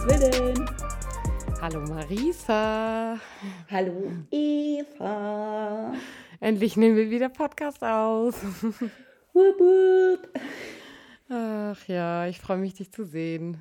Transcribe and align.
Gottes 0.00 0.32
Willen. 0.32 0.70
Hallo 1.60 1.80
Marisa. 1.82 3.18
Hallo 3.70 4.10
Eva. 4.30 5.92
Endlich 6.40 6.76
nehmen 6.76 6.96
wir 6.96 7.10
wieder 7.10 7.28
Podcast 7.28 7.82
auf. 7.82 8.42
Wup, 8.62 9.58
wup. 9.60 10.28
Ach 11.28 11.86
ja, 11.86 12.26
ich 12.26 12.40
freue 12.40 12.58
mich, 12.58 12.74
dich 12.74 12.90
zu 12.92 13.04
sehen. 13.04 13.58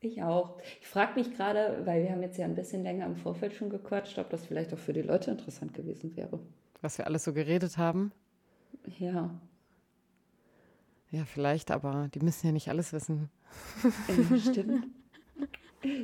Ich 0.00 0.22
auch. 0.22 0.58
Ich 0.80 0.86
frage 0.86 1.18
mich 1.18 1.34
gerade, 1.34 1.82
weil 1.84 2.02
wir 2.04 2.10
haben 2.12 2.22
jetzt 2.22 2.38
ja 2.38 2.44
ein 2.44 2.54
bisschen 2.54 2.82
länger 2.82 3.06
im 3.06 3.16
Vorfeld 3.16 3.54
schon 3.54 3.70
gequatscht, 3.70 4.18
ob 4.18 4.30
das 4.30 4.46
vielleicht 4.46 4.72
auch 4.72 4.78
für 4.78 4.92
die 4.92 5.02
Leute 5.02 5.30
interessant 5.30 5.74
gewesen 5.74 6.14
wäre. 6.16 6.38
Was 6.80 6.98
wir 6.98 7.06
alles 7.06 7.24
so 7.24 7.32
geredet 7.32 7.76
haben. 7.78 8.12
Ja, 8.98 9.30
Ja, 11.10 11.24
vielleicht, 11.24 11.70
aber 11.70 12.08
die 12.14 12.20
müssen 12.20 12.46
ja 12.46 12.52
nicht 12.52 12.68
alles 12.68 12.92
wissen. 12.92 13.30
äh, 14.08 14.38
stimmt. 14.38 14.86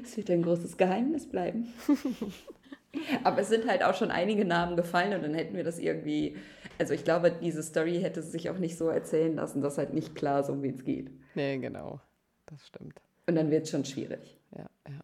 Es 0.03 0.17
wird 0.17 0.31
ein 0.31 0.43
großes 0.43 0.77
Geheimnis 0.77 1.29
bleiben. 1.29 1.73
Aber 3.25 3.41
es 3.41 3.49
sind 3.49 3.69
halt 3.69 3.85
auch 3.85 3.95
schon 3.95 4.11
einige 4.11 4.45
Namen 4.45 4.77
gefallen 4.77 5.15
und 5.15 5.23
dann 5.23 5.35
hätten 5.35 5.57
wir 5.57 5.65
das 5.65 5.79
irgendwie. 5.79 6.37
Also 6.79 6.95
ich 6.95 7.05
glaube, 7.05 7.31
diese 7.31 7.63
Story 7.63 8.01
hätte 8.01 8.23
sich 8.23 8.51
auch 8.51 8.59
nicht 8.59 8.77
so 8.77 8.89
erzählen 8.89 9.35
lassen, 9.35 9.61
dass 9.61 9.79
halt 9.79 9.93
nicht 9.93 10.15
klar 10.15 10.41
ist, 10.41 10.49
um 10.49 10.63
wen 10.63 10.75
es 10.75 10.85
geht. 10.85 11.11
Nee, 11.35 11.59
genau. 11.59 12.01
Das 12.47 12.67
stimmt. 12.67 13.01
Und 13.27 13.37
dann 13.37 13.51
wird 13.51 13.65
es 13.65 13.71
schon 13.71 13.85
schwierig. 13.85 14.39
Ja, 14.57 14.67
ja. 14.89 15.01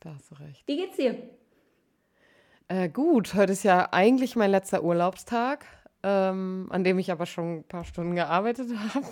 Da 0.00 0.14
hast 0.14 0.30
du 0.30 0.34
recht. 0.34 0.66
Wie 0.66 0.76
geht's 0.76 0.96
dir? 0.96 1.16
Äh, 2.68 2.88
gut, 2.88 3.34
heute 3.34 3.52
ist 3.52 3.62
ja 3.62 3.88
eigentlich 3.92 4.36
mein 4.36 4.50
letzter 4.50 4.82
Urlaubstag, 4.82 5.64
ähm, 6.02 6.66
an 6.70 6.84
dem 6.84 6.98
ich 6.98 7.12
aber 7.12 7.24
schon 7.24 7.58
ein 7.58 7.64
paar 7.64 7.84
Stunden 7.84 8.16
gearbeitet 8.16 8.68
habe. 8.94 9.06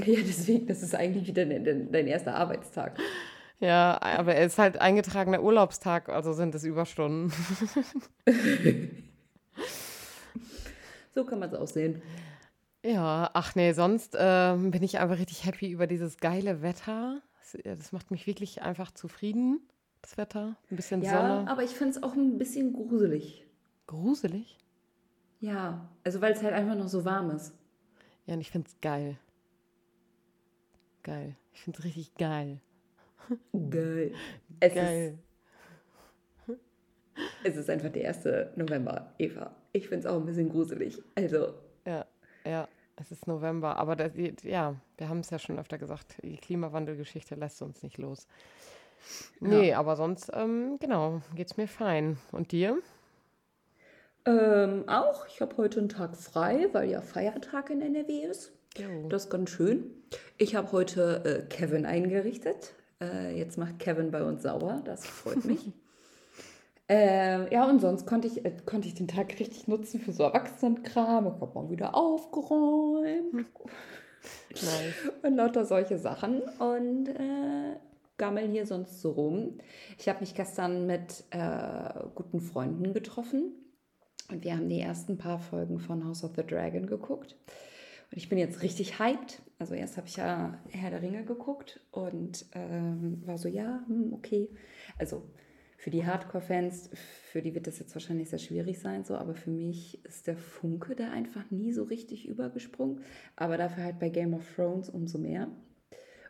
Ja, 0.00 0.20
deswegen, 0.26 0.66
das 0.66 0.82
ist 0.82 0.94
eigentlich 0.94 1.26
wieder 1.28 1.44
dein, 1.44 1.64
dein, 1.64 1.92
dein 1.92 2.06
erster 2.06 2.34
Arbeitstag. 2.34 2.98
Ja, 3.58 3.98
aber 4.02 4.34
er 4.34 4.46
ist 4.46 4.58
halt 4.58 4.80
eingetragener 4.80 5.42
Urlaubstag, 5.42 6.08
also 6.10 6.32
sind 6.32 6.54
es 6.54 6.64
Überstunden. 6.64 7.32
So 11.14 11.24
kann 11.24 11.38
man 11.38 11.48
es 11.48 11.54
auch 11.58 11.66
sehen. 11.66 12.02
Ja, 12.84 13.30
ach 13.32 13.54
nee, 13.54 13.72
sonst 13.72 14.14
ähm, 14.18 14.70
bin 14.70 14.82
ich 14.82 14.98
einfach 14.98 15.18
richtig 15.18 15.46
happy 15.46 15.70
über 15.70 15.86
dieses 15.86 16.18
geile 16.18 16.60
Wetter. 16.60 17.22
Das, 17.40 17.54
ja, 17.64 17.74
das 17.74 17.92
macht 17.92 18.10
mich 18.10 18.26
wirklich 18.26 18.60
einfach 18.60 18.90
zufrieden, 18.90 19.60
das 20.02 20.18
Wetter. 20.18 20.56
Ein 20.70 20.76
bisschen 20.76 21.00
Ja, 21.02 21.12
Sonne. 21.38 21.50
aber 21.50 21.62
ich 21.62 21.70
finde 21.70 21.92
es 21.96 22.02
auch 22.02 22.12
ein 22.12 22.36
bisschen 22.36 22.74
gruselig. 22.74 23.46
Gruselig. 23.86 24.58
Ja, 25.40 25.88
also 26.04 26.20
weil 26.20 26.34
es 26.34 26.42
halt 26.42 26.52
einfach 26.52 26.74
noch 26.76 26.88
so 26.88 27.06
warm 27.06 27.30
ist. 27.30 27.54
Ja, 28.26 28.34
und 28.34 28.42
ich 28.42 28.50
finde 28.50 28.68
es 28.68 28.78
geil. 28.82 29.16
Geil. 31.02 31.34
Ich 31.54 31.62
finde 31.62 31.78
es 31.78 31.84
richtig 31.86 32.14
geil. 32.16 32.60
Geil. 33.70 34.12
Es, 34.60 34.74
Geil. 34.74 35.18
Ist, 36.46 36.58
es 37.44 37.56
ist 37.56 37.70
einfach 37.70 37.90
der 37.90 38.08
1. 38.08 38.56
November, 38.56 39.14
Eva. 39.18 39.54
Ich 39.72 39.88
finde 39.88 40.06
es 40.06 40.12
auch 40.12 40.18
ein 40.18 40.26
bisschen 40.26 40.48
gruselig. 40.48 41.02
Also, 41.14 41.54
Ja, 41.86 42.06
ja, 42.44 42.68
es 42.96 43.10
ist 43.10 43.26
November. 43.26 43.76
Aber 43.76 43.96
das, 43.96 44.12
ja, 44.42 44.74
wir 44.96 45.08
haben 45.08 45.20
es 45.20 45.30
ja 45.30 45.38
schon 45.38 45.58
öfter 45.58 45.78
gesagt, 45.78 46.16
die 46.22 46.36
Klimawandelgeschichte 46.36 47.34
lässt 47.34 47.62
uns 47.62 47.82
nicht 47.82 47.98
los. 47.98 48.26
Nee, 49.40 49.72
aber 49.74 49.96
sonst, 49.96 50.30
ähm, 50.34 50.78
genau, 50.80 51.20
geht's 51.34 51.56
mir 51.56 51.68
fein. 51.68 52.18
Und 52.32 52.52
dir? 52.52 52.78
ähm, 54.26 54.84
auch, 54.88 55.26
ich 55.28 55.40
habe 55.40 55.56
heute 55.56 55.78
einen 55.78 55.88
Tag 55.88 56.16
frei, 56.16 56.68
weil 56.72 56.90
ja 56.90 57.00
Feiertag 57.00 57.70
in 57.70 57.80
NRW 57.80 58.24
ist. 58.24 58.52
Jo. 58.76 59.08
Das 59.08 59.24
ist 59.24 59.30
ganz 59.30 59.50
schön. 59.50 59.84
Ich 60.36 60.54
habe 60.54 60.72
heute 60.72 61.22
äh, 61.24 61.48
Kevin 61.48 61.86
eingerichtet. 61.86 62.74
Äh, 63.02 63.36
jetzt 63.38 63.58
macht 63.58 63.78
Kevin 63.78 64.10
bei 64.10 64.22
uns 64.22 64.42
sauber. 64.42 64.82
Das 64.84 65.06
freut 65.06 65.44
mich. 65.44 65.72
äh, 66.88 67.52
ja, 67.52 67.68
und 67.68 67.80
sonst 67.80 68.06
konnte 68.06 68.26
ich, 68.26 68.44
äh, 68.44 68.52
konnte 68.64 68.88
ich 68.88 68.94
den 68.94 69.08
Tag 69.08 69.38
richtig 69.38 69.68
nutzen 69.68 70.00
für 70.00 70.12
so 70.12 70.24
Erwachsenenkram. 70.24 71.26
Ich 71.26 71.40
habe 71.40 71.52
mal 71.54 71.70
wieder 71.70 71.94
aufgeräumt 71.94 73.32
Nice. 74.50 75.12
und 75.22 75.36
lauter 75.36 75.64
solche 75.64 75.98
Sachen. 75.98 76.42
Und 76.58 77.08
äh, 77.08 77.76
gammel 78.18 78.48
hier 78.48 78.66
sonst 78.66 79.00
so 79.00 79.12
rum. 79.12 79.58
Ich 79.98 80.08
habe 80.08 80.20
mich 80.20 80.34
gestern 80.34 80.86
mit 80.86 81.24
äh, 81.30 81.90
guten 82.14 82.40
Freunden 82.40 82.94
getroffen. 82.94 83.52
Und 84.30 84.42
wir 84.42 84.56
haben 84.56 84.68
die 84.68 84.80
ersten 84.80 85.18
paar 85.18 85.38
Folgen 85.38 85.78
von 85.78 86.04
House 86.04 86.24
of 86.24 86.32
the 86.34 86.44
Dragon 86.44 86.86
geguckt. 86.86 87.36
Und 88.10 88.18
ich 88.18 88.28
bin 88.28 88.38
jetzt 88.38 88.62
richtig 88.62 88.98
hyped. 88.98 89.42
Also 89.58 89.74
erst 89.74 89.96
habe 89.96 90.06
ich 90.06 90.16
ja 90.16 90.58
Herr 90.68 90.90
der 90.90 91.02
Ringe 91.02 91.24
geguckt 91.24 91.80
und 91.90 92.46
ähm, 92.52 93.22
war 93.24 93.38
so, 93.38 93.48
ja, 93.48 93.82
hm, 93.86 94.12
okay. 94.12 94.50
Also 94.98 95.22
für 95.78 95.90
die 95.90 96.04
Hardcore-Fans, 96.04 96.90
für 97.30 97.42
die 97.42 97.54
wird 97.54 97.66
das 97.66 97.78
jetzt 97.78 97.94
wahrscheinlich 97.94 98.30
sehr 98.30 98.38
schwierig 98.38 98.78
sein, 98.78 99.04
so, 99.04 99.16
aber 99.16 99.34
für 99.34 99.50
mich 99.50 100.04
ist 100.04 100.26
der 100.26 100.36
Funke 100.36 100.96
da 100.96 101.10
einfach 101.10 101.50
nie 101.50 101.72
so 101.72 101.84
richtig 101.84 102.26
übergesprungen. 102.26 103.02
Aber 103.36 103.56
dafür 103.56 103.84
halt 103.84 103.98
bei 103.98 104.08
Game 104.08 104.34
of 104.34 104.42
Thrones 104.54 104.88
umso 104.88 105.18
mehr. 105.18 105.48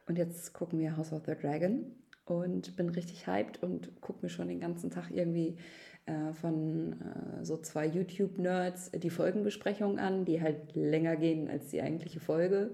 Und 0.07 0.19
jetzt 0.19 0.53
gucken 0.53 0.79
wir 0.79 0.97
House 0.97 1.13
of 1.13 1.25
the 1.27 1.35
Dragon 1.35 1.87
und 2.27 2.77
bin 2.77 2.91
richtig 2.91 3.27
hyped 3.27 3.63
und 3.63 4.01
gucke 4.01 4.21
mir 4.23 4.29
schon 4.29 4.49
den 4.49 4.61
ganzen 4.61 4.91
Tag 4.91 5.11
irgendwie 5.11 5.57
äh, 6.07 6.33
von 6.33 6.93
äh, 6.93 7.45
so 7.45 7.57
zwei 7.59 7.87
YouTube-Nerds 7.87 8.93
die 8.93 9.11
Folgenbesprechungen 9.11 9.99
an, 9.99 10.25
die 10.25 10.41
halt 10.41 10.75
länger 10.75 11.17
gehen 11.17 11.51
als 11.51 11.69
die 11.69 11.83
eigentliche 11.83 12.21
Folge. 12.21 12.71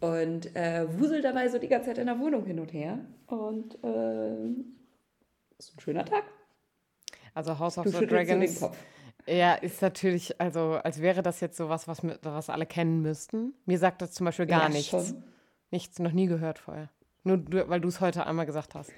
Und 0.00 0.54
äh, 0.56 0.86
wusel 0.98 1.22
dabei 1.22 1.48
so 1.48 1.58
die 1.58 1.68
ganze 1.68 1.88
Zeit 1.88 1.98
in 1.98 2.06
der 2.06 2.18
Wohnung 2.18 2.44
hin 2.44 2.60
und 2.60 2.72
her. 2.72 2.98
Und 3.26 3.82
äh, 3.82 4.48
ist 5.58 5.74
ein 5.76 5.80
schöner 5.80 6.04
Tag. 6.04 6.24
Also 7.34 7.58
House 7.58 7.78
of 7.78 7.84
Du 7.84 7.90
the 7.90 7.98
so 7.98 8.06
Dragons. 8.06 8.60
Kopf. 8.60 8.76
Ja, 9.26 9.54
ist 9.54 9.82
natürlich, 9.82 10.40
also 10.40 10.78
als 10.84 11.00
wäre 11.00 11.22
das 11.22 11.40
jetzt 11.40 11.56
sowas, 11.56 11.88
was, 11.88 12.02
was 12.22 12.48
alle 12.50 12.66
kennen 12.66 13.02
müssten. 13.02 13.54
Mir 13.64 13.78
sagt 13.78 14.00
das 14.02 14.12
zum 14.12 14.26
Beispiel 14.26 14.46
gar 14.46 14.64
Ja, 14.64 14.68
nichts. 14.68 14.88
schon. 14.88 15.24
Nichts, 15.70 15.98
noch 15.98 16.12
nie 16.12 16.26
gehört 16.26 16.58
vorher. 16.60 16.90
Nur 17.24 17.42
weil 17.68 17.80
du 17.80 17.88
es 17.88 18.00
heute 18.00 18.24
einmal 18.26 18.46
gesagt 18.46 18.74
hast. 18.76 18.92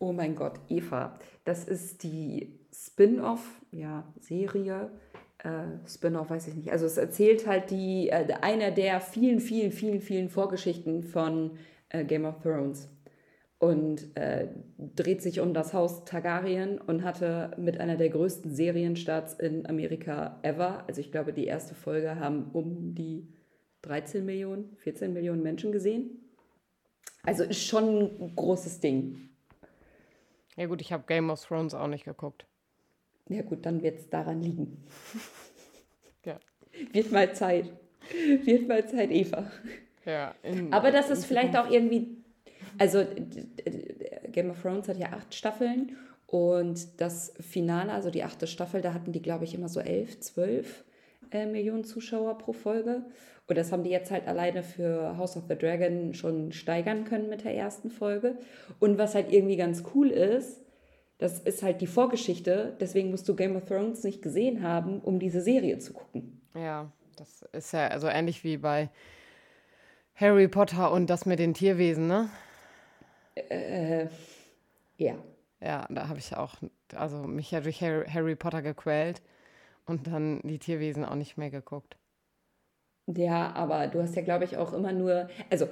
Oh 0.00 0.12
mein 0.12 0.36
Gott, 0.36 0.60
Eva, 0.68 1.18
das 1.44 1.64
ist 1.64 2.02
die 2.04 2.58
Spin-off, 2.72 3.60
ja, 3.72 4.04
Serie. 4.20 4.90
Äh, 5.38 5.88
Spin-off 5.88 6.30
weiß 6.30 6.48
ich 6.48 6.54
nicht. 6.54 6.70
Also 6.70 6.86
es 6.86 6.96
erzählt 6.96 7.46
halt 7.46 7.70
die, 7.70 8.08
äh, 8.08 8.32
einer 8.40 8.70
der 8.70 9.00
vielen, 9.00 9.40
vielen, 9.40 9.72
vielen, 9.72 10.00
vielen 10.00 10.28
Vorgeschichten 10.28 11.02
von 11.02 11.58
äh, 11.88 12.04
Game 12.04 12.24
of 12.24 12.40
Thrones. 12.42 12.88
Und 13.58 14.16
äh, 14.16 14.48
dreht 14.78 15.20
sich 15.20 15.40
um 15.40 15.52
das 15.52 15.74
Haus 15.74 16.04
Targaryen 16.04 16.78
und 16.78 17.02
hatte 17.02 17.50
mit 17.56 17.80
einer 17.80 17.96
der 17.96 18.08
größten 18.10 18.54
Serienstarts 18.54 19.34
in 19.34 19.66
Amerika 19.66 20.38
ever. 20.42 20.84
Also 20.86 21.00
ich 21.00 21.10
glaube, 21.10 21.32
die 21.32 21.46
erste 21.46 21.74
Folge 21.74 22.20
haben 22.20 22.50
um 22.52 22.94
die 22.94 23.26
13 23.82 24.24
Millionen, 24.24 24.76
14 24.76 25.12
Millionen 25.12 25.42
Menschen 25.42 25.72
gesehen. 25.72 26.20
Also 27.24 27.42
ist 27.42 27.64
schon 27.64 28.20
ein 28.20 28.36
großes 28.36 28.78
Ding. 28.78 29.27
Ja 30.58 30.66
gut, 30.66 30.80
ich 30.80 30.92
habe 30.92 31.04
Game 31.06 31.30
of 31.30 31.44
Thrones 31.44 31.72
auch 31.72 31.86
nicht 31.86 32.04
geguckt. 32.04 32.44
Ja 33.28 33.42
gut, 33.42 33.64
dann 33.64 33.80
wird 33.82 33.98
es 33.98 34.10
daran 34.10 34.42
liegen. 34.42 34.84
Ja. 36.24 36.40
Wird 36.92 37.12
mal 37.12 37.32
Zeit. 37.32 37.72
Wird 38.42 38.66
mal 38.68 38.86
Zeit, 38.86 39.10
Eva. 39.12 39.50
Ja, 40.04 40.34
in, 40.42 40.72
Aber 40.72 40.90
das 40.90 41.08
ist 41.10 41.24
vielleicht 41.24 41.56
auch 41.56 41.70
irgendwie. 41.70 42.22
Also, 42.76 43.06
Game 44.32 44.50
of 44.50 44.60
Thrones 44.60 44.88
hat 44.88 44.98
ja 44.98 45.12
acht 45.12 45.32
Staffeln 45.32 45.96
und 46.26 47.00
das 47.00 47.32
Finale, 47.40 47.92
also 47.92 48.10
die 48.10 48.24
achte 48.24 48.46
Staffel, 48.46 48.82
da 48.82 48.92
hatten 48.92 49.12
die, 49.12 49.22
glaube 49.22 49.44
ich, 49.44 49.54
immer 49.54 49.68
so 49.68 49.80
elf, 49.80 50.18
zwölf 50.20 50.84
äh, 51.30 51.46
Millionen 51.46 51.84
Zuschauer 51.84 52.36
pro 52.36 52.52
Folge. 52.52 53.04
Und 53.48 53.56
das 53.56 53.72
haben 53.72 53.82
die 53.82 53.90
jetzt 53.90 54.10
halt 54.10 54.28
alleine 54.28 54.62
für 54.62 55.16
House 55.16 55.36
of 55.36 55.44
the 55.48 55.56
Dragon 55.56 56.12
schon 56.12 56.52
steigern 56.52 57.04
können 57.04 57.30
mit 57.30 57.44
der 57.44 57.54
ersten 57.54 57.90
Folge. 57.90 58.36
Und 58.78 58.98
was 58.98 59.14
halt 59.14 59.32
irgendwie 59.32 59.56
ganz 59.56 59.82
cool 59.94 60.10
ist, 60.10 60.60
das 61.16 61.40
ist 61.40 61.62
halt 61.62 61.80
die 61.80 61.86
Vorgeschichte. 61.86 62.76
Deswegen 62.78 63.10
musst 63.10 63.26
du 63.26 63.34
Game 63.34 63.56
of 63.56 63.64
Thrones 63.64 64.04
nicht 64.04 64.20
gesehen 64.20 64.62
haben, 64.62 65.00
um 65.00 65.18
diese 65.18 65.40
Serie 65.40 65.78
zu 65.78 65.94
gucken. 65.94 66.42
Ja, 66.54 66.92
das 67.16 67.42
ist 67.52 67.72
ja 67.72 67.88
also 67.88 68.06
ähnlich 68.06 68.44
wie 68.44 68.58
bei 68.58 68.90
Harry 70.14 70.46
Potter 70.46 70.92
und 70.92 71.08
das 71.08 71.24
mit 71.24 71.38
den 71.38 71.54
Tierwesen, 71.54 72.06
ne? 72.06 72.28
Äh, 73.34 74.08
ja. 74.98 75.14
Ja, 75.60 75.86
da 75.88 76.08
habe 76.08 76.18
ich 76.18 76.36
auch, 76.36 76.56
also 76.94 77.22
mich 77.22 77.50
ja 77.50 77.60
durch 77.60 77.80
Harry, 77.80 78.06
Harry 78.08 78.36
Potter 78.36 78.60
gequält 78.60 79.22
und 79.86 80.06
dann 80.06 80.40
die 80.44 80.58
Tierwesen 80.58 81.04
auch 81.04 81.14
nicht 81.14 81.38
mehr 81.38 81.50
geguckt. 81.50 81.96
Ja, 83.16 83.52
aber 83.54 83.86
du 83.86 84.00
hast 84.02 84.14
ja, 84.16 84.22
glaube 84.22 84.44
ich, 84.44 84.56
auch 84.56 84.72
immer 84.72 84.92
nur, 84.92 85.28
also 85.50 85.68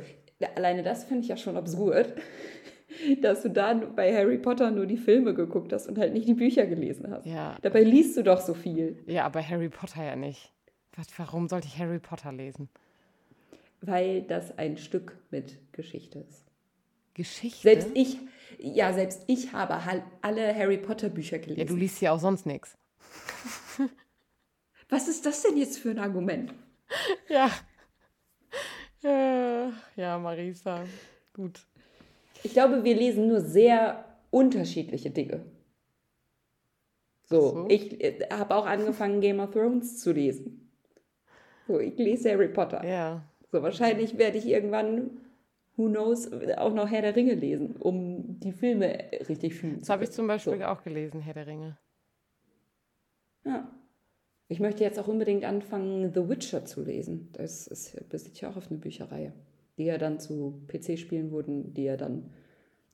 alleine 0.54 0.82
das 0.82 1.04
finde 1.04 1.22
ich 1.22 1.28
ja 1.28 1.36
schon 1.36 1.56
absurd, 1.56 2.14
dass 3.22 3.42
du 3.42 3.50
dann 3.50 3.94
bei 3.94 4.14
Harry 4.14 4.38
Potter 4.38 4.70
nur 4.70 4.86
die 4.86 4.96
Filme 4.96 5.34
geguckt 5.34 5.72
hast 5.72 5.86
und 5.88 5.98
halt 5.98 6.12
nicht 6.14 6.26
die 6.28 6.34
Bücher 6.34 6.66
gelesen 6.66 7.10
hast. 7.10 7.26
Ja, 7.26 7.56
Dabei 7.62 7.82
liest 7.82 8.16
du 8.16 8.22
doch 8.22 8.40
so 8.40 8.54
viel, 8.54 9.02
ja, 9.06 9.24
aber 9.24 9.46
Harry 9.46 9.68
Potter 9.68 10.02
ja 10.04 10.16
nicht. 10.16 10.52
Was, 10.96 11.06
warum 11.18 11.48
sollte 11.48 11.66
ich 11.68 11.78
Harry 11.78 11.98
Potter 11.98 12.32
lesen? 12.32 12.68
weil 13.82 14.22
das 14.22 14.56
ein 14.58 14.78
Stück 14.78 15.16
mit 15.30 15.58
Geschichte 15.72 16.20
ist. 16.28 16.44
Geschichte? 17.14 17.60
Selbst 17.62 17.88
ich, 17.94 18.18
ja, 18.58 18.92
selbst 18.92 19.22
ich 19.26 19.52
habe 19.52 19.78
alle 20.22 20.54
Harry 20.56 20.78
Potter 20.78 21.08
Bücher 21.08 21.36
Ja, 21.36 21.42
gelesen. 21.44 21.66
du 21.68 21.76
liest 21.76 22.00
ja 22.00 22.12
auch 22.12 22.18
sonst 22.18 22.46
nichts. 22.46 22.76
Was 24.88 25.08
ist 25.08 25.26
das 25.26 25.42
denn 25.42 25.56
jetzt 25.56 25.78
für 25.78 25.90
ein 25.90 25.98
Argument? 25.98 26.52
Ja. 27.28 27.50
Äh, 29.02 29.70
Ja, 29.96 30.18
Marisa. 30.18 30.84
Gut. 31.34 31.66
Ich 32.42 32.52
glaube, 32.52 32.84
wir 32.84 32.94
lesen 32.94 33.28
nur 33.28 33.40
sehr 33.40 34.04
unterschiedliche 34.30 35.10
Dinge. 35.10 35.44
So, 37.24 37.50
so. 37.50 37.66
ich 37.68 38.00
äh, 38.02 38.28
habe 38.30 38.54
auch 38.54 38.66
angefangen, 38.66 39.20
Game 39.20 39.40
of 39.40 39.50
Thrones 39.50 39.98
zu 40.00 40.12
lesen. 40.12 40.70
So, 41.66 41.80
ich 41.80 41.96
lese 41.98 42.30
Harry 42.30 42.48
Potter. 42.48 42.84
Ja. 42.84 43.22
So, 43.50 43.62
wahrscheinlich 43.62 44.16
werde 44.18 44.38
ich 44.38 44.46
irgendwann, 44.46 45.10
who 45.76 45.88
knows, 45.88 46.30
auch 46.56 46.72
noch 46.72 46.88
Herr 46.88 47.02
der 47.02 47.16
Ringe 47.16 47.34
lesen, 47.34 47.76
um 47.76 48.38
die 48.40 48.52
Filme 48.52 49.10
richtig 49.28 49.54
fühlen 49.54 49.78
Das 49.78 49.86
zu 49.86 49.92
habe 49.92 50.04
ich 50.04 50.10
können. 50.10 50.16
zum 50.16 50.26
Beispiel 50.28 50.58
So. 50.58 50.64
auch 50.64 50.82
gelesen, 50.84 51.20
Herr 51.20 51.34
der 51.34 51.46
Ringe. 51.46 51.78
Ja. 53.44 53.68
Ich 54.48 54.60
möchte 54.60 54.84
jetzt 54.84 54.98
auch 54.98 55.08
unbedingt 55.08 55.44
anfangen, 55.44 56.12
The 56.14 56.28
Witcher 56.28 56.64
zu 56.64 56.82
lesen. 56.82 57.28
Das 57.32 57.66
ist, 57.66 58.08
besitzt 58.08 58.40
ja 58.40 58.50
auch 58.50 58.56
auf 58.56 58.70
eine 58.70 58.78
Bücherreihe, 58.78 59.32
die 59.76 59.84
ja 59.84 59.98
dann 59.98 60.20
zu 60.20 60.60
PC-Spielen 60.68 61.30
wurden, 61.32 61.74
die 61.74 61.84
ja 61.84 61.96
dann 61.96 62.30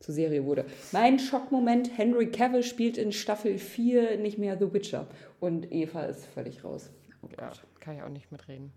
zur 0.00 0.14
Serie 0.14 0.44
wurde. 0.44 0.64
Mein 0.93 1.19
Schockmoment, 1.19 1.96
Henry 1.96 2.31
Cavill 2.31 2.62
spielt 2.62 2.96
in 2.99 3.12
Staffel 3.12 3.58
4 3.58 4.19
nicht 4.19 4.38
mehr 4.38 4.58
The 4.58 4.72
Witcher 4.72 5.06
und 5.40 5.70
Eva 5.70 6.04
ist 6.04 6.25
völlig 6.26 6.64
raus. 6.64 6.90
Oh 7.22 7.28
Ja, 7.38 7.52
kann 7.81 7.96
ich 7.96 8.02
auch 8.02 8.08
nicht 8.08 8.32
mitreden. 8.32 8.72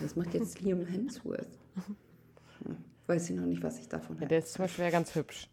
Das 0.00 0.16
macht 0.16 0.32
jetzt 0.34 0.60
Liam 0.60 0.84
Hemsworth. 0.86 1.46
Hm, 2.64 2.76
Weiß 3.08 3.28
ich 3.28 3.34
noch 3.36 3.46
nicht, 3.46 3.62
was 3.64 3.78
ich 3.80 3.88
davon 3.88 4.14
Ja, 4.16 4.20
halte. 4.20 4.28
der 4.28 4.38
ist 4.38 4.52
zum 4.52 4.64
Beispiel 4.64 4.84
ja 4.84 4.90
ganz 4.90 5.14
hübsch. 5.16 5.48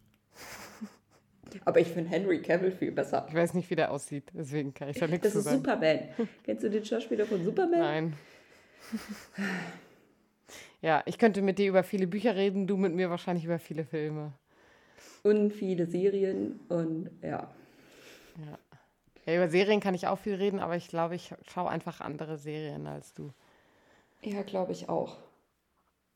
Aber 1.64 1.80
ich 1.80 1.88
finde 1.88 2.10
Henry 2.10 2.40
Cavill 2.42 2.72
viel 2.72 2.92
besser. 2.92 3.26
Ich 3.28 3.34
weiß 3.34 3.54
nicht, 3.54 3.68
wie 3.70 3.76
der 3.76 3.90
aussieht, 3.90 4.24
deswegen 4.34 4.72
kann 4.74 4.88
ich 4.88 4.98
da 4.98 5.06
nichts 5.06 5.24
Das 5.24 5.32
zu 5.32 5.38
ist 5.40 5.44
sagen. 5.44 5.56
Superman. 5.58 5.98
Kennst 6.44 6.64
du 6.64 6.70
den 6.70 6.84
Schauspieler 6.84 7.26
von 7.26 7.42
Superman? 7.44 7.80
Nein. 7.80 8.12
ja, 10.82 11.02
ich 11.06 11.18
könnte 11.18 11.42
mit 11.42 11.58
dir 11.58 11.68
über 11.68 11.82
viele 11.82 12.06
Bücher 12.06 12.34
reden, 12.36 12.66
du 12.66 12.76
mit 12.76 12.94
mir 12.94 13.10
wahrscheinlich 13.10 13.44
über 13.44 13.58
viele 13.58 13.84
Filme. 13.84 14.32
Und 15.22 15.52
viele 15.52 15.86
Serien 15.86 16.60
und 16.68 17.10
ja. 17.22 17.50
Ja, 19.26 19.34
über 19.36 19.48
Serien 19.48 19.80
kann 19.80 19.94
ich 19.94 20.06
auch 20.06 20.18
viel 20.18 20.34
reden, 20.34 20.60
aber 20.60 20.76
ich 20.76 20.88
glaube, 20.88 21.14
ich 21.14 21.34
schaue 21.52 21.68
einfach 21.68 22.00
andere 22.00 22.38
Serien 22.38 22.86
als 22.86 23.12
du. 23.12 23.32
Ja, 24.22 24.42
glaube 24.42 24.72
ich 24.72 24.88
auch. 24.88 25.18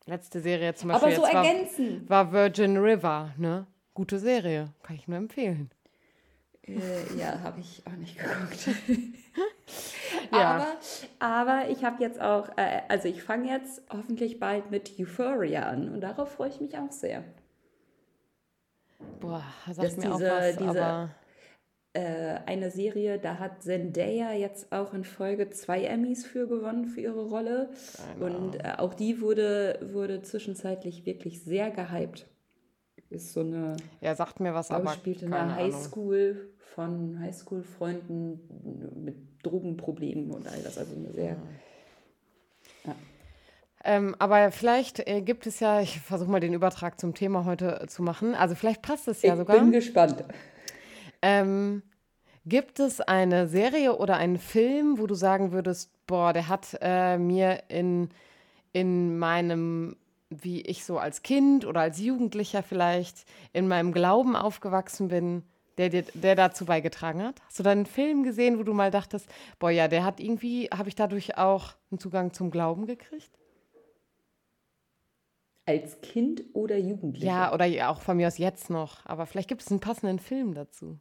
Letzte 0.07 0.41
Serie 0.41 0.75
zum 0.75 0.89
Beispiel 0.89 1.09
Aber 1.09 1.17
so 1.17 1.23
jetzt 1.25 1.35
war, 1.35 1.45
ergänzen. 1.47 2.09
war 2.09 2.33
Virgin 2.33 2.77
River, 2.79 3.33
ne? 3.39 3.67
Gute 3.94 4.19
Serie, 4.19 4.69
kann 4.82 4.96
ich 4.96 5.06
nur 5.08 5.19
empfehlen. 5.19 5.70
Äh, 6.67 7.17
ja, 7.19 7.41
habe 7.43 7.61
ich 7.61 7.82
auch 7.87 7.93
nicht 7.96 8.19
geguckt. 8.19 8.69
Ja. 10.32 10.67
Aber, 11.20 11.58
aber 11.62 11.70
ich 11.70 11.85
habe 11.85 12.02
jetzt 12.02 12.20
auch, 12.20 12.49
äh, 12.56 12.81
also 12.88 13.08
ich 13.08 13.23
fange 13.23 13.49
jetzt 13.50 13.82
hoffentlich 13.91 14.41
bald 14.41 14.70
mit 14.70 14.93
Euphoria 14.99 15.64
an 15.69 15.93
und 15.93 16.00
darauf 16.00 16.31
freue 16.32 16.49
ich 16.49 16.61
mich 16.61 16.76
auch 16.79 16.91
sehr. 16.91 17.23
Boah, 19.20 19.43
Das 19.67 19.76
sagt 19.76 19.99
mir 19.99 20.12
auch 20.14 20.19
diese- 20.19 20.31
was, 20.31 20.56
diese- 20.56 20.85
aber 20.85 21.11
Äh, 21.93 22.41
eine 22.46 22.70
Serie, 22.70 23.19
da 23.19 23.38
hat 23.38 23.62
Zendaya 23.62 24.32
jetzt 24.32 24.73
auch 24.73 24.94
in 24.94 25.05
Folge 25.05 25.50
zwei 25.50 25.85
Emmys 25.85 26.25
für 26.26 26.49
gewonnen 26.49 26.87
für 26.87 27.00
ihre 27.02 27.29
Rolle. 27.29 27.70
Keine 28.19 28.25
Und 28.38 28.56
äh, 28.56 28.73
auch 28.79 28.94
die 28.94 29.20
wurde, 29.20 29.79
wurde 29.93 30.23
zwischenzeitlich 30.23 31.06
wirklich 31.06 31.44
sehr 31.44 31.70
gehypt. 31.70 32.26
Ist 33.15 33.33
so 33.33 33.41
eine 33.41 33.77
ja, 34.01 34.15
sagt 34.15 34.41
mir 34.41 34.55
was, 34.55 34.71
aber 34.71 34.91
ausspielt 34.91 35.23
in 35.23 35.33
einer. 35.33 35.55
Highschool 35.55 36.51
von 36.75 37.19
Highschool-Freunden 37.21 38.41
mit 39.05 39.17
Drogenproblemen 39.43 40.31
und 40.31 40.47
all 40.49 40.61
das. 40.63 40.79
Also 40.79 40.97
eine 40.97 41.13
sehr. 41.13 41.37
Ähm, 43.87 44.17
aber 44.19 44.51
vielleicht 44.51 45.07
äh, 45.07 45.21
gibt 45.21 45.47
es 45.47 45.61
ja, 45.61 45.81
ich 45.81 46.01
versuche 46.01 46.31
mal 46.31 46.41
den 46.41 46.55
Übertrag 46.55 46.99
zum 46.99 47.15
Thema 47.15 47.45
heute 47.45 47.83
äh, 47.83 47.87
zu 47.87 48.03
machen. 48.03 48.35
Also 48.35 48.55
vielleicht 48.55 48.81
passt 48.81 49.09
es 49.09 49.21
ja 49.21 49.35
ich 49.35 49.39
sogar. 49.39 49.59
bin 49.59 49.73
gespannt. 49.73 50.25
Ähm, 51.21 51.83
gibt 52.47 52.81
es 52.81 53.03
eine 53.03 53.47
Serie 53.47 53.97
oder 53.97 54.17
einen 54.17 54.39
Film, 54.39 54.99
wo 54.99 55.07
du 55.07 55.15
sagen 55.15 55.53
würdest, 55.53 55.91
boah, 56.07 56.33
der 56.33 56.49
hat 56.49 56.79
äh, 56.81 57.19
mir 57.19 57.65
in, 57.69 58.09
in 58.73 59.19
meinem, 59.19 59.97
wie 60.43 60.61
ich 60.63 60.85
so 60.85 60.99
als 60.99 61.23
Kind 61.23 61.65
oder 61.67 61.81
als 61.81 62.01
Jugendlicher 62.01 62.63
vielleicht, 62.63 63.25
in 63.53 63.69
meinem 63.69 63.93
Glauben 63.93 64.37
aufgewachsen 64.37 65.09
bin, 65.09 65.43
der, 65.79 65.89
dir- 65.91 66.05
der 66.15 66.35
dazu 66.35 66.65
beigetragen 66.65 67.23
hat? 67.23 67.41
Hast 67.47 67.59
du 67.59 67.63
da 67.63 67.71
einen 67.71 67.87
Film 67.87 68.23
gesehen, 68.23 68.59
wo 68.59 68.63
du 68.63 68.73
mal 68.73 68.91
dachtest, 68.91 69.29
boah, 69.59 69.71
ja, 69.71 69.89
der 69.89 70.05
hat 70.05 70.21
irgendwie, 70.21 70.69
habe 70.69 70.89
ich 70.89 70.95
dadurch 70.95 71.37
auch 71.39 71.75
einen 71.91 71.99
Zugang 71.99 72.33
zum 72.33 72.51
Glauben 72.51 72.87
gekriegt? 72.87 73.31
Als 75.67 76.01
Kind 76.03 76.45
oder 76.53 76.77
Jugendlicher? 76.77 77.27
Ja, 77.27 77.53
oder 77.55 77.91
auch 77.91 78.03
von 78.03 78.19
mir 78.19 78.27
aus 78.27 78.39
jetzt 78.39 78.69
noch. 78.69 79.05
Aber 79.07 79.25
vielleicht 79.27 79.49
gibt 79.49 79.63
es 79.63 79.71
einen 79.71 79.81
passenden 79.81 80.19
Film 80.19 80.53
dazu, 80.55 80.99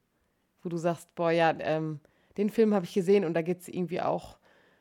wo 0.62 0.70
du 0.70 0.78
sagst, 0.78 1.14
boah, 1.16 1.32
ja, 1.32 1.54
ähm, 1.60 2.00
den 2.38 2.50
Film 2.50 2.74
habe 2.74 2.86
ich 2.86 2.94
gesehen 2.94 3.26
und 3.26 3.34
da 3.34 3.42
geht 3.42 3.62
es 3.62 3.68
irgendwie 3.68 4.02
auch, 4.02 4.38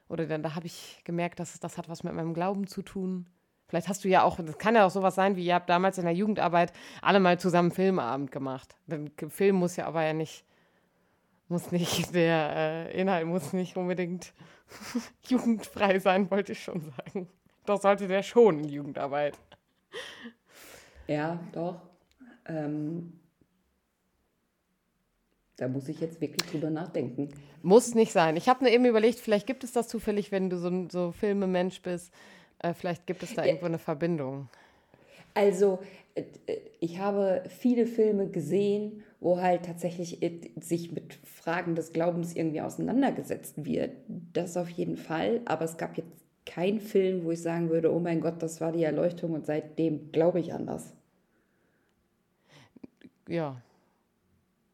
oder 0.08 0.26
dann, 0.26 0.42
da 0.42 0.54
habe 0.54 0.66
ich 0.66 1.00
gemerkt, 1.04 1.40
dass 1.40 1.54
es, 1.54 1.60
das 1.60 1.78
hat 1.78 1.88
was 1.88 2.04
mit 2.04 2.14
meinem 2.14 2.32
Glauben 2.34 2.66
zu 2.66 2.82
tun. 2.82 3.26
Vielleicht 3.72 3.88
hast 3.88 4.04
du 4.04 4.08
ja 4.10 4.22
auch, 4.22 4.36
das 4.36 4.58
kann 4.58 4.74
ja 4.74 4.84
auch 4.84 4.90
sowas 4.90 5.14
sein, 5.14 5.34
wie 5.34 5.46
ihr 5.46 5.54
habt 5.54 5.70
damals 5.70 5.96
in 5.96 6.04
der 6.04 6.12
Jugendarbeit 6.12 6.74
alle 7.00 7.20
mal 7.20 7.40
zusammen 7.40 7.70
Filmabend 7.70 8.30
gemacht. 8.30 8.76
Film 9.28 9.56
muss 9.56 9.76
ja 9.76 9.86
aber 9.86 10.04
ja 10.04 10.12
nicht, 10.12 10.44
muss 11.48 11.72
nicht, 11.72 12.14
der 12.14 12.50
äh, 12.54 13.00
Inhalt 13.00 13.26
muss 13.26 13.54
nicht 13.54 13.78
unbedingt 13.78 14.34
jugendfrei 15.26 16.00
sein, 16.00 16.30
wollte 16.30 16.52
ich 16.52 16.62
schon 16.62 16.82
sagen. 16.82 17.30
Doch 17.64 17.80
sollte 17.80 18.08
der 18.08 18.22
schon 18.22 18.62
Jugendarbeit. 18.62 19.38
Ja, 21.06 21.40
doch. 21.52 21.80
Ähm, 22.44 23.20
da 25.56 25.66
muss 25.66 25.88
ich 25.88 25.98
jetzt 25.98 26.20
wirklich 26.20 26.46
drüber 26.50 26.68
nachdenken. 26.68 27.30
Muss 27.62 27.94
nicht 27.94 28.12
sein. 28.12 28.36
Ich 28.36 28.50
habe 28.50 28.64
nur 28.64 28.70
eben 28.70 28.84
überlegt, 28.84 29.18
vielleicht 29.18 29.46
gibt 29.46 29.64
es 29.64 29.72
das 29.72 29.88
zufällig, 29.88 30.30
wenn 30.30 30.50
du 30.50 30.58
so 30.58 30.68
ein 30.68 30.90
so 30.90 31.10
Filmemensch 31.12 31.80
bist. 31.80 32.12
Äh, 32.62 32.74
vielleicht 32.74 33.06
gibt 33.06 33.22
es 33.22 33.34
da 33.34 33.44
irgendwo 33.44 33.66
eine 33.66 33.78
Verbindung. 33.78 34.48
Also, 35.34 35.80
äh, 36.14 36.24
äh, 36.46 36.60
ich 36.80 36.98
habe 36.98 37.42
viele 37.48 37.86
Filme 37.86 38.28
gesehen, 38.28 39.02
wo 39.20 39.40
halt 39.40 39.64
tatsächlich 39.64 40.22
äh, 40.22 40.40
sich 40.60 40.92
mit 40.92 41.14
Fragen 41.24 41.74
des 41.74 41.92
Glaubens 41.92 42.34
irgendwie 42.34 42.60
auseinandergesetzt 42.60 43.64
wird. 43.64 43.92
Das 44.32 44.56
auf 44.56 44.68
jeden 44.68 44.96
Fall. 44.96 45.40
Aber 45.44 45.64
es 45.64 45.76
gab 45.76 45.96
jetzt 45.96 46.22
keinen 46.44 46.80
Film, 46.80 47.24
wo 47.24 47.30
ich 47.30 47.42
sagen 47.42 47.70
würde, 47.70 47.92
oh 47.92 48.00
mein 48.00 48.20
Gott, 48.20 48.42
das 48.42 48.60
war 48.60 48.72
die 48.72 48.82
Erleuchtung 48.82 49.32
und 49.32 49.46
seitdem 49.46 50.12
glaube 50.12 50.40
ich 50.40 50.52
an 50.52 50.66
das. 50.66 50.92
Ja. 53.28 53.60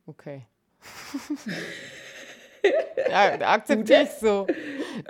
Okay. 0.07 0.43
ja, 3.11 3.41
akzeptiere 3.41 4.05
ich 4.05 4.11
so. 4.11 4.47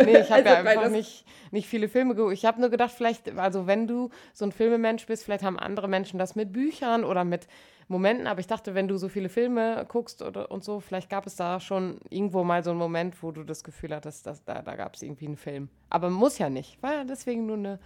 Nee, 0.04 0.18
ich 0.18 0.30
habe 0.30 0.42
ja 0.42 0.54
Also, 0.56 0.64
weil 0.64 0.78
einfach 0.78 0.90
nicht, 0.90 1.24
nicht 1.50 1.66
viele 1.68 1.88
Filme 1.88 2.14
geguckt. 2.14 2.34
Ich 2.34 2.44
habe 2.44 2.60
nur 2.60 2.70
gedacht, 2.70 2.92
vielleicht, 2.92 3.36
also 3.38 3.66
wenn 3.66 3.86
du 3.86 4.10
so 4.32 4.44
ein 4.44 4.52
Filmemensch 4.52 5.06
bist, 5.06 5.24
vielleicht 5.24 5.44
haben 5.44 5.58
andere 5.58 5.88
Menschen 5.88 6.18
das 6.18 6.36
mit 6.36 6.52
Büchern 6.52 7.04
oder 7.04 7.24
mit 7.24 7.48
Momenten, 7.88 8.26
aber 8.26 8.40
ich 8.40 8.46
dachte, 8.46 8.74
wenn 8.74 8.86
du 8.86 8.98
so 8.98 9.08
viele 9.08 9.30
Filme 9.30 9.86
guckst 9.88 10.20
oder, 10.22 10.50
und 10.50 10.62
so, 10.62 10.78
vielleicht 10.80 11.08
gab 11.08 11.26
es 11.26 11.36
da 11.36 11.58
schon 11.58 11.98
irgendwo 12.10 12.44
mal 12.44 12.62
so 12.62 12.70
einen 12.70 12.78
Moment, 12.78 13.22
wo 13.22 13.32
du 13.32 13.44
das 13.44 13.64
Gefühl 13.64 13.94
hattest, 13.94 14.26
dass 14.26 14.44
da, 14.44 14.60
da 14.60 14.76
gab 14.76 14.94
es 14.94 15.02
irgendwie 15.02 15.26
einen 15.26 15.36
Film. 15.36 15.68
Aber 15.88 16.10
muss 16.10 16.36
ja 16.36 16.50
nicht. 16.50 16.82
War 16.82 16.94
ja 16.94 17.04
deswegen 17.04 17.46
nur 17.46 17.56
eine, 17.56 17.78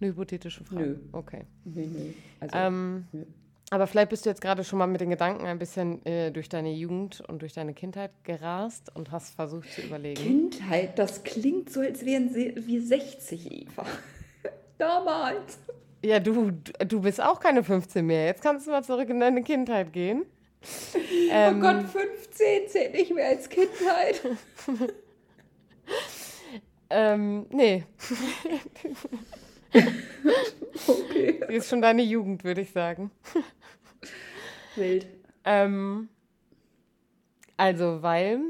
eine 0.00 0.10
hypothetische 0.10 0.64
Frage. 0.64 0.86
Nö. 0.86 0.96
Okay. 1.12 1.44
Nee, 1.64 1.86
nee. 1.86 2.14
Also, 2.40 2.56
Ähm, 2.56 3.04
nö. 3.12 3.24
Aber 3.72 3.86
vielleicht 3.86 4.10
bist 4.10 4.26
du 4.26 4.28
jetzt 4.28 4.42
gerade 4.42 4.64
schon 4.64 4.78
mal 4.78 4.86
mit 4.86 5.00
den 5.00 5.08
Gedanken 5.08 5.46
ein 5.46 5.58
bisschen 5.58 6.04
äh, 6.04 6.30
durch 6.30 6.50
deine 6.50 6.70
Jugend 6.70 7.22
und 7.26 7.40
durch 7.40 7.54
deine 7.54 7.72
Kindheit 7.72 8.10
gerast 8.22 8.94
und 8.94 9.10
hast 9.10 9.34
versucht 9.34 9.72
zu 9.72 9.80
überlegen. 9.80 10.50
Kindheit, 10.50 10.98
das 10.98 11.24
klingt 11.24 11.72
so, 11.72 11.80
als 11.80 12.04
wären 12.04 12.28
sie 12.28 12.52
wie 12.54 12.78
60, 12.78 13.50
Eva. 13.50 13.86
Damals. 14.78 15.58
Ja, 16.04 16.20
du, 16.20 16.50
du 16.86 17.00
bist 17.00 17.22
auch 17.22 17.40
keine 17.40 17.64
15 17.64 18.04
mehr. 18.04 18.26
Jetzt 18.26 18.42
kannst 18.42 18.66
du 18.66 18.72
mal 18.72 18.84
zurück 18.84 19.08
in 19.08 19.20
deine 19.20 19.42
Kindheit 19.42 19.90
gehen. 19.90 20.26
Ähm, 21.30 21.56
oh 21.56 21.60
Gott, 21.62 21.84
15 21.84 22.68
zählt 22.68 22.92
nicht 22.92 23.14
mehr 23.14 23.28
als 23.28 23.48
Kindheit. 23.48 24.20
Ähm, 26.94 27.46
nee, 27.48 27.84
Okay. 30.88 31.40
die 31.48 31.54
ist 31.54 31.68
schon 31.68 31.82
deine 31.82 32.02
Jugend, 32.02 32.44
würde 32.44 32.62
ich 32.62 32.72
sagen. 32.72 33.10
Wild. 34.76 35.06
Ähm, 35.44 36.08
also, 37.56 38.02
weil, 38.02 38.40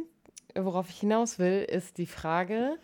worauf 0.54 0.88
ich 0.88 1.00
hinaus 1.00 1.38
will, 1.38 1.64
ist 1.64 1.98
die 1.98 2.06
Frage, 2.06 2.78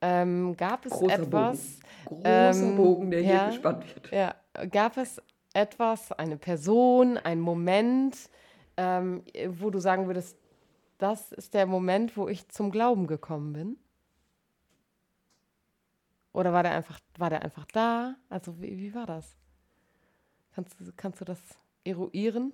ähm, 0.00 0.56
gab 0.56 0.86
es 0.86 0.92
Großer 0.92 1.14
etwas, 1.14 1.78
Bogen. 2.04 2.22
Großer 2.22 2.52
ähm, 2.52 2.76
Bogen, 2.76 3.10
der 3.10 3.20
ja. 3.22 3.28
hier 3.28 3.46
gespannt 3.52 3.94
wird. 3.94 4.12
Ja, 4.12 4.34
gab 4.66 4.96
es 4.96 5.22
etwas, 5.54 6.12
eine 6.12 6.36
Person, 6.36 7.16
ein 7.16 7.40
Moment, 7.40 8.16
ähm, 8.76 9.22
wo 9.48 9.70
du 9.70 9.78
sagen 9.78 10.06
würdest, 10.06 10.36
das 10.98 11.32
ist 11.32 11.54
der 11.54 11.66
Moment, 11.66 12.16
wo 12.16 12.28
ich 12.28 12.48
zum 12.48 12.70
Glauben 12.70 13.06
gekommen 13.06 13.52
bin? 13.52 13.76
Oder 16.32 16.52
war 16.52 16.62
der 16.62 16.72
einfach, 16.72 17.00
war 17.18 17.30
der 17.30 17.42
einfach 17.42 17.66
da? 17.66 18.16
Also 18.28 18.60
wie, 18.60 18.78
wie 18.78 18.94
war 18.94 19.06
das? 19.06 19.36
Kannst, 20.54 20.76
kannst 20.96 21.20
du 21.20 21.24
das 21.24 21.40
eruieren? 21.84 22.52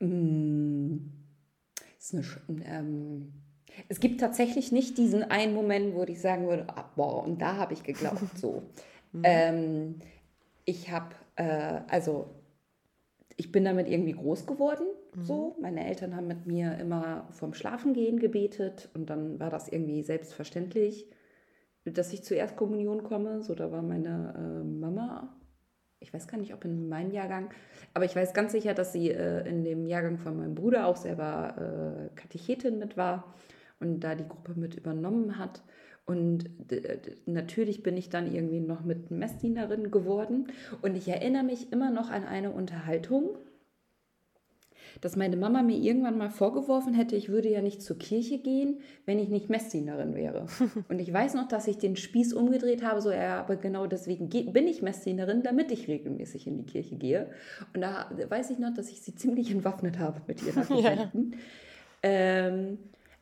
Mm, 0.00 0.96
ist 1.98 2.14
eine, 2.14 2.24
ähm, 2.64 3.32
es 3.88 4.00
gibt 4.00 4.20
tatsächlich 4.20 4.72
nicht 4.72 4.96
diesen 4.98 5.24
einen 5.24 5.54
Moment, 5.54 5.94
wo 5.94 6.04
ich 6.04 6.20
sagen 6.20 6.46
würde, 6.46 6.66
ah, 6.68 6.90
boah, 6.94 7.24
und 7.24 7.40
da 7.40 7.56
habe 7.56 7.74
ich 7.74 7.82
geglaubt, 7.82 8.22
so. 8.38 8.62
mhm. 9.12 9.22
ähm, 9.24 9.94
ich 10.64 10.90
habe, 10.90 11.14
äh, 11.36 11.80
also 11.88 12.30
ich 13.36 13.50
bin 13.52 13.64
damit 13.64 13.88
irgendwie 13.88 14.12
groß 14.12 14.46
geworden. 14.46 14.86
Mhm. 15.14 15.22
So, 15.22 15.56
meine 15.60 15.86
Eltern 15.86 16.14
haben 16.14 16.26
mit 16.26 16.46
mir 16.46 16.76
immer 16.78 17.28
vom 17.30 17.54
Schlafengehen 17.54 18.18
gebetet 18.18 18.88
und 18.94 19.10
dann 19.10 19.38
war 19.40 19.50
das 19.50 19.68
irgendwie 19.68 20.02
selbstverständlich, 20.02 21.06
dass 21.84 22.12
ich 22.12 22.24
zur 22.24 22.36
Erstkommunion 22.36 23.02
komme. 23.02 23.42
So, 23.42 23.54
da 23.54 23.70
war 23.72 23.82
meine 23.82 24.34
äh, 24.36 24.64
Mama, 24.64 25.34
ich 26.00 26.12
weiß 26.12 26.28
gar 26.28 26.38
nicht, 26.38 26.54
ob 26.54 26.64
in 26.64 26.88
meinem 26.88 27.10
Jahrgang, 27.10 27.50
aber 27.94 28.04
ich 28.04 28.14
weiß 28.14 28.34
ganz 28.34 28.52
sicher, 28.52 28.74
dass 28.74 28.92
sie 28.92 29.10
äh, 29.10 29.48
in 29.48 29.64
dem 29.64 29.86
Jahrgang 29.86 30.18
von 30.18 30.36
meinem 30.36 30.54
Bruder 30.54 30.86
auch 30.86 30.96
selber 30.96 32.08
äh, 32.10 32.14
Katechetin 32.14 32.78
mit 32.78 32.96
war 32.96 33.34
und 33.80 34.00
da 34.00 34.14
die 34.14 34.28
Gruppe 34.28 34.54
mit 34.54 34.74
übernommen 34.74 35.38
hat. 35.38 35.62
Und 36.06 36.48
natürlich 37.26 37.82
bin 37.82 37.98
ich 37.98 38.08
dann 38.08 38.32
irgendwie 38.32 38.60
noch 38.60 38.82
mit 38.82 39.10
Messdienerin 39.10 39.90
geworden. 39.90 40.48
Und 40.80 40.96
ich 40.96 41.06
erinnere 41.06 41.42
mich 41.42 41.70
immer 41.70 41.90
noch 41.90 42.08
an 42.08 42.24
eine 42.24 42.50
Unterhaltung, 42.50 43.36
dass 45.00 45.16
meine 45.16 45.36
Mama 45.36 45.62
mir 45.62 45.76
irgendwann 45.76 46.18
mal 46.18 46.30
vorgeworfen 46.30 46.94
hätte, 46.94 47.16
ich 47.16 47.28
würde 47.28 47.48
ja 47.48 47.62
nicht 47.62 47.82
zur 47.82 47.98
Kirche 47.98 48.38
gehen, 48.38 48.78
wenn 49.06 49.18
ich 49.18 49.28
nicht 49.28 49.48
Messdienerin 49.50 50.14
wäre. 50.14 50.46
Und 50.88 50.98
ich 50.98 51.12
weiß 51.12 51.34
noch, 51.34 51.48
dass 51.48 51.66
ich 51.66 51.78
den 51.78 51.96
Spieß 51.96 52.32
umgedreht 52.32 52.82
habe, 52.82 53.00
so, 53.00 53.10
ja, 53.10 53.40
aber 53.40 53.56
genau 53.56 53.86
deswegen 53.86 54.28
bin 54.28 54.66
ich 54.66 54.82
Messdienerin, 54.82 55.42
damit 55.42 55.70
ich 55.72 55.88
regelmäßig 55.88 56.46
in 56.46 56.58
die 56.58 56.66
Kirche 56.66 56.96
gehe. 56.96 57.30
Und 57.74 57.80
da 57.80 58.10
weiß 58.28 58.50
ich 58.50 58.58
noch, 58.58 58.74
dass 58.74 58.90
ich 58.90 59.00
sie 59.00 59.14
ziemlich 59.14 59.50
entwaffnet 59.50 59.98
habe 59.98 60.20
mit 60.26 60.42
ihren 60.42 60.58
Argumenten. 60.62 61.32
Ja. 61.32 61.38
Ähm, 62.02 62.78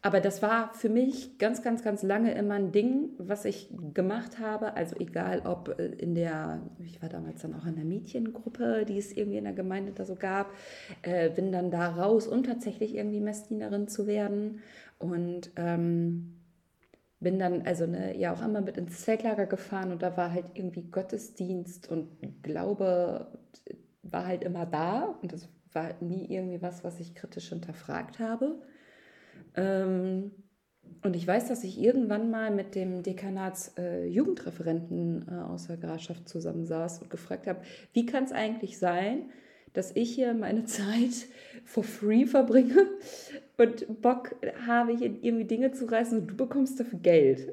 aber 0.06 0.20
das 0.20 0.40
war 0.40 0.72
für 0.72 0.88
mich 0.88 1.36
ganz, 1.36 1.62
ganz, 1.62 1.82
ganz 1.82 2.04
lange 2.04 2.32
immer 2.34 2.54
ein 2.54 2.70
Ding, 2.70 3.10
was 3.18 3.44
ich 3.44 3.68
gemacht 3.92 4.38
habe. 4.38 4.76
Also 4.76 4.94
egal 5.00 5.42
ob 5.44 5.80
äh, 5.80 5.86
in 5.86 6.14
der, 6.14 6.62
ich 6.78 7.02
war 7.02 7.08
damals 7.08 7.42
dann 7.42 7.54
auch 7.54 7.66
in 7.66 7.75
der 7.75 7.84
Mädchengruppe, 7.84 8.84
die 8.86 8.98
es 8.98 9.10
irgendwie 9.10 9.38
in 9.38 9.42
der 9.42 9.52
Gemeinde 9.52 9.90
da 9.90 10.04
so 10.04 10.14
gab, 10.14 10.52
äh, 11.02 11.28
bin 11.28 11.50
dann 11.50 11.72
da 11.72 11.88
raus, 11.88 12.28
um 12.28 12.44
tatsächlich 12.44 12.94
irgendwie 12.94 13.18
Messdienerin 13.18 13.88
zu 13.88 14.06
werden. 14.06 14.60
Und 15.00 15.50
ähm, 15.56 16.36
bin 17.18 17.40
dann 17.40 17.62
also 17.62 17.88
ne, 17.88 18.16
ja 18.16 18.32
auch 18.32 18.44
immer 18.44 18.60
mit 18.60 18.76
ins 18.76 19.00
Zeltlager 19.00 19.46
gefahren 19.46 19.90
und 19.90 20.02
da 20.02 20.16
war 20.16 20.32
halt 20.32 20.52
irgendwie 20.54 20.84
Gottesdienst 20.84 21.90
und 21.90 22.10
Glaube 22.44 23.26
war 24.04 24.26
halt 24.26 24.44
immer 24.44 24.66
da 24.66 25.18
und 25.20 25.32
das 25.32 25.48
war 25.72 26.00
nie 26.00 26.32
irgendwie 26.32 26.62
was, 26.62 26.84
was 26.84 27.00
ich 27.00 27.16
kritisch 27.16 27.48
hinterfragt 27.48 28.20
habe. 28.20 28.62
Ähm, 29.56 30.30
und 31.02 31.14
ich 31.16 31.26
weiß, 31.26 31.48
dass 31.48 31.64
ich 31.64 31.80
irgendwann 31.80 32.30
mal 32.30 32.50
mit 32.50 32.75
dem 32.75 33.02
Dekanats 33.02 33.72
äh, 33.78 34.08
äh, 34.08 35.34
aus 35.46 35.66
der 35.66 35.76
Grafschaft 35.76 36.28
zusammensaß 36.28 37.02
und 37.02 37.10
gefragt 37.10 37.46
habe, 37.46 37.60
wie 37.92 38.06
kann 38.06 38.25
es 38.25 38.32
eigentlich 38.32 38.78
sein, 38.78 39.30
dass 39.72 39.94
ich 39.94 40.14
hier 40.14 40.34
meine 40.34 40.64
Zeit 40.66 41.26
for 41.64 41.84
free 41.84 42.26
verbringe 42.26 42.88
und 43.56 44.00
Bock 44.02 44.34
habe, 44.66 44.96
hier 44.96 45.12
irgendwie 45.22 45.44
Dinge 45.44 45.72
zu 45.72 45.86
reißen 45.86 46.20
und 46.20 46.26
du 46.28 46.36
bekommst 46.36 46.80
dafür 46.80 46.98
Geld. 46.98 47.52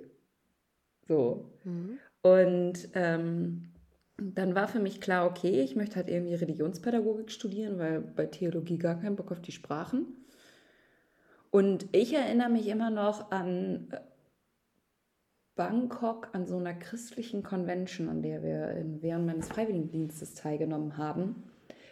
So. 1.07 1.51
Mhm. 1.63 1.99
Und 2.21 2.89
ähm, 2.93 3.73
dann 4.17 4.55
war 4.55 4.67
für 4.67 4.79
mich 4.79 5.01
klar, 5.01 5.29
okay, 5.29 5.61
ich 5.61 5.75
möchte 5.75 5.97
halt 5.97 6.09
irgendwie 6.09 6.35
Religionspädagogik 6.35 7.31
studieren, 7.31 7.77
weil 7.77 7.99
bei 7.99 8.25
Theologie 8.25 8.77
gar 8.77 8.99
keinen 8.99 9.15
Bock 9.15 9.31
auf 9.31 9.41
die 9.41 9.51
Sprachen. 9.51 10.05
Und 11.53 11.85
ich 11.91 12.15
erinnere 12.15 12.49
mich 12.49 12.67
immer 12.67 12.89
noch 12.89 13.29
an 13.29 13.87
äh, 13.91 13.99
Bangkok, 15.55 16.29
an 16.33 16.47
so 16.47 16.57
einer 16.57 16.73
christlichen 16.73 17.43
Convention, 17.43 18.09
an 18.09 18.23
der 18.23 18.41
wir 18.41 18.83
während 19.01 19.27
meines 19.27 19.49
Freiwilligendienstes 19.49 20.33
teilgenommen 20.33 20.97
haben, 20.97 21.43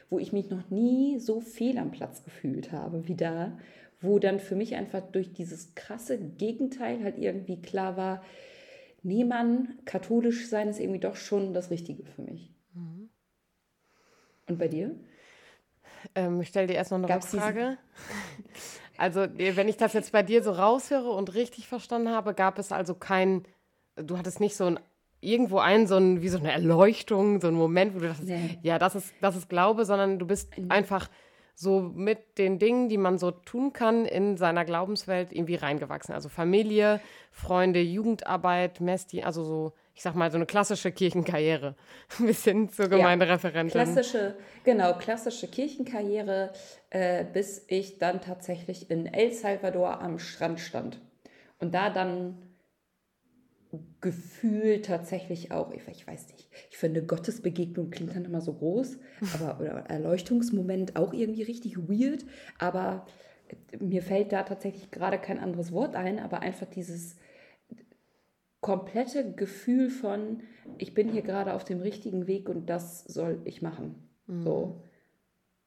wo 0.09 0.17
ich 0.17 0.33
mich 0.33 0.49
noch 0.49 0.71
nie 0.71 1.19
so 1.19 1.41
fehl 1.41 1.77
am 1.77 1.91
Platz 1.91 2.23
gefühlt 2.23 2.71
habe 2.71 3.07
wie 3.07 3.13
da, 3.13 3.55
wo 3.99 4.17
dann 4.17 4.39
für 4.39 4.55
mich 4.55 4.73
einfach 4.73 5.03
durch 5.11 5.31
dieses 5.31 5.75
krasse 5.75 6.17
Gegenteil 6.17 7.03
halt 7.03 7.19
irgendwie 7.19 7.61
klar 7.61 7.97
war, 7.97 8.23
nee, 9.03 9.23
Mann, 9.23 9.77
katholisch 9.85 10.49
sein 10.49 10.69
ist 10.69 10.79
irgendwie 10.79 11.01
doch 11.01 11.15
schon 11.15 11.53
das 11.53 11.69
Richtige 11.69 12.03
für 12.03 12.23
mich. 12.23 12.51
Mhm. 12.73 13.11
Und 14.47 14.57
bei 14.57 14.69
dir? 14.69 14.95
Ähm, 16.15 16.41
ich 16.41 16.47
stelle 16.47 16.65
dir 16.65 16.73
erst 16.73 16.89
noch 16.89 16.97
eine 16.97 17.05
Gab's 17.05 17.27
Frage. 17.27 17.77
Also, 19.01 19.25
wenn 19.36 19.67
ich 19.67 19.77
das 19.77 19.93
jetzt 19.93 20.12
bei 20.12 20.22
dir 20.22 20.43
so 20.43 20.51
raushöre 20.51 21.10
und 21.10 21.34
richtig 21.34 21.67
verstanden 21.67 22.10
habe, 22.10 22.36
gab 22.36 22.60
es 22.60 22.72
also 22.72 22.93
kein, 22.93 23.48
du 23.96 24.15
hattest 24.15 24.39
nicht 24.39 24.55
so 24.55 24.65
ein 24.65 24.79
irgendwo 25.22 25.58
ein, 25.58 25.88
so 25.88 25.98
ein, 25.98 26.22
wie 26.22 26.29
so 26.29 26.38
eine 26.38 26.51
Erleuchtung, 26.51 27.41
so 27.41 27.48
ein 27.48 27.55
Moment, 27.55 27.96
wo 27.96 28.00
du 28.00 28.08
dachtest, 28.08 28.27
nee. 28.27 28.60
ja, 28.62 28.77
das 28.77 28.93
ist, 28.93 29.13
das 29.20 29.36
ist 29.36 29.50
Glaube, 29.50 29.86
sondern 29.86 30.20
du 30.20 30.27
bist 30.27 30.55
mhm. 30.55 30.70
einfach 30.70 31.10
so 31.55 31.79
mit 31.81 32.38
den 32.38 32.60
Dingen, 32.60 32.89
die 32.89 32.98
man 32.98 33.17
so 33.17 33.31
tun 33.31 33.74
kann, 33.74 34.05
in 34.05 34.38
seiner 34.38 34.65
Glaubenswelt 34.65 35.34
irgendwie 35.34 35.55
reingewachsen. 35.55 36.13
Also 36.13 36.29
Familie, 36.29 37.01
Freunde, 37.31 37.81
Jugendarbeit, 37.81 38.81
Mesti, 38.81 39.24
also 39.24 39.43
so 39.43 39.74
ich 39.93 40.01
sag 40.01 40.15
mal, 40.15 40.31
so 40.31 40.38
eine 40.38 40.45
klassische 40.45 40.91
Kirchenkarriere 40.91 41.75
bis 42.19 42.43
hin 42.43 42.69
zur 42.69 42.88
Gemeindereferentin. 42.88 43.77
Ja, 43.77 43.83
klassische, 43.86 44.36
genau, 44.63 44.93
klassische 44.93 45.48
Kirchenkarriere, 45.48 46.53
äh, 46.89 47.25
bis 47.25 47.65
ich 47.67 47.98
dann 47.98 48.21
tatsächlich 48.21 48.89
in 48.89 49.05
El 49.05 49.31
Salvador 49.33 50.01
am 50.01 50.19
Strand 50.19 50.60
stand. 50.60 51.01
Und 51.60 51.74
da 51.74 51.89
dann 51.89 52.38
Gefühl 54.01 54.81
tatsächlich 54.81 55.51
auch, 55.51 55.71
ich, 55.71 55.88
ich 55.88 56.05
weiß 56.05 56.27
nicht, 56.29 56.50
ich 56.71 56.77
finde 56.77 57.03
Gottesbegegnung 57.03 57.89
klingt 57.89 58.15
dann 58.15 58.25
immer 58.25 58.41
so 58.41 58.53
groß, 58.53 58.98
aber 59.36 59.60
oder 59.62 59.86
Erleuchtungsmoment 59.89 60.95
auch 60.95 61.13
irgendwie 61.13 61.43
richtig 61.43 61.77
weird, 61.77 62.25
aber 62.57 63.05
mir 63.79 64.01
fällt 64.01 64.31
da 64.31 64.43
tatsächlich 64.43 64.91
gerade 64.91 65.19
kein 65.19 65.39
anderes 65.39 65.71
Wort 65.71 65.95
ein, 65.95 66.19
aber 66.19 66.39
einfach 66.39 66.67
dieses 66.67 67.15
komplette 68.71 69.33
Gefühl 69.33 69.89
von, 69.89 70.43
ich 70.77 70.93
bin 70.93 71.09
hier 71.09 71.23
gerade 71.23 71.55
auf 71.55 71.65
dem 71.65 71.81
richtigen 71.81 72.25
Weg 72.25 72.47
und 72.47 72.69
das 72.69 73.03
soll 73.03 73.41
ich 73.43 73.61
machen. 73.61 74.07
Mhm. 74.27 74.43
So. 74.43 74.81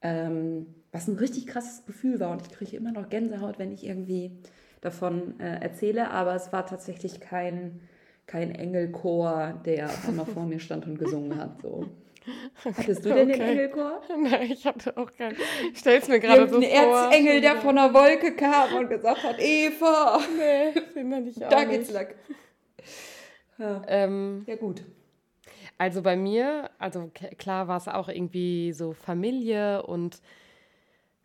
Ähm, 0.01 0.65
was 0.91 1.07
ein 1.07 1.17
richtig 1.17 1.45
krasses 1.45 1.85
Gefühl 1.85 2.19
war 2.19 2.31
und 2.31 2.41
ich 2.41 2.49
kriege 2.49 2.75
immer 2.75 2.91
noch 2.91 3.09
Gänsehaut, 3.09 3.59
wenn 3.59 3.71
ich 3.71 3.85
irgendwie 3.85 4.39
davon 4.81 5.39
äh, 5.39 5.61
erzähle, 5.61 6.09
aber 6.09 6.33
es 6.33 6.51
war 6.51 6.65
tatsächlich 6.65 7.19
kein, 7.19 7.81
kein 8.25 8.49
Engelchor, 8.49 9.61
der 9.65 9.91
immer 10.07 10.25
vor 10.25 10.45
mir 10.45 10.59
stand 10.59 10.87
und 10.87 10.97
gesungen 10.97 11.37
hat. 11.37 11.61
So. 11.61 11.85
Hattest 12.65 13.05
du 13.05 13.09
denn 13.13 13.29
okay. 13.29 13.37
den 13.37 13.47
Engelchor? 13.49 14.01
Nein, 14.17 14.49
ich 14.51 14.65
hatte 14.65 14.97
auch 14.97 15.11
keinen. 15.13 15.37
Ich 15.71 15.77
stelle 15.79 15.99
es 15.99 16.07
mir 16.07 16.19
gerade 16.19 16.49
so 16.49 16.59
vor. 16.59 16.63
Ein 16.63 17.11
Erzengel, 17.11 17.41
der 17.41 17.57
von 17.57 17.75
der 17.75 17.93
Wolke 17.93 18.35
kam 18.35 18.77
und 18.77 18.89
gesagt 18.89 19.21
hat, 19.21 19.35
Eva. 19.37 20.19
Nee, 20.35 20.73
den 20.95 21.27
ich 21.27 21.45
auch 21.45 21.49
Da 21.49 21.65
geht's 21.65 21.91
lang. 21.91 22.07
Ja, 23.57 23.81
ähm, 23.87 24.43
ja 24.47 24.55
gut. 24.55 24.83
Also 25.77 26.01
bei 26.01 26.15
mir, 26.15 26.69
also 26.79 27.11
klar 27.37 27.67
war 27.67 27.77
es 27.77 27.87
auch 27.87 28.07
irgendwie 28.07 28.71
so 28.71 28.93
Familie 28.93 29.83
und 29.83 30.21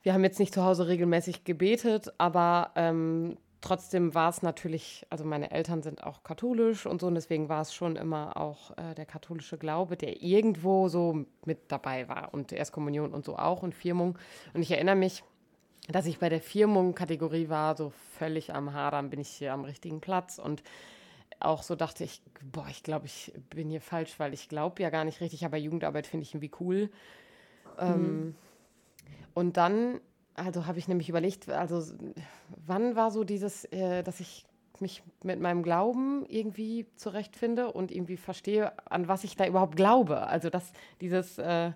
wir 0.03 0.13
haben 0.13 0.25
jetzt 0.25 0.41
nicht 0.41 0.55
zu 0.55 0.65
Hause 0.65 0.89
regelmäßig 0.89 1.45
gebetet, 1.45 2.13
aber 2.19 2.73
ähm, 2.75 3.37
trotzdem 3.61 4.15
war 4.15 4.31
es 4.31 4.43
natürlich, 4.43 5.07
also 5.11 5.25
meine 5.25 5.51
Eltern 5.51 5.83
sind 5.83 6.03
auch 6.03 6.23
katholisch 6.23 6.87
und 6.87 7.01
so, 7.01 7.07
und 7.07 7.15
deswegen 7.15 7.49
war 7.49 7.61
es 7.61 7.75
schon 7.75 7.97
immer 7.97 8.37
auch 8.37 8.77
äh, 8.79 8.95
der 8.95 9.07
katholische 9.07 9.59
Glaube, 9.59 9.97
der 9.97 10.23
irgendwo 10.23 10.89
so 10.89 11.27
mit 11.45 11.71
dabei 11.71 12.09
war 12.09 12.33
und 12.33 12.53
Erstkommunion 12.53 13.13
und 13.13 13.25
so 13.25 13.37
auch 13.37 13.63
und 13.63 13.75
Firmung. 13.75 14.19
Und 14.55 14.63
ich 14.63 14.71
erinnere 14.71 14.97
mich, 14.97 15.23
dass 15.89 16.07
ich 16.07 16.19
bei 16.19 16.29
der 16.29 16.41
Firmung-Kategorie 16.41 17.49
war, 17.49 17.77
so 17.77 17.93
völlig 18.19 18.55
am 18.55 18.73
Hadern, 18.73 19.11
bin 19.11 19.21
ich 19.21 19.29
hier 19.29 19.53
am 19.53 19.65
richtigen 19.65 20.01
Platz 20.01 20.39
und 20.39 20.63
auch 21.41 21.63
so 21.63 21.75
dachte 21.75 22.05
ich, 22.05 22.23
boah, 22.53 22.67
ich 22.71 22.83
glaube, 22.83 23.07
ich 23.07 23.33
bin 23.51 23.71
hier 23.71 23.81
falsch, 23.81 24.19
weil 24.19 24.35
ich 24.35 24.49
glaube 24.49 24.83
ja 24.83 24.91
gar 24.91 25.05
nicht 25.05 25.21
richtig, 25.21 25.45
aber 25.45 25.57
Jugendarbeit 25.57 26.07
finde 26.07 26.25
ich 26.25 26.35
irgendwie 26.35 26.53
cool. 26.61 26.91
Ähm, 27.79 27.89
mhm. 27.89 28.05
Ähm, 28.05 28.35
und 29.35 29.57
dann, 29.57 30.01
also 30.35 30.67
habe 30.67 30.79
ich 30.79 30.89
nämlich 30.89 31.09
überlegt, 31.09 31.49
also 31.49 31.83
wann 32.67 32.97
war 32.97 33.11
so 33.11 33.25
dieses, 33.25 33.65
äh, 33.67 34.03
dass 34.03 34.21
ich 34.21 34.45
mich 34.81 35.03
mit 35.23 35.41
meinem 35.41 35.63
Glauben 35.63 36.25
irgendwie 36.29 36.87
zurechtfinde 36.97 37.73
und 37.73 37.91
irgendwie 37.91 38.17
verstehe, 38.17 38.73
an 38.91 39.09
was 39.09 39.25
ich 39.25 39.37
da 39.37 39.47
überhaupt 39.47 39.77
glaube. 39.77 40.27
Also 40.27 40.51
dass 40.51 40.73
dieses 41.01 41.39
äh, 41.39 41.73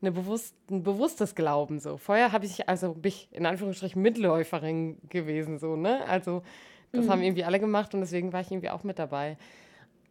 eine 0.00 0.12
bewusst, 0.12 0.54
ein 0.70 0.82
bewusstes 0.82 1.34
Glauben 1.34 1.78
so. 1.78 1.96
Vorher 1.96 2.32
habe 2.32 2.46
ich 2.46 2.68
also 2.68 2.94
bin 2.94 3.10
ich 3.10 3.28
in 3.32 3.46
Anführungsstrichen 3.46 4.00
Mitläuferin 4.00 4.98
gewesen 5.08 5.58
so 5.58 5.76
ne. 5.76 6.04
Also 6.06 6.42
das 6.92 7.06
mhm. 7.06 7.10
haben 7.10 7.22
irgendwie 7.22 7.44
alle 7.44 7.60
gemacht 7.60 7.94
und 7.94 8.00
deswegen 8.00 8.32
war 8.32 8.40
ich 8.40 8.50
irgendwie 8.50 8.70
auch 8.70 8.84
mit 8.84 8.98
dabei. 8.98 9.36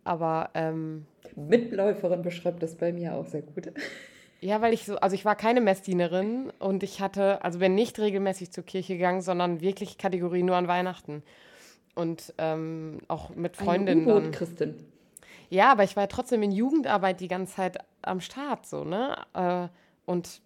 Aber 0.04 0.52
ähm, 0.54 1.06
Mitläuferin 1.36 2.22
beschreibt 2.22 2.62
das 2.62 2.76
bei 2.76 2.94
mir 2.94 3.16
auch 3.16 3.26
sehr 3.26 3.42
gut. 3.42 3.72
Ja, 4.42 4.62
weil 4.62 4.74
ich 4.74 4.86
so, 4.86 4.98
also 4.98 5.16
ich 5.16 5.26
war 5.26 5.36
keine 5.36 5.62
Messdienerin 5.62 6.52
und 6.60 6.84
ich 6.84 7.02
hatte, 7.02 7.44
also 7.44 7.60
bin 7.60 7.74
nicht 7.74 7.98
regelmäßig 8.00 8.52
zur 8.52 8.64
Kirche 8.64 8.94
gegangen, 8.94 9.22
sondern 9.22 9.62
wirklich 9.62 9.98
Kategorie 9.98 10.44
nur 10.44 10.56
an 10.56 10.68
Weihnachten. 10.68 11.24
Und 11.96 12.34
ähm, 12.38 13.00
auch 13.08 13.30
mit 13.32 13.56
Freundinnen. 13.56 14.10
Eine 14.10 14.32
Christin. 14.32 14.76
Ja, 15.50 15.72
aber 15.72 15.84
ich 15.84 15.96
war 15.96 16.04
ja 16.04 16.08
trotzdem 16.08 16.44
in 16.44 16.52
Jugendarbeit 16.52 17.22
die 17.22 17.28
ganze 17.28 17.56
Zeit 17.56 17.78
am 18.02 18.20
Start, 18.20 18.66
so, 18.68 18.84
ne? 18.84 19.16
Äh, 19.34 19.68
und 20.06 20.42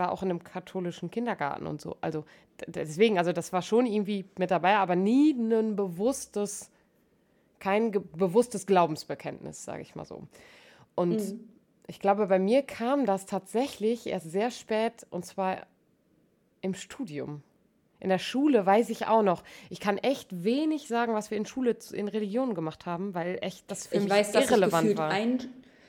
war 0.00 0.10
auch 0.10 0.22
in 0.24 0.30
einem 0.30 0.42
katholischen 0.42 1.10
Kindergarten 1.12 1.68
und 1.68 1.80
so. 1.80 1.96
Also 2.00 2.24
deswegen, 2.66 3.18
also 3.18 3.32
das 3.32 3.52
war 3.52 3.62
schon 3.62 3.86
irgendwie 3.86 4.24
mit 4.38 4.50
dabei, 4.50 4.76
aber 4.76 4.96
nie 4.96 5.30
ein 5.32 5.76
bewusstes, 5.76 6.70
kein 7.60 7.92
bewusstes 7.92 8.66
Glaubensbekenntnis, 8.66 9.62
sage 9.62 9.82
ich 9.82 9.94
mal 9.94 10.04
so. 10.06 10.26
Und 10.96 11.20
mhm. 11.20 11.48
ich 11.86 12.00
glaube, 12.00 12.26
bei 12.26 12.38
mir 12.40 12.62
kam 12.62 13.06
das 13.06 13.26
tatsächlich 13.26 14.06
erst 14.08 14.30
sehr 14.30 14.50
spät 14.50 15.06
und 15.10 15.24
zwar 15.24 15.66
im 16.62 16.74
Studium. 16.74 17.42
In 18.00 18.08
der 18.08 18.18
Schule 18.18 18.64
weiß 18.64 18.88
ich 18.88 19.06
auch 19.06 19.22
noch. 19.22 19.44
Ich 19.68 19.78
kann 19.78 19.98
echt 19.98 20.42
wenig 20.42 20.88
sagen, 20.88 21.12
was 21.12 21.30
wir 21.30 21.36
in 21.36 21.44
Schule 21.44 21.76
in 21.92 22.08
Religion 22.08 22.54
gemacht 22.54 22.86
haben, 22.86 23.14
weil 23.14 23.38
echt 23.42 23.70
das 23.70 23.88
für 23.88 23.96
ich 23.96 24.04
mich 24.04 24.10
weiß, 24.10 24.34
irrelevant 24.34 24.96
war. 24.96 25.10
Ein, 25.10 25.40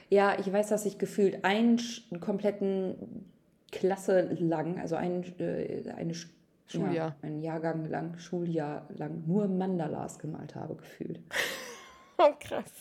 ja, 0.10 0.38
ich 0.38 0.52
weiß, 0.52 0.68
dass 0.68 0.86
ich 0.86 0.98
gefühlt 0.98 1.46
einen, 1.46 1.80
einen 2.12 2.20
kompletten 2.20 3.31
Klasse 3.72 4.36
lang, 4.40 4.80
also 4.80 4.96
ein, 4.96 5.24
äh, 5.40 5.84
eine 5.96 6.14
Schuljahr. 6.68 6.94
Ja, 6.94 7.16
ein 7.22 7.42
Jahrgang 7.42 7.86
lang, 7.90 8.18
Schuljahr 8.18 8.88
lang, 8.98 9.24
nur 9.26 9.48
Mandalas 9.48 10.20
gemalt 10.20 10.56
habe, 10.56 10.76
gefühlt. 10.76 11.20
oh, 12.18 12.34
krass. 12.40 12.72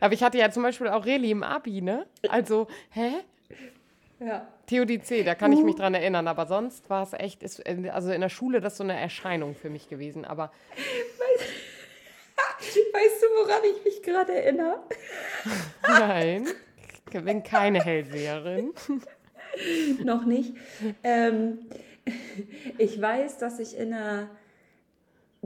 Aber 0.00 0.14
ich 0.14 0.22
hatte 0.22 0.38
ja 0.38 0.50
zum 0.50 0.62
Beispiel 0.62 0.88
auch 0.88 1.06
Reli 1.06 1.30
im 1.30 1.42
Abi, 1.42 1.80
ne? 1.80 2.06
Also, 2.28 2.66
hä? 2.90 3.12
Ja. 4.18 4.46
Theodizee, 4.66 5.22
da 5.22 5.34
kann 5.34 5.52
ich 5.52 5.62
mich 5.62 5.74
uh. 5.74 5.78
dran 5.78 5.94
erinnern, 5.94 6.26
aber 6.26 6.46
sonst 6.46 6.88
war 6.90 7.02
es 7.02 7.12
echt, 7.12 7.42
ist, 7.42 7.64
also 7.66 8.10
in 8.10 8.20
der 8.20 8.28
Schule 8.28 8.60
das 8.60 8.76
so 8.76 8.84
eine 8.84 8.98
Erscheinung 8.98 9.54
für 9.54 9.70
mich 9.70 9.88
gewesen, 9.88 10.24
aber. 10.24 10.50
Weißt, 10.74 11.44
weißt 12.94 13.22
du, 13.22 13.26
woran 13.38 13.60
ich 13.76 13.84
mich 13.84 14.02
gerade 14.02 14.34
erinnere? 14.34 14.82
Nein, 15.82 16.48
ich 17.12 17.24
bin 17.24 17.42
keine 17.42 17.82
Hellseherin. 17.82 18.72
Noch 20.04 20.24
nicht. 20.24 20.54
Ähm, 21.02 21.58
ich 22.78 23.00
weiß, 23.00 23.38
dass 23.38 23.58
ich 23.58 23.76
in 23.76 23.90
der 23.90 24.28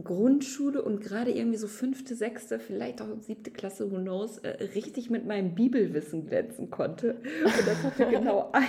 Grundschule 0.02 0.82
und 0.82 1.00
gerade 1.00 1.30
irgendwie 1.30 1.58
so 1.58 1.68
fünfte, 1.68 2.14
sechste, 2.14 2.58
vielleicht 2.58 3.02
auch 3.02 3.06
siebte 3.20 3.50
Klasse, 3.50 3.90
who 3.90 3.96
knows, 3.96 4.38
äh, 4.38 4.48
richtig 4.74 5.10
mit 5.10 5.26
meinem 5.26 5.54
Bibelwissen 5.54 6.26
glänzen 6.26 6.70
konnte. 6.70 7.16
Und 7.44 7.66
das 7.66 7.82
hatte 7.82 8.06
genau, 8.10 8.50
ein, 8.52 8.68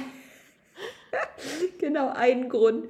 genau 1.80 2.10
einen 2.10 2.50
Grund. 2.50 2.90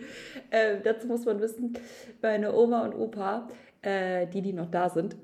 Äh, 0.50 0.78
dazu 0.84 1.08
muss 1.08 1.26
man 1.26 1.40
wissen, 1.40 1.74
meine 2.22 2.54
Oma 2.54 2.86
und 2.86 2.96
Opa, 2.96 3.50
äh, 3.82 4.28
die, 4.28 4.42
die 4.42 4.54
noch 4.54 4.70
da 4.72 4.90
sind, 4.90 5.16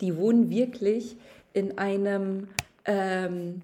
die 0.00 0.16
wohnen 0.16 0.50
wirklich 0.50 1.16
in 1.52 1.78
einem 1.78 2.48
ähm, 2.84 3.62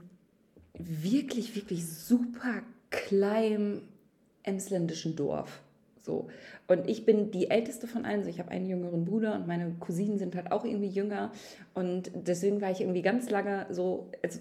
wirklich, 0.74 1.54
wirklich 1.54 1.86
super 1.86 2.62
kleinen 2.90 3.82
emsländischen 4.42 5.16
Dorf. 5.16 5.62
So. 6.02 6.28
Und 6.66 6.88
ich 6.88 7.06
bin 7.06 7.30
die 7.30 7.50
älteste 7.50 7.86
von 7.86 8.04
allen. 8.04 8.18
Also 8.18 8.30
ich 8.30 8.40
habe 8.40 8.50
einen 8.50 8.68
jüngeren 8.68 9.04
Bruder 9.04 9.34
und 9.34 9.46
meine 9.46 9.72
Cousinen 9.78 10.18
sind 10.18 10.34
halt 10.34 10.50
auch 10.50 10.64
irgendwie 10.64 10.88
jünger. 10.88 11.30
Und 11.74 12.10
deswegen 12.14 12.60
war 12.60 12.70
ich 12.70 12.80
irgendwie 12.80 13.02
ganz 13.02 13.30
lange 13.30 13.66
so, 13.70 14.08
also 14.22 14.40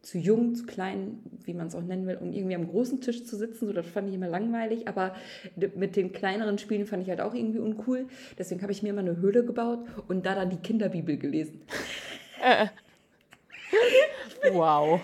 zu 0.00 0.18
jung, 0.18 0.54
zu 0.54 0.66
klein, 0.66 1.18
wie 1.44 1.52
man 1.52 1.66
es 1.66 1.74
auch 1.74 1.82
nennen 1.82 2.06
will, 2.06 2.16
um 2.16 2.32
irgendwie 2.32 2.54
am 2.54 2.68
großen 2.68 3.00
Tisch 3.00 3.24
zu 3.24 3.36
sitzen. 3.36 3.66
So, 3.66 3.72
das 3.72 3.86
fand 3.86 4.08
ich 4.08 4.14
immer 4.14 4.28
langweilig. 4.28 4.88
Aber 4.88 5.14
mit 5.74 5.96
den 5.96 6.12
kleineren 6.12 6.58
Spielen 6.58 6.86
fand 6.86 7.02
ich 7.02 7.10
halt 7.10 7.20
auch 7.20 7.34
irgendwie 7.34 7.58
uncool. 7.58 8.06
Deswegen 8.38 8.62
habe 8.62 8.72
ich 8.72 8.82
mir 8.82 8.90
immer 8.90 9.00
eine 9.00 9.16
Höhle 9.16 9.44
gebaut 9.44 9.80
und 10.08 10.24
da 10.24 10.34
dann 10.34 10.48
die 10.48 10.56
Kinderbibel 10.56 11.18
gelesen. 11.18 11.60
Äh. 12.42 12.68
wow. 14.52 15.00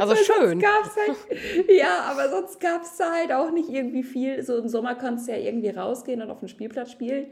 Also 0.00 0.14
Weil 0.14 0.24
schön. 0.24 0.62
Halt, 0.62 1.68
ja, 1.68 2.00
aber 2.10 2.28
sonst 2.28 2.60
gab 2.60 2.82
es 2.82 2.96
da 2.96 3.12
halt 3.12 3.32
auch 3.32 3.50
nicht 3.50 3.68
irgendwie 3.68 4.02
viel. 4.02 4.42
So 4.42 4.58
im 4.58 4.68
Sommer 4.68 4.94
konntest 4.94 5.28
du 5.28 5.32
ja 5.32 5.38
irgendwie 5.38 5.70
rausgehen 5.70 6.22
und 6.22 6.30
auf 6.30 6.40
dem 6.40 6.48
Spielplatz 6.48 6.92
spielen. 6.92 7.26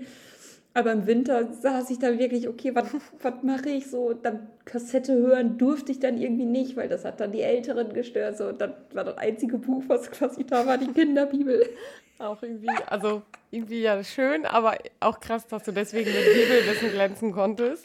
Aber 0.77 0.91
im 0.91 1.07
Winter 1.07 1.53
saß 1.53 1.89
ich 1.91 2.01
da 2.01 2.19
wirklich, 2.19 2.49
okay, 2.49 2.75
was 3.23 3.43
mache 3.43 3.71
ich 3.71 3.89
so? 3.89 4.13
Dann 4.13 4.49
Kassette 4.65 5.15
hören 5.15 5.57
durfte 5.57 5.93
ich 5.93 6.01
dann 6.01 6.19
irgendwie 6.19 6.47
nicht, 6.47 6.77
weil 6.77 6.89
das 6.89 7.05
hat 7.05 7.21
dann 7.21 7.31
die 7.31 7.43
Älteren 7.43 7.93
gestört. 7.95 8.37
So, 8.37 8.49
und 8.49 8.61
dann 8.61 8.75
war 8.93 9.05
das 9.05 9.17
einzige 9.17 9.59
Buch, 9.59 9.85
was 9.87 10.11
quasi 10.11 10.45
da 10.45 10.67
war, 10.67 10.77
die 10.77 10.93
Kinderbibel. 10.93 11.65
Auch 12.19 12.41
irgendwie, 12.43 12.71
also 12.87 13.23
irgendwie 13.51 13.83
ja 13.83 14.03
schön, 14.05 14.47
aber 14.47 14.79
auch 15.01 15.19
krass, 15.19 15.49
dass 15.49 15.65
du 15.65 15.73
deswegen 15.73 16.13
mit 16.13 16.25
Bibelwissen 16.25 16.91
glänzen 16.93 17.33
konntest. 17.33 17.85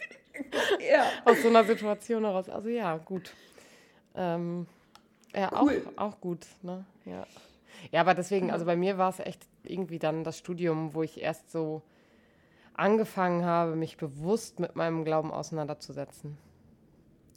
Ja. 0.88 1.04
Aus 1.26 1.42
so 1.42 1.50
einer 1.50 1.64
Situation 1.64 2.24
heraus. 2.24 2.48
Also 2.48 2.70
ja, 2.70 2.96
gut. 2.98 3.32
Ähm, 4.16 4.68
ja, 5.36 5.52
cool. 5.62 5.84
auch, 5.96 6.10
auch 6.10 6.22
gut, 6.22 6.48
ne? 6.62 6.86
Ja. 7.06 7.26
Ja, 7.92 8.02
aber 8.02 8.14
deswegen, 8.14 8.52
also 8.52 8.66
bei 8.66 8.76
mir 8.76 8.98
war 8.98 9.10
es 9.10 9.20
echt 9.20 9.48
irgendwie 9.64 10.00
dann 10.00 10.24
das 10.24 10.38
Studium, 10.38 10.94
wo 10.94 11.04
ich 11.04 11.22
erst 11.22 11.52
so 11.52 11.82
angefangen 12.74 13.46
habe, 13.46 13.76
mich 13.76 13.98
bewusst 13.98 14.60
mit 14.60 14.76
meinem 14.76 15.04
Glauben 15.06 15.32
auseinanderzusetzen. 15.32 16.38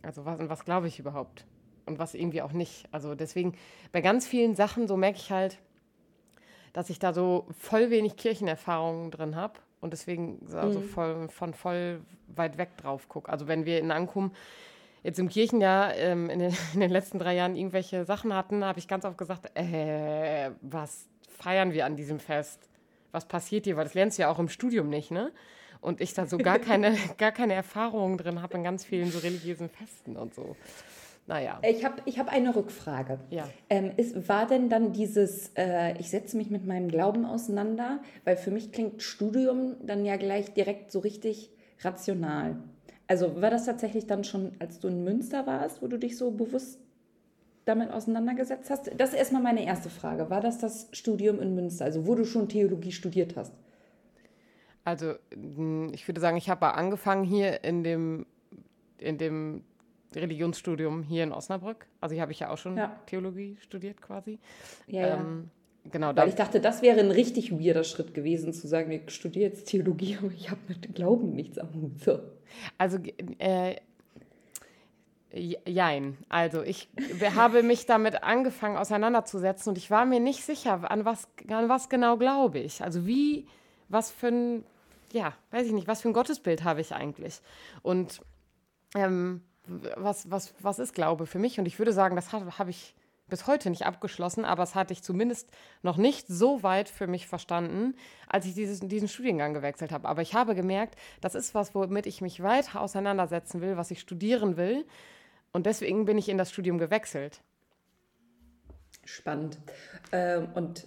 Also 0.03 0.25
was, 0.25 0.39
was 0.49 0.65
glaube 0.65 0.89
ich 0.89 0.99
überhaupt? 0.99 1.47
Und 1.87 1.99
was 1.99 2.15
irgendwie 2.15 2.43
auch 2.43 2.53
nicht. 2.53 2.89
Also 2.93 3.15
deswegen, 3.15 3.55
bei 3.91 4.01
ganz 4.01 4.27
vielen 4.27 4.55
Sachen, 4.55 4.87
so 4.87 4.97
merke 4.97 5.19
ich 5.19 5.31
halt, 5.33 5.59
dass 6.73 6.91
ich 6.91 6.99
da 6.99 7.13
so 7.13 7.47
voll 7.59 7.91
wenig 7.91 8.17
Kirchenerfahrungen 8.17 9.11
drin 9.11 9.37
habe 9.37 9.55
und 9.81 9.93
deswegen 9.93 10.47
also 10.55 10.79
mhm. 10.79 10.85
voll, 10.85 11.29
von 11.29 11.55
voll 11.55 12.01
weit 12.29 12.57
weg 12.57 12.77
drauf 12.77 13.09
gucke. 13.09 13.31
Also 13.31 13.49
wenn 13.49 13.67
wir 13.67 13.79
in 13.79 13.91
Ankum 13.91 14.33
jetzt 15.03 15.19
im 15.19 15.29
Kirchenjahr 15.29 15.95
ähm, 15.97 16.31
in, 16.31 16.39
den, 16.39 16.57
in, 16.75 16.81
den, 16.81 16.91
letzten 16.91 17.19
drei 17.19 17.35
Jahren 17.35 17.57
irgendwelche 17.57 18.05
Sachen 18.05 18.35
hatten, 18.35 18.65
habe 18.65 18.79
ich 18.79 18.89
ganz 18.89 19.05
oft 19.05 19.19
gesagt, 19.19 19.51
äh, 19.55 20.51
was 20.61 21.09
feiern 21.29 21.73
wir 21.73 21.87
an 21.87 21.97
diesem 21.97 22.21
Fest? 22.21 22.69
Was 23.11 23.27
passiert 23.27 23.65
hier? 23.65 23.77
Weil 23.77 23.85
das 23.85 23.95
lernst 23.95 24.19
du 24.19 24.23
ja 24.23 24.31
auch 24.31 24.39
im 24.39 24.49
Studium 24.49 24.89
nicht, 24.89 25.11
ne? 25.11 25.33
Und 25.81 26.01
ich 26.01 26.15
da 26.15 26.27
so 26.27 26.39
gar 26.39 26.59
keine, 26.61 26.97
gar 27.19 27.33
keine 27.33 27.55
Erfahrungen 27.55 28.17
drin 28.17 28.41
habe 28.41 28.55
in 28.55 28.65
ganz 28.65 28.85
vielen 28.85 29.11
so 29.11 29.19
religiösen 29.19 29.69
Festen 29.69 30.17
und 30.17 30.35
so. 30.35 30.57
Naja. 31.27 31.61
Ich 31.63 31.85
habe 31.85 32.03
ich 32.05 32.19
hab 32.19 32.29
eine 32.33 32.55
Rückfrage. 32.55 33.21
Ja. 33.31 33.49
Ähm, 33.71 33.93
ist, 33.97 34.29
war 34.29 34.47
denn 34.47 34.69
dann 34.69 34.93
dieses, 34.93 35.53
äh, 35.57 35.97
ich 35.99 36.11
setze 36.11 36.37
mich 36.37 36.51
mit 36.51 36.67
meinem 36.67 36.89
Glauben 36.89 37.25
auseinander, 37.25 38.01
weil 38.25 38.37
für 38.37 38.51
mich 38.51 38.73
klingt 38.73 39.03
Studium 39.03 39.77
dann 39.83 40.05
ja 40.05 40.17
gleich 40.17 40.53
direkt 40.53 40.91
so 40.91 40.99
richtig 40.99 41.51
rational. 41.81 42.57
Also 43.13 43.43
war 43.43 43.51
das 43.51 43.67
tatsächlich 43.67 44.07
dann 44.07 44.25
schon, 44.25 44.53
als 44.59 44.81
du 44.81 44.89
in 44.89 45.05
Münster 45.05 45.47
warst, 45.47 45.83
wo 45.83 45.87
du 45.87 45.99
dich 45.99 46.17
so 46.17 46.31
bewusst 46.31 46.81
damit 47.67 47.91
auseinandergesetzt 47.91 48.71
hast? 48.71 48.91
Das 48.97 49.11
ist 49.11 49.17
erstmal 49.17 49.43
meine 49.43 49.67
erste 49.67 49.91
Frage. 49.91 50.31
War 50.31 50.41
das 50.41 50.57
das 50.57 50.89
Studium 50.93 51.39
in 51.39 51.55
Münster, 51.55 51.85
also 51.85 52.07
wo 52.07 52.15
du 52.15 52.25
schon 52.25 52.49
Theologie 52.49 52.91
studiert 52.91 53.37
hast? 53.37 53.53
Also 54.85 55.13
ich 55.93 56.09
würde 56.09 56.23
sagen, 56.23 56.39
ich 56.39 56.49
habe 56.49 56.73
angefangen 56.73 57.23
hier 57.23 57.63
in 57.65 57.85
dem, 57.85 58.25
in 58.97 59.19
dem 59.19 59.63
Religionsstudium 60.15 61.03
hier 61.03 61.25
in 61.25 61.33
Osnabrück. 61.33 61.85
Also 62.01 62.15
hier 62.15 62.23
habe 62.23 62.33
ich 62.33 62.41
ja 62.41 62.49
auch 62.49 62.57
schon 62.57 62.79
ja. 62.79 62.99
Theologie 63.05 63.59
studiert 63.61 64.01
quasi. 64.01 64.39
Ja, 64.87 65.19
ähm, 65.19 65.51
Genau, 65.91 66.15
Weil 66.15 66.29
ich 66.29 66.37
dachte, 66.37 66.61
das 66.61 66.81
wäre 66.81 67.01
ein 67.01 67.11
richtig 67.11 67.53
weirder 67.53 67.83
Schritt 67.83 68.15
gewesen, 68.15 68.53
zu 68.53 68.69
sagen, 68.69 68.91
ich 68.93 69.11
studiere 69.11 69.51
jetzt 69.51 69.67
Theologie, 69.67 70.17
aber 70.23 70.31
ich 70.33 70.51
habe 70.51 70.61
mit 70.69 70.95
Glauben 70.95 71.33
nichts 71.33 71.59
am 71.59 71.75
Hut. 71.75 72.01
So. 72.01 72.21
Also, 72.79 72.99
äh, 73.39 73.77
jein. 75.33 76.19
Also, 76.29 76.63
ich 76.63 76.89
habe 77.35 77.63
mich 77.63 77.87
damit 77.87 78.23
angefangen 78.23 78.77
auseinanderzusetzen 78.77 79.71
und 79.71 79.79
ich 79.79 79.91
war 79.91 80.05
mir 80.05 80.21
nicht 80.21 80.45
sicher, 80.45 80.89
an 80.91 81.05
was, 81.05 81.27
an 81.49 81.69
was 81.69 81.89
genau 81.89 82.17
glaube 82.17 82.61
ich. 82.61 82.83
Also, 82.83 83.07
wie, 83.07 83.47
was 83.89 84.11
für 84.11 84.29
ein, 84.29 84.65
ja, 85.13 85.35
weiß 85.51 85.67
ich 85.67 85.73
nicht, 85.73 85.89
was 85.89 86.03
für 86.03 86.09
ein 86.09 86.15
Gottesbild 86.15 86.63
habe 86.63 86.81
ich 86.81 86.95
eigentlich? 86.95 87.41
Und 87.83 88.21
ähm, 88.95 89.43
was, 89.97 90.31
was, 90.31 90.55
was 90.61 90.79
ist 90.79 90.95
Glaube 90.95 91.27
für 91.27 91.39
mich? 91.39 91.59
Und 91.59 91.67
ich 91.67 91.79
würde 91.79 91.93
sagen, 91.93 92.15
das 92.15 92.33
habe 92.33 92.59
hab 92.59 92.69
ich 92.69 92.95
bis 93.33 93.47
heute 93.47 93.71
nicht 93.71 93.87
abgeschlossen, 93.87 94.45
aber 94.45 94.63
es 94.63 94.75
hatte 94.75 94.93
ich 94.93 95.03
zumindest 95.03 95.51
noch 95.81 95.97
nicht 95.97 96.29
so 96.29 96.63
weit 96.63 96.91
für 96.91 97.07
mich 97.07 97.27
verstanden, 97.27 97.95
als 98.29 98.45
ich 98.45 98.53
dieses, 98.53 98.81
diesen 98.81 99.09
Studiengang 99.09 99.55
gewechselt 99.55 99.91
habe. 99.91 100.07
Aber 100.07 100.21
ich 100.21 100.35
habe 100.35 100.55
gemerkt, 100.55 100.97
das 101.23 101.35
ist 101.35 101.55
was, 101.55 101.75
womit 101.75 102.05
ich 102.05 102.21
mich 102.21 102.43
weiter 102.43 102.83
auseinandersetzen 102.83 103.63
will, 103.63 103.79
was 103.79 103.91
ich 103.91 104.01
studieren 104.01 104.59
will. 104.59 104.85
Und 105.51 105.65
deswegen 105.65 106.05
bin 106.05 106.19
ich 106.19 106.29
in 106.29 106.37
das 106.37 106.51
Studium 106.51 106.77
gewechselt. 106.77 107.41
Spannend. 109.07 109.57
Ähm, 110.13 110.49
und 110.53 110.87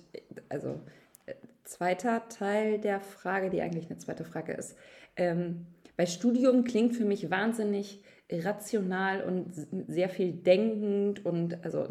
also 0.49 0.79
äh, 1.25 1.33
zweiter 1.63 2.29
Teil 2.29 2.77
der 2.77 2.99
Frage, 2.99 3.49
die 3.49 3.63
eigentlich 3.63 3.87
eine 3.89 3.97
zweite 3.97 4.23
Frage 4.23 4.53
ist. 4.53 4.77
Ähm, 5.15 5.65
weil 5.97 6.05
Studium 6.05 6.63
klingt 6.63 6.95
für 6.95 7.05
mich 7.05 7.31
wahnsinnig 7.31 8.03
rational 8.31 9.23
und 9.23 9.53
sehr 9.87 10.09
viel 10.09 10.33
denkend 10.33 11.25
und 11.25 11.63
also, 11.63 11.87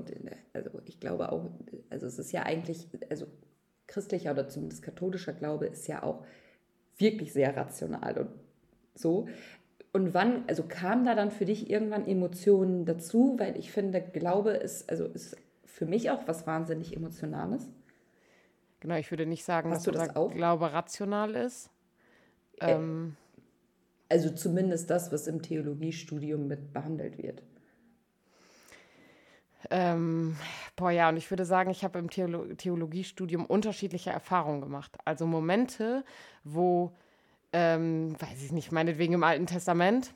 also 0.52 0.70
ich 0.84 0.98
glaube 0.98 1.30
auch, 1.30 1.50
also 1.90 2.06
es 2.06 2.18
ist 2.18 2.32
ja 2.32 2.42
eigentlich, 2.42 2.88
also 3.08 3.26
christlicher 3.86 4.32
oder 4.32 4.48
zumindest 4.48 4.82
katholischer 4.82 5.32
Glaube 5.32 5.66
ist 5.66 5.86
ja 5.86 6.02
auch 6.02 6.24
wirklich 6.96 7.32
sehr 7.32 7.56
rational 7.56 8.18
und 8.18 8.30
so. 8.94 9.28
Und 9.92 10.12
wann, 10.12 10.42
also 10.48 10.64
kam 10.66 11.04
da 11.04 11.14
dann 11.14 11.30
für 11.30 11.44
dich 11.44 11.70
irgendwann 11.70 12.06
Emotionen 12.06 12.84
dazu? 12.84 13.36
Weil 13.38 13.56
ich 13.56 13.70
finde, 13.70 14.00
Glaube 14.00 14.50
ist, 14.50 14.90
also 14.90 15.04
ist 15.04 15.36
für 15.64 15.86
mich 15.86 16.10
auch 16.10 16.26
was 16.26 16.48
wahnsinnig 16.48 16.96
Emotionales. 16.96 17.68
Genau, 18.80 18.96
ich 18.96 19.10
würde 19.10 19.24
nicht 19.24 19.44
sagen, 19.44 19.70
Hast 19.70 19.86
dass 19.86 19.94
das 19.94 20.16
auch? 20.16 20.32
Glaube 20.32 20.72
rational 20.72 21.36
ist. 21.36 21.70
Äh, 22.60 22.72
ähm, 22.72 23.16
also 24.08 24.30
zumindest 24.30 24.90
das, 24.90 25.12
was 25.12 25.26
im 25.26 25.42
Theologiestudium 25.42 26.46
mit 26.46 26.72
behandelt 26.72 27.18
wird. 27.18 27.42
Ähm, 29.70 30.36
boah, 30.76 30.90
ja, 30.90 31.08
und 31.08 31.16
ich 31.16 31.30
würde 31.30 31.44
sagen, 31.44 31.70
ich 31.70 31.84
habe 31.84 31.98
im 31.98 32.10
Theolo 32.10 32.54
Theologiestudium 32.54 33.46
unterschiedliche 33.46 34.10
Erfahrungen 34.10 34.60
gemacht. 34.60 34.96
Also 35.04 35.26
Momente, 35.26 36.04
wo, 36.42 36.92
ähm, 37.52 38.14
weiß 38.20 38.42
ich 38.42 38.52
nicht, 38.52 38.72
meinetwegen 38.72 39.14
im 39.14 39.24
Alten 39.24 39.46
Testament 39.46 40.12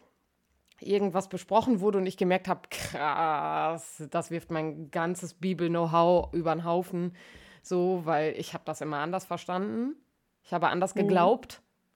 irgendwas 0.80 1.28
besprochen 1.28 1.80
wurde 1.80 1.98
und 1.98 2.06
ich 2.06 2.16
gemerkt 2.16 2.46
habe, 2.46 2.68
krass, 2.70 4.02
das 4.10 4.30
wirft 4.30 4.50
mein 4.50 4.90
ganzes 4.90 5.34
Bibel-Know-how 5.34 6.32
über 6.32 6.54
den 6.54 6.64
Haufen, 6.64 7.16
so, 7.62 8.02
weil 8.04 8.34
ich 8.38 8.54
habe 8.54 8.64
das 8.64 8.80
immer 8.80 8.98
anders 8.98 9.24
verstanden. 9.24 9.96
Ich 10.44 10.52
habe 10.52 10.68
anders 10.68 10.94
mhm. 10.94 11.00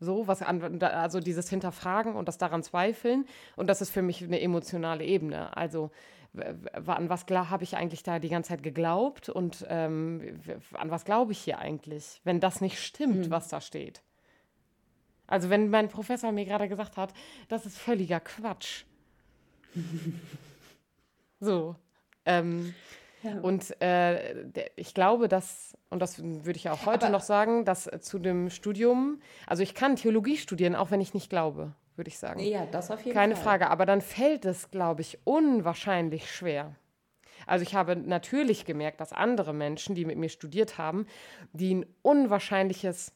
So, 0.03 0.27
was 0.27 0.43
an, 0.43 0.83
also 0.83 1.21
dieses 1.21 1.49
Hinterfragen 1.49 2.15
und 2.15 2.29
das 2.29 2.39
daran 2.39 2.63
zweifeln. 2.63 3.25
Und 3.57 3.69
das 3.69 3.81
ist 3.81 3.91
für 3.91 4.03
mich 4.03 4.23
eine 4.23 4.41
emotionale 4.41 5.05
Ebene. 5.05 5.57
Also 5.57 5.91
an 6.87 7.11
was 7.11 7.27
habe 7.29 7.65
ich 7.65 7.77
eigentlich 7.77 8.03
da 8.03 8.19
die 8.19 8.31
ganze 8.31 8.51
Zeit 8.51 8.63
geglaubt 8.63 9.29
und 9.29 9.67
ähm, 9.69 10.41
an 10.73 10.91
was 10.91 11.05
glaube 11.05 11.33
ich 11.33 11.39
hier 11.39 11.59
eigentlich, 11.59 12.21
wenn 12.25 12.41
das 12.41 12.61
nicht 12.61 12.81
stimmt, 12.81 13.27
mhm. 13.27 13.31
was 13.31 13.49
da 13.49 13.61
steht. 13.61 14.03
Also 15.27 15.51
wenn 15.51 15.69
mein 15.69 15.89
Professor 15.89 16.33
mir 16.33 16.45
gerade 16.45 16.69
gesagt 16.69 16.97
hat, 16.97 17.13
das 17.49 17.67
ist 17.67 17.79
völliger 17.79 18.21
Quatsch. 18.21 18.85
so. 21.41 21.77
Ähm, 22.25 22.75
ja. 23.23 23.39
Und 23.41 23.81
äh, 23.81 24.71
ich 24.77 24.95
glaube, 24.95 25.29
dass, 25.29 25.77
und 25.91 26.01
das 26.01 26.23
würde 26.23 26.57
ich 26.57 26.71
auch 26.71 26.87
heute 26.87 27.07
Aber 27.07 27.13
noch 27.13 27.21
sagen, 27.21 27.65
dass 27.65 27.89
zu 28.01 28.19
dem 28.19 28.51
Studium, 28.51 29.21
also 29.47 29.63
ich 29.63 29.75
kann 29.75 29.97
Theologie 29.97 30.37
studieren, 30.37 30.75
auch 30.75 30.91
wenn 30.91 31.01
ich 31.01 31.15
nicht 31.15 31.31
glaube, 31.31 31.73
würde 31.97 32.09
ich 32.09 32.19
sagen. 32.19 32.41
Ja, 32.41 32.67
das 32.67 32.91
auf 32.91 33.05
jeden 33.05 33.15
Keine 33.15 33.37
Fall. 33.37 33.45
Frage. 33.45 33.71
Aber 33.71 33.87
dann 33.87 34.01
fällt 34.01 34.45
es, 34.45 34.71
glaube 34.71 35.03
ich, 35.03 35.19
unwahrscheinlich 35.25 36.31
schwer. 36.31 36.75
Also 37.47 37.63
ich 37.63 37.75
habe 37.75 37.97
natürlich 37.97 38.65
gemerkt, 38.65 39.01
dass 39.01 39.13
andere 39.13 39.53
Menschen, 39.53 39.95
die 39.95 40.05
mit 40.05 40.19
mir 40.19 40.29
studiert 40.29 40.79
haben, 40.79 41.07
die 41.53 41.75
ein 41.75 41.87
unwahrscheinliches 42.03 43.13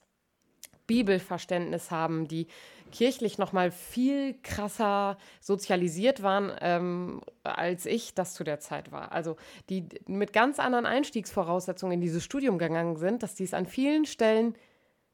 Bibelverständnis 0.87 1.91
haben, 1.91 2.29
die 2.29 2.47
kirchlich 2.93 3.39
noch 3.39 3.53
mal 3.53 3.71
viel 3.71 4.35
krasser 4.43 5.19
sozialisiert 5.41 6.23
waren, 6.23 6.53
ähm, 6.61 7.21
als 7.43 7.85
ich 7.85 8.15
das 8.15 8.35
zu 8.35 8.45
der 8.45 8.61
Zeit 8.61 8.93
war. 8.93 9.13
Also 9.13 9.37
die 9.69 9.89
mit 10.07 10.33
ganz 10.33 10.59
anderen 10.59 10.87
Einstiegsvoraussetzungen 10.87 11.95
in 11.95 12.01
dieses 12.01 12.25
Studium 12.25 12.59
gegangen 12.59 12.97
sind, 12.97 13.23
dass 13.23 13.35
die 13.35 13.45
es 13.45 13.55
an 13.55 13.67
vielen 13.67 14.07
Stellen 14.07 14.55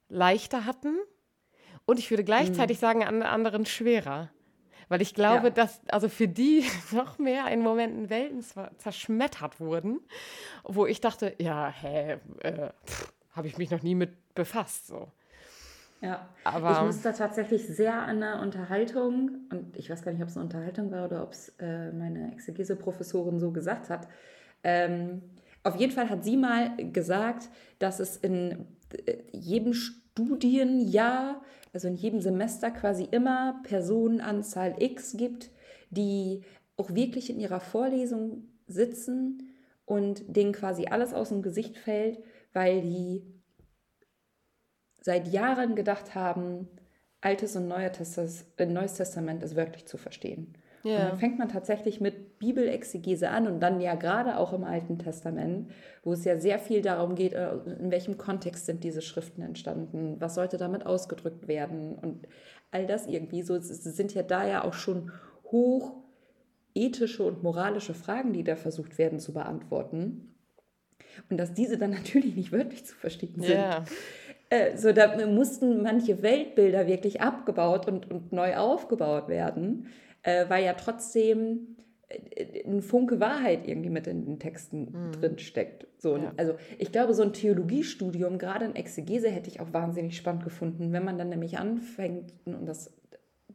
leichter 0.08 0.66
hatten 0.66 0.98
und 1.84 1.98
ich 1.98 2.10
würde 2.10 2.24
gleichzeitig 2.24 2.78
mhm. 2.78 2.80
sagen, 2.80 3.04
an 3.04 3.22
anderen 3.22 3.66
schwerer. 3.66 4.30
Weil 4.88 5.00
ich 5.00 5.14
glaube, 5.14 5.48
ja. 5.48 5.50
dass 5.50 5.80
also 5.88 6.08
für 6.08 6.28
die 6.28 6.64
noch 6.92 7.18
mehr 7.18 7.48
in 7.48 7.62
Momenten 7.62 8.10
Welten 8.10 8.44
zerschmettert 8.78 9.58
wurden, 9.60 10.00
wo 10.64 10.86
ich 10.86 11.00
dachte, 11.00 11.34
ja, 11.38 11.68
hä, 11.68 12.18
äh, 12.40 12.70
habe 13.32 13.48
ich 13.48 13.56
mich 13.58 13.70
noch 13.70 13.82
nie 13.82 13.94
mit 13.94 14.34
befasst. 14.34 14.86
So. 14.86 15.10
Ja, 16.02 16.28
aber 16.42 16.72
ich 16.72 16.82
musste 16.82 17.14
tatsächlich 17.14 17.64
sehr 17.68 17.94
an 17.94 18.18
der 18.18 18.40
Unterhaltung, 18.40 19.46
und 19.50 19.76
ich 19.76 19.88
weiß 19.88 20.02
gar 20.02 20.12
nicht, 20.12 20.20
ob 20.20 20.28
es 20.28 20.36
eine 20.36 20.44
Unterhaltung 20.44 20.90
war 20.90 21.06
oder 21.06 21.22
ob 21.22 21.30
es 21.30 21.50
äh, 21.60 21.92
meine 21.92 22.32
Exegese-Professorin 22.32 23.38
so 23.38 23.52
gesagt 23.52 23.88
hat. 23.88 24.08
Ähm, 24.64 25.22
auf 25.62 25.76
jeden 25.76 25.92
Fall 25.92 26.10
hat 26.10 26.24
sie 26.24 26.36
mal 26.36 26.76
gesagt, 26.92 27.50
dass 27.78 28.00
es 28.00 28.16
in 28.16 28.66
äh, 29.06 29.18
jedem 29.30 29.74
Studienjahr, 29.74 31.40
also 31.72 31.86
in 31.86 31.94
jedem 31.94 32.20
Semester 32.20 32.72
quasi 32.72 33.04
immer 33.08 33.60
Personenanzahl 33.62 34.74
X 34.82 35.16
gibt, 35.16 35.50
die 35.90 36.42
auch 36.76 36.92
wirklich 36.92 37.30
in 37.30 37.38
ihrer 37.38 37.60
Vorlesung 37.60 38.48
sitzen 38.66 39.52
und 39.84 40.36
denen 40.36 40.52
quasi 40.52 40.86
alles 40.86 41.14
aus 41.14 41.28
dem 41.28 41.42
Gesicht 41.42 41.78
fällt, 41.78 42.18
weil 42.52 42.82
die 42.82 43.22
seit 45.02 45.28
Jahren 45.28 45.74
gedacht 45.74 46.14
haben, 46.14 46.68
Altes 47.20 47.56
und 47.56 47.70
äh, 47.70 48.66
Neues 48.66 48.94
Testament 48.94 49.42
ist 49.42 49.54
wirklich 49.54 49.86
zu 49.86 49.96
verstehen. 49.96 50.54
Ja. 50.82 50.94
Und 50.94 51.02
dann 51.10 51.18
fängt 51.18 51.38
man 51.38 51.48
tatsächlich 51.48 52.00
mit 52.00 52.38
Bibelexegese 52.38 53.30
an 53.30 53.46
und 53.46 53.60
dann 53.60 53.80
ja 53.80 53.94
gerade 53.94 54.36
auch 54.36 54.52
im 54.52 54.64
Alten 54.64 54.98
Testament, 54.98 55.70
wo 56.02 56.12
es 56.12 56.24
ja 56.24 56.38
sehr 56.38 56.58
viel 56.58 56.82
darum 56.82 57.14
geht, 57.14 57.34
äh, 57.34 57.54
in 57.78 57.90
welchem 57.90 58.18
Kontext 58.18 58.66
sind 58.66 58.82
diese 58.82 59.02
Schriften 59.02 59.42
entstanden, 59.42 60.16
was 60.18 60.34
sollte 60.34 60.56
damit 60.56 60.84
ausgedrückt 60.84 61.46
werden 61.46 61.94
und 61.94 62.26
all 62.72 62.86
das 62.86 63.06
irgendwie 63.06 63.42
so. 63.42 63.54
Es 63.54 63.68
sind 63.68 64.12
ja 64.14 64.22
da 64.22 64.46
ja 64.46 64.64
auch 64.64 64.74
schon 64.74 65.12
hoch 65.52 65.94
ethische 66.74 67.22
und 67.22 67.42
moralische 67.42 67.94
Fragen, 67.94 68.32
die 68.32 68.42
da 68.42 68.56
versucht 68.56 68.98
werden 68.98 69.20
zu 69.20 69.32
beantworten. 69.32 70.34
Und 71.28 71.36
dass 71.36 71.52
diese 71.52 71.78
dann 71.78 71.90
natürlich 71.92 72.34
nicht 72.34 72.50
wörtlich 72.50 72.84
zu 72.84 72.94
verstehen 72.94 73.34
sind. 73.36 73.50
Ja. 73.50 73.84
Äh, 74.52 74.76
so, 74.76 74.92
da 74.92 75.16
mussten 75.26 75.82
manche 75.82 76.22
Weltbilder 76.22 76.86
wirklich 76.86 77.22
abgebaut 77.22 77.88
und, 77.88 78.10
und 78.10 78.32
neu 78.32 78.54
aufgebaut 78.56 79.28
werden, 79.28 79.86
äh, 80.22 80.44
weil 80.48 80.62
ja 80.62 80.74
trotzdem 80.74 81.78
äh, 82.08 82.62
ein 82.66 82.82
Funke 82.82 83.18
Wahrheit 83.18 83.66
irgendwie 83.66 83.88
mit 83.88 84.06
in 84.06 84.26
den 84.26 84.38
Texten 84.38 84.92
mhm. 84.92 85.12
drin 85.12 85.38
steckt. 85.38 85.86
So, 85.96 86.18
ja. 86.18 86.34
Also 86.36 86.56
ich 86.78 86.92
glaube, 86.92 87.14
so 87.14 87.22
ein 87.22 87.32
Theologiestudium, 87.32 88.36
gerade 88.36 88.66
in 88.66 88.76
Exegese, 88.76 89.30
hätte 89.30 89.48
ich 89.48 89.60
auch 89.60 89.72
wahnsinnig 89.72 90.18
spannend 90.18 90.44
gefunden, 90.44 90.92
wenn 90.92 91.04
man 91.04 91.16
dann 91.16 91.30
nämlich 91.30 91.56
anfängt, 91.56 92.34
und 92.44 92.66
das 92.66 92.92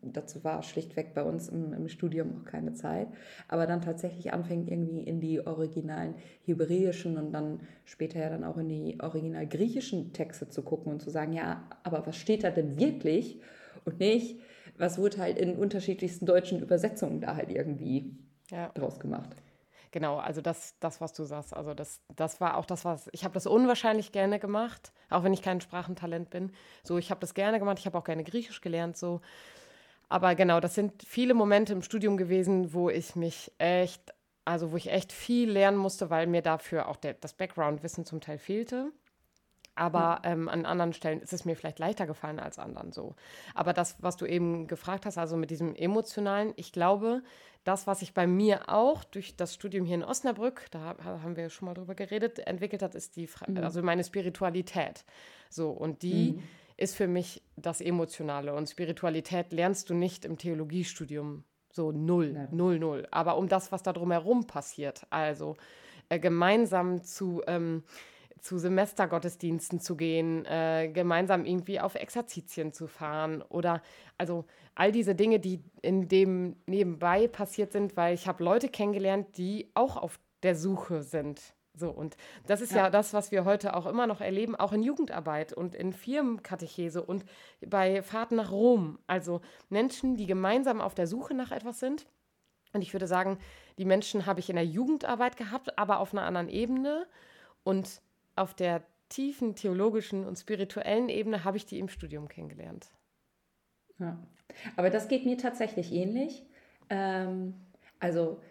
dazu 0.02 0.44
war 0.44 0.64
schlichtweg 0.64 1.14
bei 1.14 1.24
uns 1.24 1.50
im, 1.50 1.74
im, 1.74 1.88
Studium 1.88 2.42
auch 2.42 2.46
keine 2.46 2.74
Zeit, 2.74 3.08
aber 3.48 3.68
dann 3.68 3.82
tatsächlich 3.82 4.34
anfängt 4.34 4.70
irgendwie 4.70 5.02
in 5.02 5.20
die 5.20 5.46
originalen 5.46 6.16
hebräischen 6.44 7.18
und 7.18 7.32
dann 7.32 7.62
später 7.86 8.20
ja 8.20 8.30
dann 8.30 8.44
auch 8.44 8.58
in 8.58 8.70
die 8.70 9.00
original 9.02 9.48
griechischen 9.48 10.14
Texte 10.14 10.50
zu 10.50 10.62
gucken 10.62 10.92
und 10.92 11.02
zu 11.02 11.10
sagen, 11.10 11.34
ja, 11.34 11.68
aber 11.84 12.06
was 12.06 12.18
steht 12.18 12.44
da 12.44 12.52
denn 12.52 12.80
wirklich 12.80 13.40
und 13.86 14.00
nicht, 14.00 14.40
was 14.78 14.98
wurde 14.98 15.18
halt 15.18 15.38
in 15.38 15.56
unterschiedlichsten 15.56 16.26
deutschen 16.26 16.62
Übersetzungen 16.62 17.22
da 17.22 17.36
halt 17.36 17.52
irgendwie 17.52 18.18
ja. 18.52 18.70
draus 18.70 19.00
gemacht. 19.00 19.36
Genau, 19.92 20.18
also 20.18 20.42
das, 20.42 20.76
das, 20.80 21.00
was 21.00 21.14
du 21.14 21.24
sagst, 21.24 21.56
also 21.56 21.74
das, 21.74 22.02
das 22.16 22.42
war 22.42 22.58
auch 22.58 22.66
das, 22.66 22.84
was 22.84 23.10
ich 23.14 23.24
habe 23.24 23.34
das 23.34 23.48
unwahrscheinlich 23.48 24.12
gerne 24.12 24.38
gemacht, 24.40 24.92
auch 25.10 25.24
wenn 25.24 25.34
ich 25.34 25.42
kein 25.42 25.62
Sprachentalent 25.62 26.30
bin. 26.30 26.52
So, 26.84 26.98
ich 26.98 27.10
habe 27.10 27.22
das 27.22 27.34
gerne 27.34 27.60
gemacht, 27.60 27.80
ich 27.80 27.86
habe 27.86 27.98
auch 27.98 28.04
gerne 28.04 28.24
Griechisch 28.24 28.62
gelernt, 28.62 28.98
so 28.98 29.22
aber 30.10 30.36
genau, 30.36 30.60
das 30.60 30.76
sind 30.76 31.04
viele 31.04 31.34
Momente 31.34 31.74
im 31.74 31.82
Studium 31.82 32.18
gewesen, 32.18 32.74
wo 32.74 32.90
ich 32.90 33.16
mich 33.16 33.52
echt, 33.58 34.14
also 34.46 34.72
wo 34.72 34.78
ich 34.78 34.92
echt 34.92 35.12
viel 35.12 35.52
lernen 35.52 35.78
musste, 35.78 36.10
weil 36.10 36.28
mir 36.28 36.42
dafür 36.42 36.88
auch 36.88 36.96
der, 36.96 37.14
das 37.14 37.34
Background-Wissen 37.34 38.06
zum 38.06 38.22
Teil 38.22 38.38
fehlte. 38.38 38.92
Aber 39.76 40.22
ähm, 40.24 40.50
an 40.50 40.66
anderen 40.66 40.94
Stellen 40.94 41.22
ist 41.22 41.34
es 41.34 41.46
mir 41.46 41.56
vielleicht 41.56 41.78
leichter 41.78 42.08
gefallen 42.08 42.40
als 42.40 42.58
anderen 42.58 42.92
so. 42.92 43.16
Aber 43.54 43.74
das, 43.74 43.96
was 44.00 44.18
du 44.18 44.26
eben 44.26 44.66
gefragt 44.66 45.06
hast, 45.06 45.20
also 45.20 45.38
mit 45.38 45.52
diesem 45.52 45.76
emotionalen, 45.76 46.54
ich 46.56 46.72
glaube, 46.72 47.22
das, 47.64 47.86
was 47.86 48.00
sich 48.00 48.16
bei 48.16 48.26
mir 48.26 48.70
auch 48.70 49.04
durch 49.04 49.36
das 49.36 49.54
Studium 49.54 49.86
hier 49.86 49.96
in 49.96 50.04
Osnabrück, 50.04 50.66
da 50.72 50.96
haben 51.04 51.36
wir 51.36 51.50
schon 51.50 51.68
mal 51.68 51.76
drüber 51.76 51.94
geredet, 51.94 52.40
entwickelt 52.40 52.82
hat, 52.82 52.96
ist 52.96 53.18
die, 53.18 53.30
mhm. 53.48 53.58
also 53.58 53.84
meine 53.84 54.04
Spiritualität. 54.04 55.06
So, 55.50 55.70
und 55.70 56.02
die. 56.02 56.34
Mhm 56.34 56.44
ist 56.78 56.96
für 56.96 57.08
mich 57.08 57.44
das 57.56 57.82
Emotionale. 57.82 58.54
Und 58.54 58.70
Spiritualität 58.70 59.52
lernst 59.52 59.90
du 59.90 59.94
nicht 59.94 60.26
im 60.26 60.38
Theologiestudium 60.38 61.44
so 61.72 61.92
null, 61.92 62.34
Nein. 62.34 62.48
null, 62.52 62.80
null. 62.80 63.08
Aber 63.12 63.38
um 63.38 63.48
das, 63.48 63.72
was 63.72 63.84
da 63.84 63.94
drumherum 63.94 64.48
passiert, 64.48 65.06
also 65.10 65.58
äh, 66.10 66.20
gemeinsam 66.20 67.04
zu, 67.04 67.42
ähm, 67.48 67.84
zu 68.40 68.58
Semestergottesdiensten 68.58 69.80
zu 69.80 69.96
gehen, 69.96 70.46
äh, 70.46 70.90
gemeinsam 70.94 71.46
irgendwie 71.46 71.80
auf 71.80 71.96
Exerzitien 71.96 72.74
zu 72.74 72.88
fahren 72.88 73.42
oder 73.42 73.82
also 74.18 74.46
all 74.76 74.92
diese 74.92 75.16
Dinge, 75.16 75.40
die 75.40 75.64
in 75.82 76.08
dem 76.08 76.56
nebenbei 76.68 77.28
passiert 77.28 77.72
sind, 77.72 77.98
weil 77.98 78.14
ich 78.14 78.28
habe 78.28 78.44
Leute 78.44 78.70
kennengelernt, 78.70 79.38
die 79.38 79.70
auch 79.74 79.98
auf 79.98 80.20
der 80.44 80.56
Suche 80.56 81.02
sind. 81.02 81.42
So, 81.78 81.92
und 81.92 82.18
das 82.48 82.62
ist 82.62 82.72
ja. 82.72 82.78
ja. 82.86 82.90
das, 82.90 83.14
was 83.14 83.32
wir 83.32 83.46
heute 83.46 83.76
auch 83.76 83.86
immer 83.86 84.08
noch 84.08 84.20
erleben, 84.20 84.56
auch 84.56 84.74
in 84.74 84.82
Jugendarbeit 84.82 85.54
und 85.54 85.76
in 85.76 85.94
Firmenkatechese 85.94 87.04
und 87.04 87.24
bei 87.66 88.02
Fahrten 88.02 88.36
nach 88.36 88.52
Rom. 88.52 88.98
Also 89.06 89.42
Menschen, 89.70 90.18
die 90.18 90.26
gemeinsam 90.26 90.82
auf 90.82 90.96
der 90.96 91.08
Suche 91.08 91.34
nach 91.34 91.52
etwas 91.52 91.80
sind. 91.80 92.08
Und 92.74 92.82
ich 92.82 92.94
würde 92.94 93.08
sagen, 93.08 93.38
die 93.78 93.86
Menschen 93.86 94.26
habe 94.26 94.40
ich 94.40 94.50
in 94.50 94.56
der 94.56 94.66
Jugendarbeit 94.66 95.38
gehabt, 95.38 95.78
aber 95.78 96.00
auf 96.00 96.14
einer 96.14 96.24
anderen 96.24 96.50
Ebene. 96.50 97.08
Und 97.64 98.02
auf 98.36 98.54
der 98.54 98.84
tiefen 99.10 99.56
theologischen 99.56 100.26
und 100.26 100.38
spirituellen 100.38 101.10
Ebene 101.10 101.44
habe 101.44 101.58
ich 101.58 101.66
die 101.66 101.80
im 101.80 101.90
Studium 101.90 102.28
kennengelernt. 102.28 102.88
Ja, 104.00 104.18
aber 104.76 104.90
das 104.90 105.08
geht 105.08 105.26
mir 105.26 105.38
tatsächlich 105.38 105.92
ähnlich. 105.92 106.44
Ähm, 106.90 107.54
also 108.00 108.42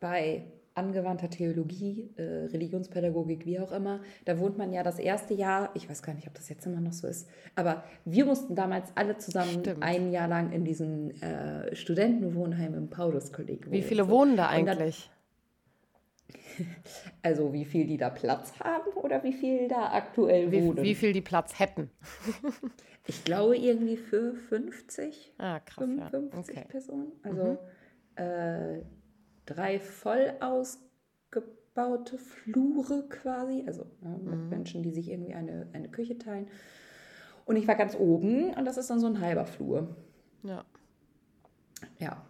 bei 0.00 0.44
angewandter 0.74 1.30
Theologie, 1.30 2.10
äh, 2.16 2.46
Religionspädagogik, 2.46 3.46
wie 3.46 3.60
auch 3.60 3.72
immer, 3.72 4.00
da 4.24 4.38
wohnt 4.38 4.58
man 4.58 4.72
ja 4.72 4.82
das 4.82 4.98
erste 4.98 5.34
Jahr, 5.34 5.70
ich 5.74 5.88
weiß 5.88 6.02
gar 6.02 6.14
nicht, 6.14 6.26
ob 6.26 6.34
das 6.34 6.48
jetzt 6.48 6.66
immer 6.66 6.80
noch 6.80 6.92
so 6.92 7.06
ist, 7.06 7.28
aber 7.54 7.84
wir 8.04 8.24
mussten 8.24 8.54
damals 8.54 8.90
alle 8.96 9.16
zusammen 9.18 9.60
Stimmt. 9.60 9.82
ein 9.82 10.10
Jahr 10.10 10.28
lang 10.28 10.52
in 10.52 10.64
diesem 10.64 11.10
äh, 11.22 11.74
Studentenwohnheim 11.74 12.74
im 12.74 12.90
Pauluskolleg 12.90 13.66
wohnen. 13.66 13.72
Wie 13.72 13.82
viele 13.82 14.08
wohnen 14.08 14.36
da 14.36 14.48
eigentlich? 14.48 15.10
Also 17.22 17.52
wie 17.52 17.64
viel 17.64 17.86
die 17.86 17.96
da 17.96 18.10
Platz 18.10 18.60
haben 18.60 18.92
oder 18.92 19.24
wie 19.24 19.32
viel 19.32 19.66
da 19.66 19.92
aktuell 19.92 20.52
wie, 20.52 20.62
wohnen? 20.62 20.82
Wie 20.82 20.94
viel 20.94 21.12
die 21.12 21.20
Platz 21.20 21.58
hätten? 21.58 21.90
ich 23.08 23.24
glaube 23.24 23.56
irgendwie 23.56 23.96
für 23.96 24.34
50. 24.34 25.34
Ah, 25.38 25.58
krass. 25.58 25.84
55 25.84 26.54
ja. 26.54 26.62
okay. 26.62 26.70
Personen. 26.70 27.12
Also 27.22 27.44
mhm. 27.44 28.22
äh, 28.22 28.82
drei 29.46 29.78
voll 29.80 30.34
ausgebaute 30.40 32.18
Flure 32.18 33.04
quasi, 33.08 33.64
also 33.66 33.86
ja, 34.02 34.10
mit 34.10 34.38
mhm. 34.38 34.48
Menschen, 34.48 34.82
die 34.82 34.92
sich 34.92 35.10
irgendwie 35.10 35.34
eine, 35.34 35.68
eine 35.72 35.88
Küche 35.88 36.18
teilen. 36.18 36.48
Und 37.44 37.56
ich 37.56 37.68
war 37.68 37.74
ganz 37.74 37.94
oben 37.94 38.54
und 38.54 38.64
das 38.64 38.76
ist 38.76 38.90
dann 38.90 39.00
so 39.00 39.06
ein 39.06 39.20
halber 39.20 39.46
Flur. 39.46 39.96
Ja. 40.42 40.64
Ja. 41.98 42.24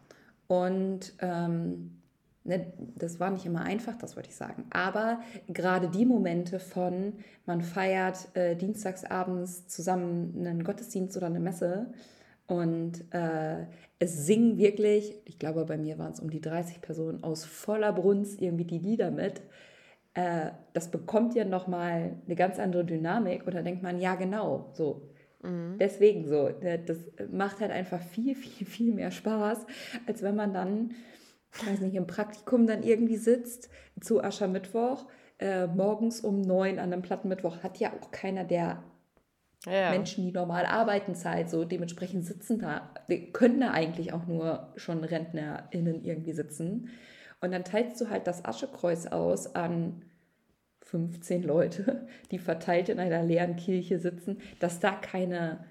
Und 0.48 1.14
ähm, 1.20 2.02
Ne, 2.46 2.74
das 2.76 3.20
war 3.20 3.30
nicht 3.30 3.46
immer 3.46 3.62
einfach, 3.62 3.96
das 3.96 4.16
wollte 4.16 4.28
ich 4.28 4.36
sagen. 4.36 4.66
Aber 4.68 5.20
gerade 5.48 5.88
die 5.88 6.04
Momente 6.04 6.60
von, 6.60 7.14
man 7.46 7.62
feiert 7.62 8.28
äh, 8.36 8.54
dienstagsabends 8.54 9.66
zusammen 9.66 10.34
einen 10.36 10.62
Gottesdienst 10.62 11.16
oder 11.16 11.26
eine 11.26 11.40
Messe 11.40 11.86
und 12.46 13.04
äh, 13.12 13.66
es 13.98 14.26
singen 14.26 14.58
wirklich, 14.58 15.14
ich 15.24 15.38
glaube, 15.38 15.64
bei 15.64 15.78
mir 15.78 15.98
waren 15.98 16.12
es 16.12 16.20
um 16.20 16.30
die 16.30 16.40
30 16.40 16.80
Personen 16.80 17.24
aus 17.24 17.44
voller 17.44 17.92
Brunst 17.92 18.42
irgendwie 18.42 18.64
die 18.64 18.78
Lieder 18.78 19.10
mit. 19.10 19.40
Äh, 20.14 20.50
das 20.72 20.90
bekommt 20.90 21.34
ja 21.34 21.44
nochmal 21.44 22.16
eine 22.26 22.34
ganz 22.36 22.58
andere 22.58 22.84
Dynamik 22.84 23.46
und 23.46 23.54
da 23.54 23.62
denkt 23.62 23.82
man, 23.82 23.98
ja, 23.98 24.14
genau, 24.14 24.70
so. 24.74 25.10
Mhm. 25.42 25.76
Deswegen 25.78 26.26
so. 26.26 26.50
Ne, 26.60 26.78
das 26.78 26.98
macht 27.30 27.60
halt 27.60 27.70
einfach 27.70 28.00
viel, 28.00 28.34
viel, 28.34 28.66
viel 28.66 28.94
mehr 28.94 29.10
Spaß, 29.10 29.66
als 30.06 30.22
wenn 30.22 30.36
man 30.36 30.52
dann 30.52 30.94
ich 31.56 31.66
weiß 31.66 31.80
nicht, 31.80 31.94
im 31.94 32.06
Praktikum 32.06 32.66
dann 32.66 32.82
irgendwie 32.82 33.16
sitzt 33.16 33.70
zu 34.00 34.22
Aschermittwoch, 34.22 35.06
äh, 35.38 35.66
morgens 35.66 36.20
um 36.20 36.40
neun 36.40 36.78
an 36.78 36.92
einem 36.92 37.02
Plattenmittwoch, 37.02 37.62
hat 37.62 37.78
ja 37.78 37.92
auch 38.00 38.10
keiner 38.10 38.44
der 38.44 38.82
ja. 39.66 39.90
Menschen, 39.90 40.24
die 40.24 40.32
normal 40.32 40.66
arbeiten, 40.66 41.14
Zeit. 41.14 41.50
So 41.50 41.64
dementsprechend 41.64 42.24
sitzen 42.26 42.58
da, 42.58 42.90
können 43.32 43.60
da 43.60 43.70
eigentlich 43.70 44.12
auch 44.12 44.26
nur 44.26 44.72
schon 44.76 45.04
RentnerInnen 45.04 46.04
irgendwie 46.04 46.32
sitzen. 46.32 46.90
Und 47.40 47.52
dann 47.52 47.64
teilst 47.64 48.00
du 48.00 48.10
halt 48.10 48.26
das 48.26 48.44
Aschekreuz 48.44 49.06
aus 49.06 49.54
an 49.54 50.02
15 50.82 51.42
Leute, 51.42 52.06
die 52.30 52.38
verteilt 52.38 52.88
in 52.88 52.98
einer 52.98 53.22
leeren 53.22 53.56
Kirche 53.56 53.98
sitzen, 53.98 54.40
dass 54.60 54.80
da 54.80 54.92
keine 54.92 55.64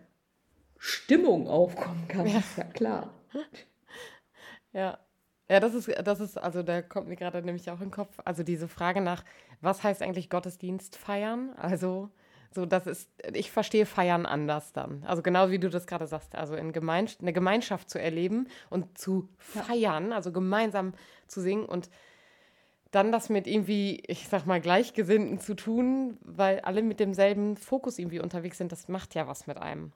Stimmung 0.77 1.47
aufkommen 1.47 2.07
kann. 2.07 2.27
Ja, 2.27 2.43
ja 2.57 2.63
klar. 2.65 3.13
Ja, 4.75 4.97
ja, 5.49 5.59
das 5.59 5.75
ist, 5.75 5.87
das 6.03 6.19
ist, 6.19 6.35
also 6.37 6.63
da 6.63 6.81
kommt 6.81 7.07
mir 7.07 7.15
gerade 7.15 7.43
nämlich 7.43 7.69
auch 7.69 7.79
in 7.79 7.87
den 7.87 7.91
Kopf, 7.91 8.19
also 8.25 8.41
diese 8.41 8.67
Frage 8.67 9.01
nach, 9.01 9.23
was 9.61 9.83
heißt 9.83 10.01
eigentlich 10.01 10.31
Gottesdienst 10.31 10.95
feiern? 10.95 11.53
Also, 11.57 12.09
so, 12.53 12.65
das 12.65 12.87
ist, 12.87 13.09
ich 13.33 13.51
verstehe 13.51 13.85
Feiern 13.85 14.25
anders 14.25 14.73
dann. 14.73 15.03
Also 15.05 15.21
genau 15.21 15.49
wie 15.49 15.59
du 15.59 15.69
das 15.69 15.87
gerade 15.87 16.07
sagst, 16.07 16.35
also 16.35 16.55
in 16.55 16.71
Gemein 16.71 17.07
eine 17.21 17.33
Gemeinschaft 17.33 17.89
zu 17.89 17.99
erleben 17.99 18.47
und 18.69 18.97
zu 18.97 19.29
feiern, 19.37 20.13
also 20.13 20.31
gemeinsam 20.31 20.93
zu 21.27 21.41
singen 21.41 21.65
und 21.65 21.89
dann 22.91 23.11
das 23.11 23.29
mit 23.29 23.47
irgendwie, 23.47 24.03
ich 24.05 24.27
sag 24.27 24.45
mal, 24.45 24.61
Gleichgesinnten 24.61 25.39
zu 25.39 25.55
tun, 25.55 26.17
weil 26.21 26.59
alle 26.59 26.83
mit 26.83 26.99
demselben 26.99 27.57
Fokus 27.57 27.97
irgendwie 27.97 28.19
unterwegs 28.19 28.59
sind, 28.59 28.71
das 28.71 28.87
macht 28.87 29.15
ja 29.15 29.27
was 29.27 29.47
mit 29.47 29.57
einem. 29.57 29.93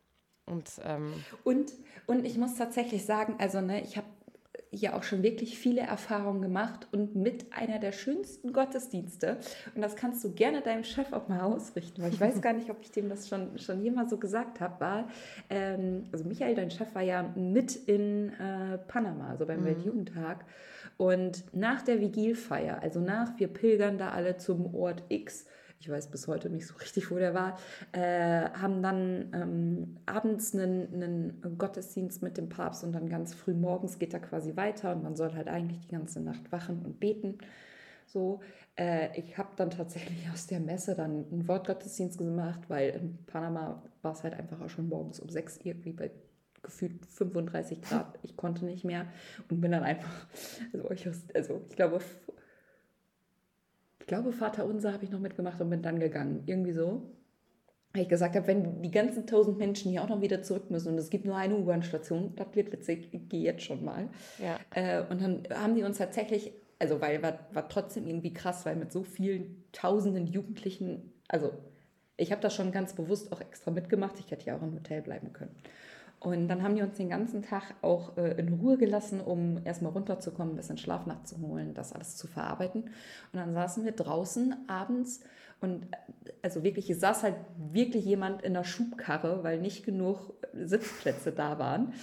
Und, 0.48 0.82
ähm 0.84 1.13
und, 1.43 1.74
und 2.08 2.26
ich 2.26 2.38
muss 2.38 2.56
tatsächlich 2.56 3.06
sagen, 3.06 3.36
also 3.38 3.62
ne, 3.62 3.82
ich 3.82 3.98
habe 3.98 4.08
ja 4.71 4.93
auch 4.95 5.03
schon 5.03 5.23
wirklich 5.23 5.58
viele 5.58 5.82
Erfahrungen 5.82 6.41
gemacht 6.41 6.88
und 6.91 7.15
mit 7.15 7.45
einer 7.53 7.80
der 7.80 7.91
schönsten 7.91 8.53
Gottesdienste. 8.53 9.38
Und 9.75 9.82
das 9.82 9.95
kannst 9.95 10.23
du 10.23 10.34
gerne 10.34 10.62
deinem 10.62 10.84
Chef 10.84 11.13
auch 11.13 11.27
mal 11.27 11.41
ausrichten, 11.41 12.01
weil 12.01 12.13
ich 12.13 12.19
weiß 12.19 12.41
gar 12.41 12.53
nicht, 12.53 12.69
ob 12.69 12.77
ich 12.82 12.91
dem 12.91 13.10
das 13.10 13.27
schon, 13.27 13.58
schon 13.58 13.82
jemals 13.82 14.10
so 14.10 14.17
gesagt 14.17 14.60
habe, 14.60 14.80
war, 14.80 15.08
ähm, 15.49 16.06
also 16.12 16.25
Michael, 16.25 16.56
dein 16.56 16.71
Chef, 16.71 16.93
war 16.93 17.01
ja 17.01 17.23
mit 17.36 17.75
in 17.75 18.34
äh, 18.34 18.77
Panama, 18.77 19.30
also 19.30 19.45
beim 19.45 19.62
mhm. 19.62 19.65
Weltjugendtag. 19.65 20.45
Und 20.97 21.43
nach 21.53 21.84
der 21.84 22.01
Vigilfeier, 22.01 22.82
also 22.82 22.99
nach, 22.99 23.39
wir 23.39 23.47
pilgern 23.47 23.97
da 23.97 24.10
alle 24.10 24.38
zum 24.38 24.73
Ort 24.73 25.03
X, 25.10 25.45
ich 25.79 25.89
weiß 25.89 26.09
bis 26.09 26.27
heute 26.27 26.49
nicht 26.49 26.67
so 26.67 26.75
richtig, 26.75 27.11
wo 27.11 27.17
der 27.17 27.33
war, 27.33 27.57
äh, 27.91 28.49
haben 28.49 28.81
dann 28.81 29.31
ähm, 29.33 29.97
abends 30.05 30.53
einen, 30.55 30.93
einen, 30.93 31.57
Gottesdienst 31.57 32.23
mit 32.23 32.37
dem 32.37 32.49
Papst 32.49 32.83
und 32.83 32.93
dann 32.93 33.09
ganz 33.09 33.33
früh 33.33 33.53
morgens 33.53 33.99
geht 33.99 34.13
er 34.13 34.19
quasi 34.19 34.55
weiter 34.55 34.95
und 34.95 35.03
man 35.03 35.15
soll 35.15 35.33
halt 35.33 35.47
eigentlich 35.47 35.79
die 35.79 35.91
ganze 35.91 36.19
Nacht 36.19 36.51
wachen 36.51 36.83
und 36.83 36.99
beten. 36.99 37.37
So, 38.07 38.39
äh, 38.77 39.17
ich 39.19 39.37
habe 39.37 39.49
dann 39.55 39.69
tatsächlich 39.69 40.29
aus 40.31 40.47
der 40.47 40.59
Messe 40.59 40.95
dann 40.95 41.25
einen 41.31 41.47
Wortgottesdienst 41.47 42.17
gemacht, 42.17 42.61
weil 42.69 42.89
in 42.91 43.25
Panama 43.25 43.83
war 44.01 44.13
es 44.13 44.23
halt 44.23 44.33
einfach 44.33 44.61
auch 44.61 44.69
schon 44.69 44.87
morgens 44.87 45.19
um 45.19 45.29
sechs 45.29 45.59
irgendwie 45.63 45.91
bei 45.91 46.11
gefühlt 46.63 47.05
35 47.05 47.81
Grad. 47.81 48.17
Ich 48.23 48.35
konnte 48.35 48.65
nicht 48.65 48.83
mehr 48.83 49.07
und 49.49 49.61
bin 49.61 49.71
dann 49.71 49.83
einfach, 49.83 50.27
also 50.73 50.91
ich, 50.91 51.07
also 51.33 51.61
ich 51.69 51.75
glaube, 51.75 51.99
ich 54.08 54.10
glaube, 54.10 54.32
Vater 54.32 54.65
Unser 54.65 54.93
habe 54.93 55.04
ich 55.04 55.12
noch 55.12 55.20
mitgemacht 55.20 55.60
und 55.60 55.70
bin 55.70 55.82
dann 55.82 56.00
gegangen. 56.00 56.43
Irgendwie 56.46 56.72
so. 56.72 57.02
Weil 57.91 58.04
ich 58.04 58.08
gesagt 58.08 58.38
habe, 58.38 58.48
wenn 58.48 58.82
die 58.82 58.89
ganzen 58.89 59.28
tausend 59.28 59.58
Menschen 59.58 59.91
hier 59.91 60.02
auch 60.02 60.08
noch 60.08 60.22
wieder 60.22 60.41
zurück 60.41 60.72
müssen 60.72 60.93
und 60.93 60.98
es 60.98 61.10
gibt 61.10 61.26
nur 61.26 61.36
eine 61.36 61.58
U-Bahn-Station, 61.58 62.32
das 62.38 62.48
wird 62.54 62.72
witzig, 62.72 63.10
ich 63.12 63.28
gehe 63.28 63.41
jetzt 63.41 63.63
schon 63.63 63.84
mal. 63.84 64.08
Ja. 64.41 64.60
Äh, 64.74 65.04
und 65.12 65.22
dann 65.22 65.43
haben 65.54 65.76
die 65.76 65.84
uns 65.84 65.98
tatsächlich, 65.98 66.54
also 66.80 67.02
weil 67.02 67.22
war, 67.22 67.38
war 67.52 67.67
trotzdem 67.67 68.08
irgendwie 68.08 68.34
krass, 68.34 68.65
weil 68.65 68.78
mit 68.78 68.93
so 68.93 69.04
vielen 69.04 69.65
tausenden 69.74 70.26
Jugendlichen, 70.26 71.12
also 71.28 71.52
ich 72.15 72.32
habe 72.32 72.39
das 72.39 72.56
schon 72.56 72.72
ganz 72.72 72.93
bewusst 72.93 73.34
auch 73.34 73.41
extra 73.41 73.72
mitgemacht, 73.72 74.22
ich 74.22 74.32
hätte 74.32 74.46
ja 74.46 74.56
auch 74.56 74.62
im 74.62 74.74
Hotel 74.74 75.02
bleiben 75.02 75.34
können. 75.34 75.54
Und 76.19 76.47
dann 76.47 76.63
haben 76.63 76.75
die 76.75 76.82
uns 76.82 76.97
den 76.97 77.10
ganzen 77.10 77.43
Tag 77.43 77.75
auch 77.82 78.17
äh, 78.17 78.39
in 78.39 78.53
Ruhe 78.53 78.77
gelassen, 78.77 79.21
um 79.21 79.60
erstmal 79.65 79.91
runterzukommen, 79.91 80.53
ein 80.53 80.58
bisschen 80.58 80.80
Schlaf 80.80 81.06
nachzuholen, 81.06 81.75
das 81.75 81.93
alles 81.93 82.17
zu 82.17 82.27
verarbeiten. 82.27 82.84
Und 82.84 82.91
dann 83.34 83.53
saßen 83.53 83.86
wir 83.86 83.91
draußen 83.91 84.56
abends 84.67 85.21
und 85.62 85.84
äh, 85.84 86.32
also 86.41 86.63
wirklich, 86.63 86.89
es 86.89 86.99
saß 86.99 87.23
halt 87.23 87.36
wirklich 87.71 88.06
jemand 88.06 88.41
in 88.41 88.53
der 88.53 88.63
Schubkarre, 88.63 89.43
weil 89.43 89.60
nicht 89.60 89.86
genug 89.86 90.34
Sitzplätze 90.53 91.32
da 91.32 91.60
waren. 91.60 91.93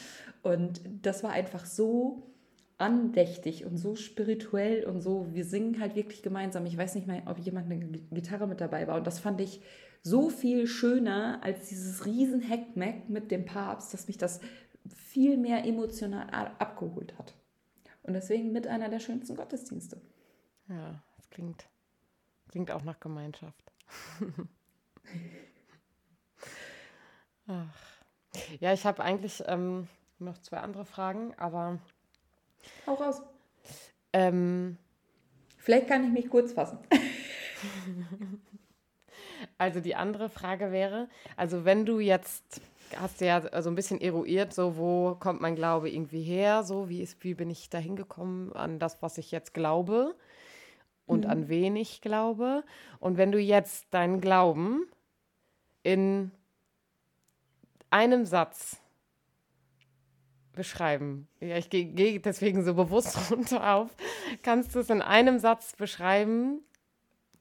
Und 0.42 0.80
das 1.02 1.24
war 1.24 1.30
einfach 1.30 1.64
so 1.64 2.22
andächtig 2.78 3.64
und 3.64 3.76
so 3.76 3.94
spirituell 3.94 4.84
und 4.84 5.00
so, 5.00 5.28
wir 5.32 5.44
singen 5.44 5.80
halt 5.80 5.94
wirklich 5.94 6.22
gemeinsam. 6.22 6.66
Ich 6.66 6.76
weiß 6.76 6.94
nicht 6.96 7.06
mehr, 7.06 7.22
ob 7.26 7.38
jemand 7.38 7.70
eine 7.70 7.78
Gitarre 8.12 8.46
mit 8.46 8.60
dabei 8.60 8.86
war. 8.86 8.96
Und 8.96 9.06
das 9.06 9.20
fand 9.20 9.40
ich 9.40 9.60
so 10.04 10.28
viel 10.28 10.66
schöner 10.66 11.42
als 11.42 11.68
dieses 11.70 12.04
riesen 12.04 12.42
Heckmeck 12.42 13.08
mit 13.08 13.30
dem 13.30 13.46
Papst, 13.46 13.94
dass 13.94 14.06
mich 14.06 14.18
das 14.18 14.38
viel 14.94 15.38
mehr 15.38 15.64
emotional 15.64 16.28
abgeholt 16.58 17.18
hat. 17.18 17.34
Und 18.02 18.12
deswegen 18.12 18.52
mit 18.52 18.66
einer 18.66 18.90
der 18.90 19.00
schönsten 19.00 19.34
Gottesdienste. 19.34 19.98
Ja, 20.68 21.02
das 21.16 21.30
klingt, 21.30 21.66
klingt 22.48 22.70
auch 22.70 22.82
nach 22.82 23.00
Gemeinschaft. 23.00 23.72
Ach. 27.46 28.02
Ja, 28.60 28.74
ich 28.74 28.84
habe 28.84 29.02
eigentlich 29.02 29.42
ähm, 29.46 29.88
noch 30.18 30.36
zwei 30.38 30.58
andere 30.58 30.84
Fragen, 30.84 31.32
aber. 31.38 31.78
Hau 32.86 32.94
raus. 32.94 33.22
Ähm, 34.12 34.76
Vielleicht 35.56 35.88
kann 35.88 36.04
ich 36.04 36.10
mich 36.10 36.28
kurz 36.28 36.52
fassen. 36.52 36.78
Also 39.58 39.80
die 39.80 39.94
andere 39.94 40.28
Frage 40.28 40.72
wäre, 40.72 41.08
also 41.36 41.64
wenn 41.64 41.86
du 41.86 42.00
jetzt 42.00 42.60
hast 42.96 43.20
du 43.20 43.26
ja 43.26 43.62
so 43.62 43.70
ein 43.70 43.74
bisschen 43.74 44.00
eruiert, 44.00 44.52
so 44.52 44.76
wo 44.76 45.14
kommt 45.14 45.40
mein 45.40 45.56
Glaube 45.56 45.90
irgendwie 45.90 46.22
her, 46.22 46.62
so 46.62 46.88
wie 46.88 47.02
ist, 47.02 47.22
wie 47.24 47.34
bin 47.34 47.50
ich 47.50 47.70
da 47.70 47.78
hingekommen 47.78 48.52
an 48.52 48.78
das, 48.78 49.02
was 49.02 49.18
ich 49.18 49.30
jetzt 49.30 49.54
glaube 49.54 50.14
und 51.06 51.24
mhm. 51.24 51.30
an 51.30 51.48
wen 51.48 51.76
ich 51.76 52.00
glaube. 52.00 52.62
Und 53.00 53.16
wenn 53.16 53.32
du 53.32 53.38
jetzt 53.38 53.86
deinen 53.92 54.20
Glauben 54.20 54.86
in 55.82 56.30
einem 57.90 58.24
Satz 58.24 58.80
beschreiben. 60.52 61.28
Ja, 61.40 61.56
ich 61.56 61.68
gehe 61.68 61.84
geh 61.86 62.18
deswegen 62.18 62.64
so 62.64 62.74
bewusst 62.74 63.18
runter 63.30 63.74
auf. 63.74 63.90
Kannst 64.42 64.74
du 64.74 64.80
es 64.80 64.90
in 64.90 65.02
einem 65.02 65.38
Satz 65.38 65.74
beschreiben? 65.76 66.60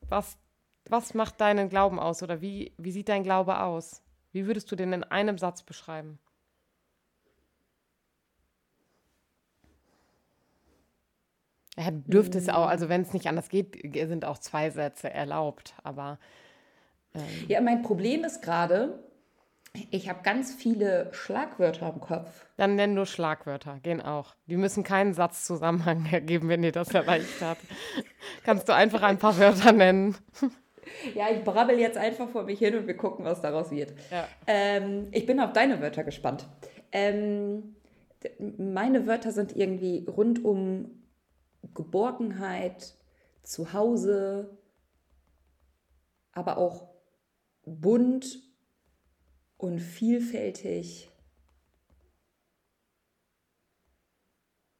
Was, 0.10 0.38
was 0.94 1.16
macht 1.16 1.42
deinen 1.42 1.70
Glauben 1.70 2.00
aus 2.00 2.22
oder 2.22 2.40
wie, 2.40 2.72
wie 2.78 2.92
sieht 2.92 3.10
dein 3.10 3.24
Glaube 3.24 3.60
aus? 3.62 4.04
Wie 4.32 4.46
würdest 4.46 4.72
du 4.72 4.76
den 4.76 4.94
in 4.94 5.04
einem 5.04 5.40
Satz 5.40 5.64
beschreiben? 5.64 6.20
Er 11.76 11.92
dürfte 11.92 12.38
es 12.38 12.48
auch, 12.48 12.68
also 12.68 12.90
wenn 12.90 13.02
es 13.02 13.12
nicht 13.12 13.28
anders 13.28 13.50
geht, 13.50 13.76
sind 13.92 14.24
auch 14.24 14.38
zwei 14.38 14.70
Sätze 14.70 15.10
erlaubt, 15.10 15.74
aber. 15.84 16.20
Ähm. 17.16 17.24
Ja, 17.48 17.60
mein 17.62 17.82
Problem 17.82 18.24
ist 18.24 18.44
gerade, 18.44 19.04
ich 19.90 20.08
habe 20.08 20.22
ganz 20.22 20.54
viele 20.54 21.10
Schlagwörter 21.12 21.92
im 21.92 22.02
Kopf. 22.02 22.46
Dann 22.58 22.76
nenn 22.76 22.94
nur 22.94 23.08
Schlagwörter, 23.08 23.80
gehen 23.80 24.00
auch. 24.02 24.36
Die 24.46 24.58
müssen 24.58 24.84
keinen 24.84 25.16
Satzzusammenhang 25.16 26.06
ergeben, 26.12 26.50
wenn 26.50 26.62
dir 26.62 26.72
das 26.72 26.94
erleichtert. 26.94 27.58
Kannst 28.44 28.70
du 28.70 28.76
einfach 28.76 29.02
ein 29.02 29.18
paar 29.18 29.40
Wörter 29.40 29.72
nennen. 29.72 30.16
Ja, 31.16 31.30
ich 31.32 31.44
brabbel 31.44 31.80
jetzt 31.80 31.98
einfach 31.98 32.30
vor 32.30 32.44
mich 32.44 32.60
hin 32.60 32.76
und 32.76 32.88
wir 32.88 32.98
gucken, 32.98 33.26
was 33.26 33.42
daraus 33.42 33.72
wird. 33.72 33.94
Ja. 34.12 34.28
Ähm, 34.48 35.08
ich 35.12 35.26
bin 35.26 35.40
auf 35.40 35.54
deine 35.54 35.82
Wörter 35.82 36.04
gespannt. 36.04 36.48
Ähm, 36.92 37.76
meine 38.58 39.08
Wörter 39.08 39.32
sind 39.32 39.56
irgendwie 39.56 40.06
rund 40.06 40.44
um 40.46 41.04
Geborgenheit, 41.74 42.96
Zuhause, 43.44 44.58
aber 46.32 46.58
auch 46.58 46.90
bunt 47.66 48.42
und 49.58 49.80
vielfältig 49.80 51.10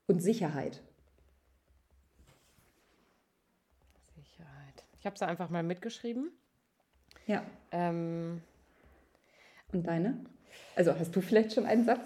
und 0.08 0.20
Sicherheit. 0.20 0.84
Sicherheit. 4.16 4.84
Ich 5.04 5.06
habe 5.06 5.16
es 5.18 5.22
einfach 5.22 5.50
mal 5.50 5.64
mitgeschrieben. 5.64 6.32
Ja. 7.28 7.44
Ähm, 7.74 8.42
und 9.74 9.86
deine? 9.86 10.18
Also 10.78 10.98
hast 10.98 11.14
du 11.14 11.20
vielleicht 11.20 11.52
schon 11.52 11.66
einen 11.66 11.84
Satz? 11.84 12.00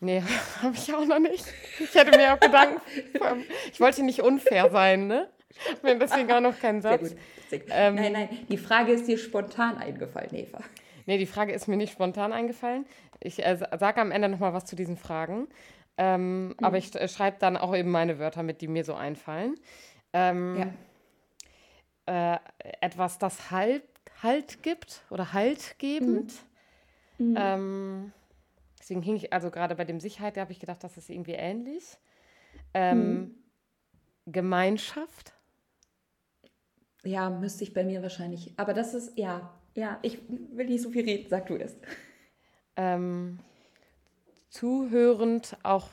Nee, 0.00 0.24
habe 0.62 0.74
ich 0.74 0.92
auch 0.92 1.06
noch 1.06 1.20
nicht. 1.20 1.44
Ich 1.78 1.94
hätte 1.94 2.18
mir 2.18 2.34
auch 2.34 2.40
Gedanken. 2.40 2.80
ich 3.72 3.78
wollte 3.78 4.02
nicht 4.02 4.20
unfair 4.20 4.68
sein, 4.68 5.06
ne? 5.06 5.28
Wenn 5.82 6.00
deswegen 6.00 6.32
auch 6.32 6.40
noch 6.40 6.58
keinen 6.58 6.82
Satz. 6.82 7.14
Ähm, 7.52 7.94
nein, 7.94 8.12
nein, 8.12 8.28
die 8.48 8.58
Frage 8.58 8.90
ist 8.90 9.06
dir 9.06 9.16
spontan 9.16 9.78
eingefallen, 9.78 10.34
Eva. 10.34 10.58
Nee, 11.06 11.18
die 11.18 11.26
Frage 11.26 11.52
ist 11.52 11.68
mir 11.68 11.76
nicht 11.76 11.92
spontan 11.92 12.32
eingefallen. 12.32 12.84
Ich 13.20 13.46
äh, 13.46 13.56
sage 13.78 14.00
am 14.00 14.10
Ende 14.10 14.28
nochmal 14.28 14.52
was 14.52 14.64
zu 14.64 14.74
diesen 14.74 14.96
Fragen. 14.96 15.46
Ähm, 15.96 16.48
mhm. 16.48 16.54
Aber 16.62 16.78
ich 16.78 16.92
äh, 16.96 17.06
schreibe 17.06 17.36
dann 17.38 17.56
auch 17.56 17.76
eben 17.76 17.92
meine 17.92 18.18
Wörter 18.18 18.42
mit, 18.42 18.60
die 18.60 18.66
mir 18.66 18.84
so 18.84 18.94
einfallen. 18.94 19.54
Ähm, 20.12 20.56
ja. 20.58 20.66
Äh, 22.08 22.38
etwas, 22.80 23.18
das 23.18 23.50
Halt, 23.50 23.84
halt 24.22 24.62
gibt 24.62 25.02
oder 25.10 25.32
haltgebend. 25.32 26.32
Mhm. 27.18 27.30
Mhm. 27.30 27.36
Ähm, 27.36 28.12
deswegen 28.78 29.02
hing 29.02 29.16
ich, 29.16 29.32
also 29.32 29.50
gerade 29.50 29.74
bei 29.74 29.84
dem 29.84 30.00
Sicherheit, 30.00 30.36
da 30.36 30.42
habe 30.42 30.52
ich 30.52 30.60
gedacht, 30.60 30.82
das 30.82 30.96
ist 30.96 31.10
irgendwie 31.10 31.32
ähnlich. 31.32 31.98
Ähm, 32.74 33.14
mhm. 33.14 33.34
Gemeinschaft. 34.26 35.34
Ja, 37.04 37.30
müsste 37.30 37.64
ich 37.64 37.72
bei 37.72 37.84
mir 37.84 38.02
wahrscheinlich. 38.02 38.52
Aber 38.56 38.74
das 38.74 38.94
ist, 38.94 39.16
ja, 39.18 39.54
ja, 39.74 39.98
ich 40.02 40.18
will 40.28 40.66
nicht 40.66 40.82
so 40.82 40.90
viel 40.90 41.04
reden, 41.04 41.28
sag 41.28 41.46
du 41.46 41.56
es. 41.56 41.76
Ähm, 42.76 43.38
zuhörend, 44.50 45.56
auch 45.62 45.88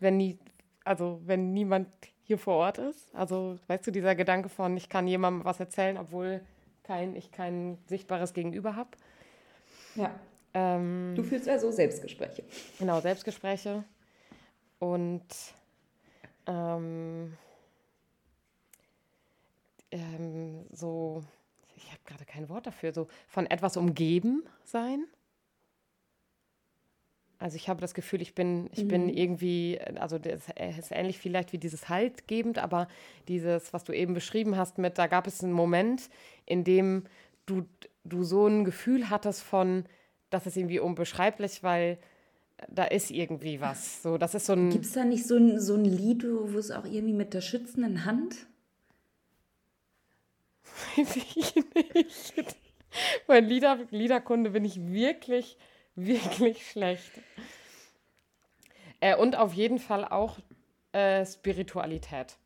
wenn 0.00 0.16
nie, 0.16 0.38
also 0.84 1.20
wenn 1.24 1.52
niemand 1.52 1.88
hier 2.24 2.38
vor 2.38 2.56
Ort 2.56 2.78
ist. 2.78 3.14
Also, 3.14 3.58
weißt 3.66 3.86
du, 3.86 3.90
dieser 3.90 4.14
Gedanke 4.14 4.48
von, 4.48 4.76
ich 4.76 4.88
kann 4.88 5.06
jemandem 5.06 5.44
was 5.44 5.60
erzählen, 5.60 5.96
obwohl 5.96 6.40
kein, 6.82 7.16
ich 7.16 7.30
kein 7.30 7.78
sichtbares 7.86 8.34
Gegenüber 8.34 8.76
habe. 8.76 8.90
Ja. 9.94 10.10
Ähm, 10.54 11.14
du 11.16 11.22
fühlst 11.22 11.48
also 11.48 11.70
Selbstgespräche. 11.70 12.44
Genau, 12.78 13.00
Selbstgespräche. 13.00 13.84
Und 14.78 15.24
ähm, 16.46 17.36
ähm, 19.90 20.66
so 20.72 21.22
ich 21.76 21.90
habe 21.90 22.00
gerade 22.04 22.24
kein 22.24 22.48
Wort 22.48 22.66
dafür, 22.66 22.92
so 22.92 23.08
von 23.28 23.46
etwas 23.46 23.76
umgeben 23.76 24.44
sein. 24.64 25.06
Also 27.44 27.56
ich 27.56 27.68
habe 27.68 27.82
das 27.82 27.92
Gefühl, 27.92 28.22
ich 28.22 28.34
bin, 28.34 28.70
ich 28.72 28.84
mhm. 28.84 28.88
bin 28.88 29.08
irgendwie, 29.10 29.78
also 30.00 30.18
das 30.18 30.44
ist 30.78 30.92
ähnlich 30.92 31.18
vielleicht 31.18 31.52
wie 31.52 31.58
dieses 31.58 31.90
Haltgebend, 31.90 32.58
aber 32.58 32.88
dieses, 33.28 33.74
was 33.74 33.84
du 33.84 33.92
eben 33.92 34.14
beschrieben 34.14 34.56
hast 34.56 34.78
mit, 34.78 34.96
da 34.96 35.08
gab 35.08 35.26
es 35.26 35.44
einen 35.44 35.52
Moment, 35.52 36.08
in 36.46 36.64
dem 36.64 37.02
du, 37.44 37.66
du 38.04 38.24
so 38.24 38.46
ein 38.46 38.64
Gefühl 38.64 39.10
hattest 39.10 39.42
von, 39.42 39.84
das 40.30 40.46
ist 40.46 40.56
irgendwie 40.56 40.78
unbeschreiblich, 40.78 41.62
weil 41.62 41.98
da 42.70 42.84
ist 42.84 43.10
irgendwie 43.10 43.60
was. 43.60 44.02
So, 44.02 44.16
das 44.16 44.34
ist 44.34 44.46
so 44.46 44.54
ein. 44.54 44.70
Gibt 44.70 44.86
es 44.86 44.92
da 44.92 45.04
nicht 45.04 45.26
so 45.26 45.36
ein, 45.36 45.60
so 45.60 45.74
ein 45.74 45.84
Lied, 45.84 46.24
wo 46.24 46.56
es 46.56 46.70
auch 46.70 46.86
irgendwie 46.86 47.12
mit 47.12 47.34
der 47.34 47.42
schützenden 47.42 48.06
Hand 48.06 48.46
Weiß 50.96 51.16
ich 51.16 51.56
nicht. 51.94 52.56
Mein 53.28 53.44
Lieder, 53.44 53.80
Liederkunde 53.90 54.50
bin 54.50 54.64
ich 54.64 54.80
wirklich, 54.86 55.58
wirklich 55.96 56.70
schlecht. 56.70 57.10
Äh, 59.00 59.16
und 59.16 59.36
auf 59.36 59.52
jeden 59.52 59.78
Fall 59.78 60.04
auch 60.04 60.38
äh, 60.92 61.24
Spiritualität. 61.26 62.36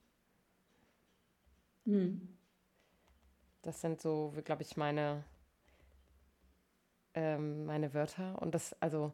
Hm. 1.85 2.29
Das 3.63 3.81
sind 3.81 4.01
so, 4.01 4.35
glaube 4.45 4.63
ich, 4.63 4.77
meine, 4.77 5.25
ähm, 7.15 7.67
meine 7.67 7.95
Wörter. 7.95 8.41
Und 8.41 8.55
das, 8.55 8.75
also, 8.81 9.13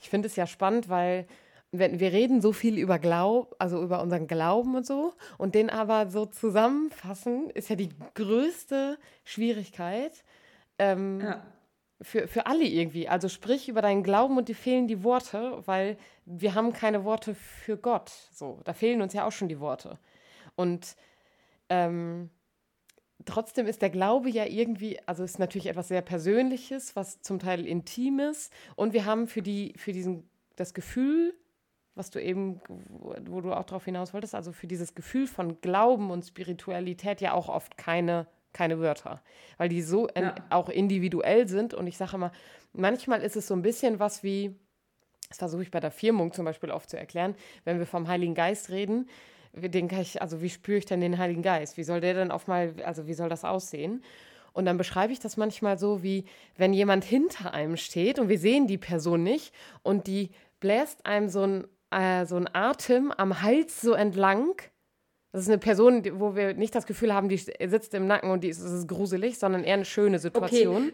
ich 0.00 0.08
finde 0.08 0.26
es 0.26 0.36
ja 0.36 0.46
spannend, 0.46 0.88
weil 0.88 1.26
wenn 1.70 2.00
wir 2.00 2.12
reden 2.12 2.42
so 2.42 2.52
viel 2.52 2.78
über 2.78 2.98
Glaub, 2.98 3.56
also 3.58 3.82
über 3.82 4.02
unseren 4.02 4.26
Glauben 4.26 4.76
und 4.76 4.86
so, 4.86 5.14
und 5.38 5.54
den 5.54 5.70
aber 5.70 6.10
so 6.10 6.26
zusammenfassen, 6.26 7.48
ist 7.50 7.70
ja 7.70 7.76
die 7.76 7.90
größte 8.14 8.98
Schwierigkeit 9.24 10.22
ähm, 10.78 11.20
ja. 11.20 11.42
Für, 12.02 12.28
für 12.28 12.46
alle 12.46 12.64
irgendwie. 12.64 13.08
Also 13.08 13.28
sprich 13.28 13.68
über 13.68 13.82
deinen 13.82 14.02
Glauben 14.02 14.36
und 14.36 14.48
dir 14.48 14.54
fehlen 14.54 14.88
die 14.88 15.02
Worte, 15.02 15.62
weil 15.66 15.96
wir 16.24 16.54
haben 16.54 16.72
keine 16.72 17.04
Worte 17.04 17.34
für 17.34 17.76
Gott. 17.76 18.10
So, 18.32 18.60
da 18.64 18.72
fehlen 18.72 19.02
uns 19.02 19.12
ja 19.12 19.26
auch 19.26 19.32
schon 19.32 19.48
die 19.48 19.60
Worte. 19.60 19.98
Und 20.56 20.96
ähm, 21.68 22.30
trotzdem 23.24 23.66
ist 23.66 23.82
der 23.82 23.90
Glaube 23.90 24.28
ja 24.30 24.44
irgendwie, 24.44 24.98
also 25.06 25.24
ist 25.24 25.38
natürlich 25.38 25.66
etwas 25.66 25.88
sehr 25.88 26.02
Persönliches, 26.02 26.96
was 26.96 27.22
zum 27.22 27.38
Teil 27.38 27.66
Intimes. 27.66 28.50
Und 28.76 28.92
wir 28.92 29.04
haben 29.04 29.26
für 29.26 29.42
die, 29.42 29.74
für 29.76 29.92
diesen 29.92 30.28
das 30.56 30.74
Gefühl, 30.74 31.34
was 31.94 32.10
du 32.10 32.22
eben, 32.22 32.60
wo 32.68 33.40
du 33.40 33.52
auch 33.52 33.64
darauf 33.64 33.84
hinaus 33.84 34.14
wolltest, 34.14 34.34
also 34.34 34.52
für 34.52 34.66
dieses 34.66 34.94
Gefühl 34.94 35.26
von 35.26 35.60
Glauben 35.60 36.10
und 36.10 36.24
Spiritualität 36.24 37.20
ja 37.20 37.32
auch 37.32 37.48
oft 37.48 37.76
keine, 37.76 38.26
keine 38.52 38.78
Wörter, 38.80 39.22
weil 39.58 39.68
die 39.68 39.82
so 39.82 40.08
ja. 40.16 40.34
auch 40.50 40.68
individuell 40.68 41.48
sind. 41.48 41.74
Und 41.74 41.86
ich 41.86 41.96
sage 41.96 42.16
immer, 42.16 42.32
manchmal 42.72 43.22
ist 43.22 43.36
es 43.36 43.46
so 43.46 43.54
ein 43.54 43.62
bisschen 43.62 43.98
was 43.98 44.22
wie, 44.22 44.54
das 45.28 45.38
versuche 45.38 45.62
ich 45.62 45.70
bei 45.70 45.80
der 45.80 45.90
Firmung 45.90 46.32
zum 46.32 46.44
Beispiel 46.44 46.70
oft 46.70 46.90
zu 46.90 46.98
erklären, 46.98 47.34
wenn 47.64 47.78
wir 47.78 47.86
vom 47.86 48.08
Heiligen 48.08 48.34
Geist 48.34 48.70
reden, 48.70 49.08
den 49.54 49.88
kann 49.88 50.00
ich, 50.00 50.22
also 50.22 50.40
wie 50.40 50.50
spüre 50.50 50.78
ich 50.78 50.86
denn 50.86 51.00
den 51.00 51.18
Heiligen 51.18 51.42
Geist? 51.42 51.76
Wie 51.76 51.84
soll 51.84 52.00
der 52.00 52.14
denn 52.14 52.30
auf 52.30 52.46
mal, 52.46 52.74
also 52.84 53.06
wie 53.06 53.14
soll 53.14 53.28
das 53.28 53.44
aussehen? 53.44 54.02
Und 54.54 54.66
dann 54.66 54.78
beschreibe 54.78 55.12
ich 55.12 55.18
das 55.18 55.36
manchmal 55.36 55.78
so, 55.78 56.02
wie 56.02 56.24
wenn 56.56 56.72
jemand 56.72 57.04
hinter 57.04 57.54
einem 57.54 57.76
steht 57.76 58.18
und 58.18 58.28
wir 58.28 58.38
sehen 58.38 58.66
die 58.66 58.78
Person 58.78 59.22
nicht 59.22 59.54
und 59.82 60.06
die 60.06 60.30
bläst 60.60 61.04
einem 61.06 61.28
so 61.28 61.42
ein 61.42 61.64
äh, 61.92 62.24
so 62.26 62.36
ein 62.36 62.48
Atem 62.52 63.12
am 63.12 63.42
Hals 63.42 63.80
so 63.80 63.92
entlang. 63.92 64.54
Das 65.32 65.42
ist 65.42 65.48
eine 65.48 65.58
Person, 65.58 66.02
wo 66.20 66.36
wir 66.36 66.54
nicht 66.54 66.74
das 66.74 66.86
Gefühl 66.86 67.14
haben, 67.14 67.28
die 67.28 67.38
sitzt 67.38 67.94
im 67.94 68.06
Nacken 68.06 68.30
und 68.30 68.44
die 68.44 68.48
ist, 68.48 68.60
ist 68.60 68.86
gruselig, 68.86 69.38
sondern 69.38 69.64
eher 69.64 69.74
eine 69.74 69.84
schöne 69.86 70.18
Situation. 70.18 70.92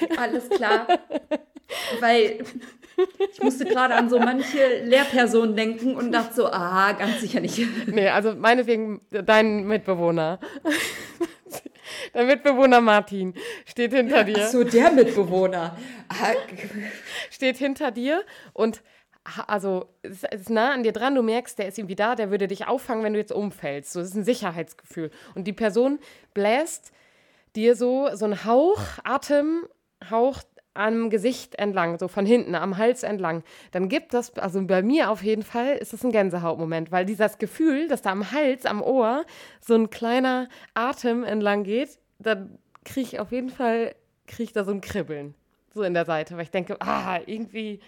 Okay. 0.00 0.08
Alles 0.18 0.48
klar. 0.48 0.88
weil 2.00 2.42
ich 3.32 3.42
musste 3.42 3.64
gerade 3.64 3.94
an 3.94 4.08
so 4.08 4.18
manche 4.18 4.82
Lehrpersonen 4.84 5.54
denken 5.54 5.94
und 5.94 6.12
dachte 6.12 6.34
so, 6.34 6.46
ah, 6.46 6.92
ganz 6.92 7.20
sicher 7.20 7.40
nicht. 7.40 7.60
Nee, 7.86 8.08
also 8.08 8.34
meinetwegen 8.34 9.00
dein 9.10 9.66
Mitbewohner. 9.66 10.40
Der 12.14 12.24
Mitbewohner 12.24 12.80
Martin 12.80 13.34
steht 13.64 13.92
hinter 13.92 14.24
dir. 14.24 14.36
Ach 14.40 14.48
so, 14.48 14.62
der 14.62 14.90
Mitbewohner. 14.90 15.76
Ah, 16.08 16.32
steht 17.30 17.56
hinter 17.56 17.90
dir 17.90 18.24
und 18.52 18.82
also 19.46 19.86
es 20.02 20.24
ist 20.24 20.50
nah 20.50 20.72
an 20.72 20.82
dir 20.82 20.92
dran, 20.92 21.14
du 21.14 21.22
merkst, 21.22 21.58
der 21.58 21.68
ist 21.68 21.78
irgendwie 21.78 21.96
da, 21.96 22.14
der 22.14 22.30
würde 22.30 22.48
dich 22.48 22.66
auffangen, 22.66 23.04
wenn 23.04 23.12
du 23.12 23.18
jetzt 23.18 23.32
umfällst. 23.32 23.92
So, 23.92 24.00
das 24.00 24.10
ist 24.10 24.16
ein 24.16 24.24
Sicherheitsgefühl. 24.24 25.10
Und 25.34 25.46
die 25.46 25.52
Person 25.52 25.98
bläst 26.34 26.92
dir 27.56 27.76
so, 27.76 28.08
so 28.14 28.24
einen 28.24 28.44
Hauch, 28.44 28.80
Atemhauch 29.04 30.42
am 30.78 31.10
Gesicht 31.10 31.56
entlang, 31.56 31.98
so 31.98 32.06
von 32.06 32.24
hinten, 32.24 32.54
am 32.54 32.78
Hals 32.78 33.02
entlang, 33.02 33.42
dann 33.72 33.88
gibt 33.88 34.14
das, 34.14 34.36
also 34.38 34.64
bei 34.64 34.80
mir 34.80 35.10
auf 35.10 35.24
jeden 35.24 35.42
Fall, 35.42 35.76
ist 35.76 35.92
das 35.92 36.04
ein 36.04 36.12
Gänsehautmoment, 36.12 36.92
weil 36.92 37.04
dieses 37.04 37.38
Gefühl, 37.38 37.88
dass 37.88 38.00
da 38.00 38.12
am 38.12 38.30
Hals, 38.30 38.64
am 38.64 38.80
Ohr 38.80 39.24
so 39.60 39.74
ein 39.74 39.90
kleiner 39.90 40.48
Atem 40.74 41.24
entlang 41.24 41.64
geht, 41.64 41.98
dann 42.20 42.58
kriege 42.84 43.08
ich 43.08 43.20
auf 43.20 43.32
jeden 43.32 43.50
Fall, 43.50 43.96
kriege 44.28 44.44
ich 44.44 44.52
da 44.52 44.64
so 44.64 44.70
ein 44.70 44.80
Kribbeln, 44.80 45.34
so 45.74 45.82
in 45.82 45.94
der 45.94 46.04
Seite, 46.04 46.36
weil 46.36 46.44
ich 46.44 46.52
denke, 46.52 46.80
ah, 46.80 47.18
irgendwie, 47.26 47.80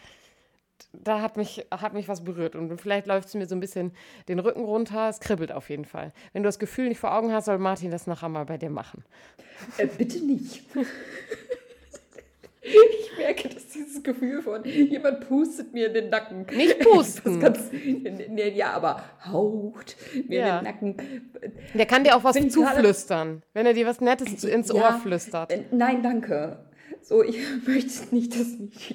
da 0.92 1.20
hat 1.20 1.36
mich, 1.36 1.66
hat 1.70 1.94
mich 1.94 2.08
was 2.08 2.24
berührt 2.24 2.54
und 2.54 2.80
vielleicht 2.80 3.06
läuft 3.06 3.28
es 3.28 3.34
mir 3.34 3.46
so 3.46 3.54
ein 3.54 3.60
bisschen 3.60 3.92
den 4.28 4.38
Rücken 4.38 4.64
runter, 4.64 5.08
es 5.08 5.20
kribbelt 5.20 5.52
auf 5.52 5.70
jeden 5.70 5.84
Fall. 5.84 6.12
Wenn 6.32 6.42
du 6.42 6.48
das 6.48 6.58
Gefühl 6.58 6.88
nicht 6.88 6.98
vor 6.98 7.14
Augen 7.14 7.32
hast, 7.32 7.46
soll 7.46 7.58
Martin 7.58 7.90
das 7.90 8.06
nachher 8.06 8.28
mal 8.28 8.44
bei 8.44 8.58
dir 8.58 8.70
machen. 8.70 9.04
Äh, 9.76 9.86
bitte 9.86 10.24
nicht. 10.24 10.62
Ich 12.62 13.16
merke, 13.16 13.48
dass 13.48 13.68
dieses 13.68 14.02
Gefühl 14.02 14.42
von 14.42 14.62
jemand 14.64 15.26
pustet 15.26 15.72
mir 15.72 15.86
in 15.86 15.94
den 15.94 16.10
Nacken. 16.10 16.44
Nicht 16.54 16.78
pusten. 16.80 17.40
Ganz, 17.40 17.70
ja, 18.54 18.72
aber 18.72 19.02
haucht 19.24 19.96
mir 20.28 20.40
ja. 20.40 20.58
in 20.58 20.64
den 20.64 20.72
Nacken. 20.72 20.96
Der 21.74 21.86
kann 21.86 22.04
dir 22.04 22.16
auch 22.16 22.22
was 22.22 22.36
zuflüstern, 22.50 23.42
wenn 23.54 23.64
er 23.64 23.72
dir 23.72 23.86
was 23.86 24.00
Nettes 24.00 24.44
ins 24.44 24.68
ja, 24.68 24.74
Ohr 24.74 24.92
flüstert. 25.00 25.50
Äh, 25.50 25.64
nein, 25.70 26.02
danke. 26.02 26.58
So, 27.02 27.22
ich 27.22 27.36
möchte 27.66 28.14
nicht, 28.14 28.38
dass 28.38 28.58
mich. 28.58 28.94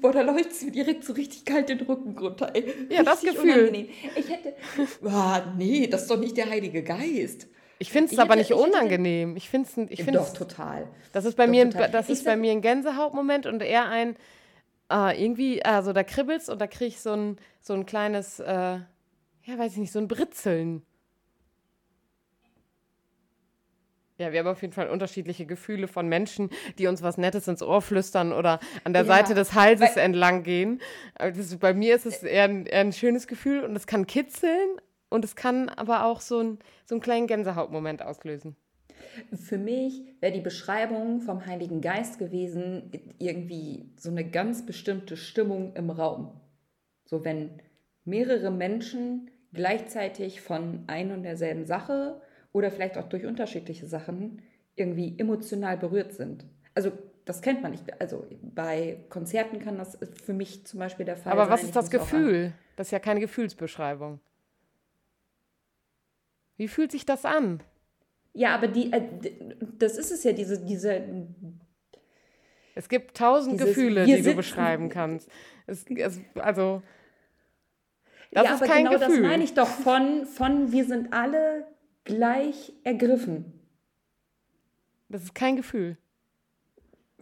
Boah, 0.00 0.12
da 0.12 0.22
läuft 0.22 0.50
es 0.50 0.62
mir 0.62 0.72
direkt 0.72 1.04
so 1.04 1.12
richtig 1.12 1.44
kalt 1.44 1.68
den 1.68 1.80
Rücken 1.80 2.18
runter. 2.18 2.50
Ey. 2.54 2.72
Ja, 2.90 3.02
das 3.02 3.22
Gefühl. 3.22 3.68
Unangenehm. 3.68 3.88
Ich 4.14 4.28
hätte. 4.28 4.54
Boah, 5.00 5.54
nee, 5.56 5.86
das 5.86 6.02
ist 6.02 6.10
doch 6.10 6.18
nicht 6.18 6.36
der 6.36 6.50
Heilige 6.50 6.82
Geist. 6.82 7.48
Ich 7.78 7.92
finde 7.92 8.12
es 8.12 8.18
aber 8.18 8.34
hätte, 8.34 8.52
nicht 8.52 8.52
unangenehm. 8.52 9.36
Ich 9.36 9.48
finde 9.48 9.68
es. 9.68 9.90
Ich 9.90 10.02
find's, 10.04 10.32
Doch, 10.32 10.38
total. 10.38 10.88
Das 11.12 11.24
ist 11.24 11.36
bei, 11.36 11.44
Doch, 11.46 11.50
mir, 11.50 11.70
total. 11.70 11.90
Das 11.90 12.08
ist 12.08 12.24
bei 12.24 12.36
mir 12.36 12.52
ein 12.52 12.62
Gänsehautmoment 12.62 13.46
und 13.46 13.62
eher 13.62 13.88
ein. 13.88 14.16
Äh, 14.90 15.22
irgendwie, 15.22 15.64
also 15.64 15.92
da 15.92 16.04
kribbelt's 16.04 16.48
und 16.48 16.60
da 16.60 16.68
kriege 16.68 16.86
ich 16.86 17.00
so 17.00 17.10
ein, 17.10 17.38
so 17.60 17.74
ein 17.74 17.86
kleines, 17.86 18.38
äh, 18.38 18.46
ja, 18.46 19.58
weiß 19.58 19.72
ich 19.72 19.78
nicht, 19.78 19.92
so 19.92 19.98
ein 19.98 20.06
Britzeln. 20.06 20.82
Ja, 24.18 24.32
wir 24.32 24.40
haben 24.40 24.46
auf 24.46 24.62
jeden 24.62 24.72
Fall 24.72 24.88
unterschiedliche 24.88 25.44
Gefühle 25.44 25.88
von 25.88 26.08
Menschen, 26.08 26.50
die 26.78 26.86
uns 26.86 27.02
was 27.02 27.18
Nettes 27.18 27.48
ins 27.48 27.62
Ohr 27.62 27.82
flüstern 27.82 28.32
oder 28.32 28.60
an 28.84 28.94
der 28.94 29.02
ja, 29.02 29.08
Seite 29.08 29.34
des 29.34 29.54
Halses 29.54 29.96
entlang 29.96 30.42
gehen. 30.42 30.80
Ist, 31.20 31.60
bei 31.60 31.74
mir 31.74 31.94
ist 31.94 32.06
es 32.06 32.22
eher 32.22 32.44
ein, 32.44 32.64
eher 32.64 32.80
ein 32.80 32.92
schönes 32.92 33.26
Gefühl 33.26 33.62
und 33.64 33.76
es 33.76 33.86
kann 33.86 34.06
kitzeln, 34.06 34.80
und 35.08 35.24
es 35.24 35.36
kann 35.36 35.68
aber 35.68 36.04
auch 36.04 36.20
so, 36.20 36.40
ein, 36.40 36.58
so 36.84 36.94
einen 36.94 37.02
kleinen 37.02 37.26
Gänsehautmoment 37.26 38.02
auslösen. 38.02 38.56
Für 39.34 39.58
mich 39.58 40.02
wäre 40.20 40.32
die 40.32 40.40
Beschreibung 40.40 41.20
vom 41.20 41.46
Heiligen 41.46 41.80
Geist 41.80 42.18
gewesen, 42.18 42.90
irgendwie 43.18 43.92
so 43.96 44.10
eine 44.10 44.28
ganz 44.28 44.66
bestimmte 44.66 45.16
Stimmung 45.16 45.74
im 45.74 45.90
Raum. 45.90 46.40
So 47.04 47.24
wenn 47.24 47.62
mehrere 48.04 48.50
Menschen 48.50 49.30
gleichzeitig 49.52 50.40
von 50.40 50.84
ein 50.86 51.12
und 51.12 51.22
derselben 51.22 51.66
Sache 51.66 52.20
oder 52.56 52.70
vielleicht 52.70 52.96
auch 52.96 53.08
durch 53.08 53.26
unterschiedliche 53.26 53.86
Sachen 53.86 54.40
irgendwie 54.76 55.14
emotional 55.18 55.76
berührt 55.76 56.14
sind. 56.14 56.46
Also 56.74 56.90
das 57.26 57.42
kennt 57.42 57.62
man 57.62 57.72
nicht. 57.72 58.00
Also 58.00 58.26
bei 58.40 59.04
Konzerten 59.10 59.58
kann 59.58 59.76
das 59.76 59.98
für 60.24 60.32
mich 60.32 60.64
zum 60.64 60.80
Beispiel 60.80 61.04
der 61.04 61.18
Fall 61.18 61.32
Aber 61.32 61.42
sein. 61.42 61.48
Aber 61.48 61.54
was 61.54 61.64
ist 61.64 61.76
das 61.76 61.90
Gefühl? 61.90 62.54
Das 62.76 62.88
ist 62.88 62.90
ja 62.92 62.98
keine 62.98 63.20
Gefühlsbeschreibung. 63.20 64.20
Wie 66.56 66.68
fühlt 66.68 66.92
sich 66.92 67.04
das 67.04 67.26
an? 67.26 67.62
Ja, 68.32 68.54
aber 68.54 68.68
die, 68.68 68.90
äh, 68.90 69.02
das 69.78 69.98
ist 69.98 70.10
es 70.10 70.24
ja, 70.24 70.32
diese, 70.32 70.64
diese. 70.64 71.02
Es 72.74 72.88
gibt 72.88 73.16
tausend 73.16 73.60
dieses, 73.60 73.74
Gefühle, 73.74 74.06
die 74.06 74.22
du 74.22 74.34
beschreiben 74.34 74.88
kannst. 74.88 75.28
Es, 75.66 75.84
es, 75.90 76.20
also. 76.36 76.82
Das 78.30 78.44
ja, 78.44 78.54
ist 78.54 78.62
aber 78.62 78.72
kein 78.72 78.84
genau 78.84 78.98
Gefühl. 78.98 79.22
das 79.22 79.30
meine 79.30 79.44
ich 79.44 79.54
doch 79.54 79.68
von, 79.68 80.24
von 80.24 80.72
wir 80.72 80.84
sind 80.84 81.12
alle 81.12 81.66
gleich 82.06 82.72
ergriffen. 82.82 83.52
Das 85.08 85.22
ist 85.22 85.34
kein 85.34 85.56
Gefühl. 85.56 85.98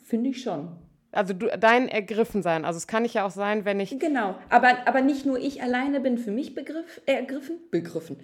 Finde 0.02 0.30
ich 0.30 0.42
schon. 0.42 0.76
Also 1.10 1.34
du, 1.34 1.46
dein 1.58 1.88
Ergriffensein. 1.88 2.64
Also 2.64 2.76
es 2.76 2.86
kann 2.86 3.04
ich 3.04 3.14
ja 3.14 3.26
auch 3.26 3.30
sein, 3.30 3.64
wenn 3.64 3.80
ich. 3.80 3.98
Genau, 3.98 4.36
aber, 4.48 4.86
aber 4.86 5.00
nicht 5.00 5.26
nur 5.26 5.38
ich 5.38 5.62
alleine 5.62 6.00
bin 6.00 6.18
für 6.18 6.30
mich 6.30 6.54
begriff, 6.54 7.02
ergriffen, 7.06 7.58
begriffen 7.70 8.16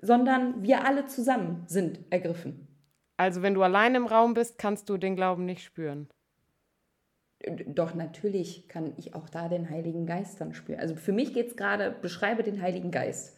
sondern 0.00 0.62
wir 0.62 0.84
alle 0.84 1.06
zusammen 1.06 1.64
sind 1.66 2.00
ergriffen. 2.10 2.66
Also 3.16 3.42
wenn 3.42 3.54
du 3.54 3.62
allein 3.62 3.94
im 3.94 4.06
Raum 4.06 4.34
bist, 4.34 4.58
kannst 4.58 4.88
du 4.88 4.96
den 4.96 5.16
Glauben 5.16 5.44
nicht 5.44 5.62
spüren. 5.62 6.08
Doch 7.66 7.94
natürlich 7.94 8.68
kann 8.68 8.94
ich 8.96 9.14
auch 9.14 9.28
da 9.28 9.48
den 9.48 9.70
Heiligen 9.70 10.06
Geist 10.06 10.40
dann 10.40 10.54
spüren. 10.54 10.80
Also 10.80 10.94
für 10.94 11.12
mich 11.12 11.34
geht 11.34 11.48
es 11.48 11.56
gerade, 11.56 11.90
beschreibe 11.90 12.42
den 12.42 12.60
Heiligen 12.60 12.90
Geist. 12.90 13.37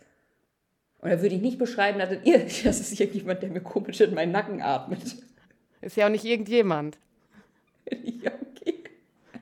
Und 1.01 1.11
da 1.11 1.23
würde 1.23 1.35
ich 1.35 1.41
nicht 1.41 1.59
beschreiben, 1.59 1.99
dass 1.99 2.11
das 2.65 2.81
ist 2.81 3.01
irgendjemand, 3.01 3.43
der 3.43 3.51
mir 3.51 3.61
komisch 3.61 4.01
in 4.01 4.15
meinen 4.15 4.33
Nacken 4.33 4.61
atmet. 4.61 5.17
Ist 5.81 5.97
ja 5.97 6.07
auch 6.07 6.11
nicht 6.11 6.25
irgendjemand. 6.25 6.99
ja, 7.91 8.33
okay. 8.51 8.85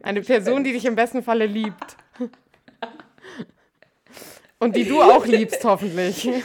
Eine 0.03 0.23
Person, 0.23 0.63
die 0.63 0.73
dich 0.73 0.85
im 0.85 0.95
besten 0.95 1.23
Falle 1.23 1.47
liebt. 1.47 1.97
Und 4.61 4.75
die 4.77 4.85
du 4.85 5.01
auch 5.01 5.25
liebst, 5.27 5.65
hoffentlich. 5.65 6.29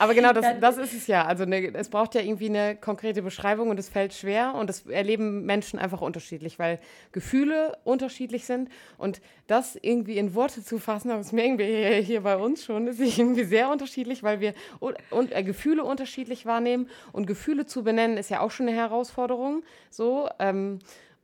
Aber 0.00 0.14
genau, 0.14 0.32
das, 0.32 0.46
das 0.60 0.78
ist 0.78 0.94
es 0.94 1.06
ja. 1.08 1.26
Also 1.26 1.44
ne, 1.44 1.74
es 1.74 1.90
braucht 1.90 2.14
ja 2.14 2.22
irgendwie 2.22 2.48
eine 2.48 2.74
konkrete 2.74 3.20
Beschreibung 3.20 3.68
und 3.68 3.78
es 3.78 3.90
fällt 3.90 4.14
schwer 4.14 4.54
und 4.54 4.70
das 4.70 4.86
erleben 4.86 5.44
Menschen 5.44 5.78
einfach 5.78 6.00
unterschiedlich, 6.00 6.58
weil 6.58 6.78
Gefühle 7.12 7.76
unterschiedlich 7.84 8.46
sind 8.46 8.70
und 8.96 9.20
das 9.46 9.76
irgendwie 9.76 10.16
in 10.16 10.34
Worte 10.34 10.64
zu 10.64 10.78
fassen, 10.78 11.10
das 11.10 11.32
merken 11.32 11.58
wir 11.58 11.66
hier, 11.66 11.96
hier 11.96 12.22
bei 12.22 12.38
uns 12.38 12.64
schon, 12.64 12.86
ist 12.86 12.98
irgendwie 13.18 13.44
sehr 13.44 13.68
unterschiedlich, 13.68 14.22
weil 14.22 14.40
wir 14.40 14.54
und, 14.78 14.96
und 15.10 15.36
äh, 15.36 15.42
Gefühle 15.42 15.84
unterschiedlich 15.84 16.46
wahrnehmen 16.46 16.88
und 17.12 17.26
Gefühle 17.26 17.66
zu 17.66 17.84
benennen 17.84 18.16
ist 18.16 18.30
ja 18.30 18.40
auch 18.40 18.50
schon 18.50 18.68
eine 18.68 18.76
Herausforderung. 18.76 19.62
So 19.90 20.30
ähm, 20.38 20.78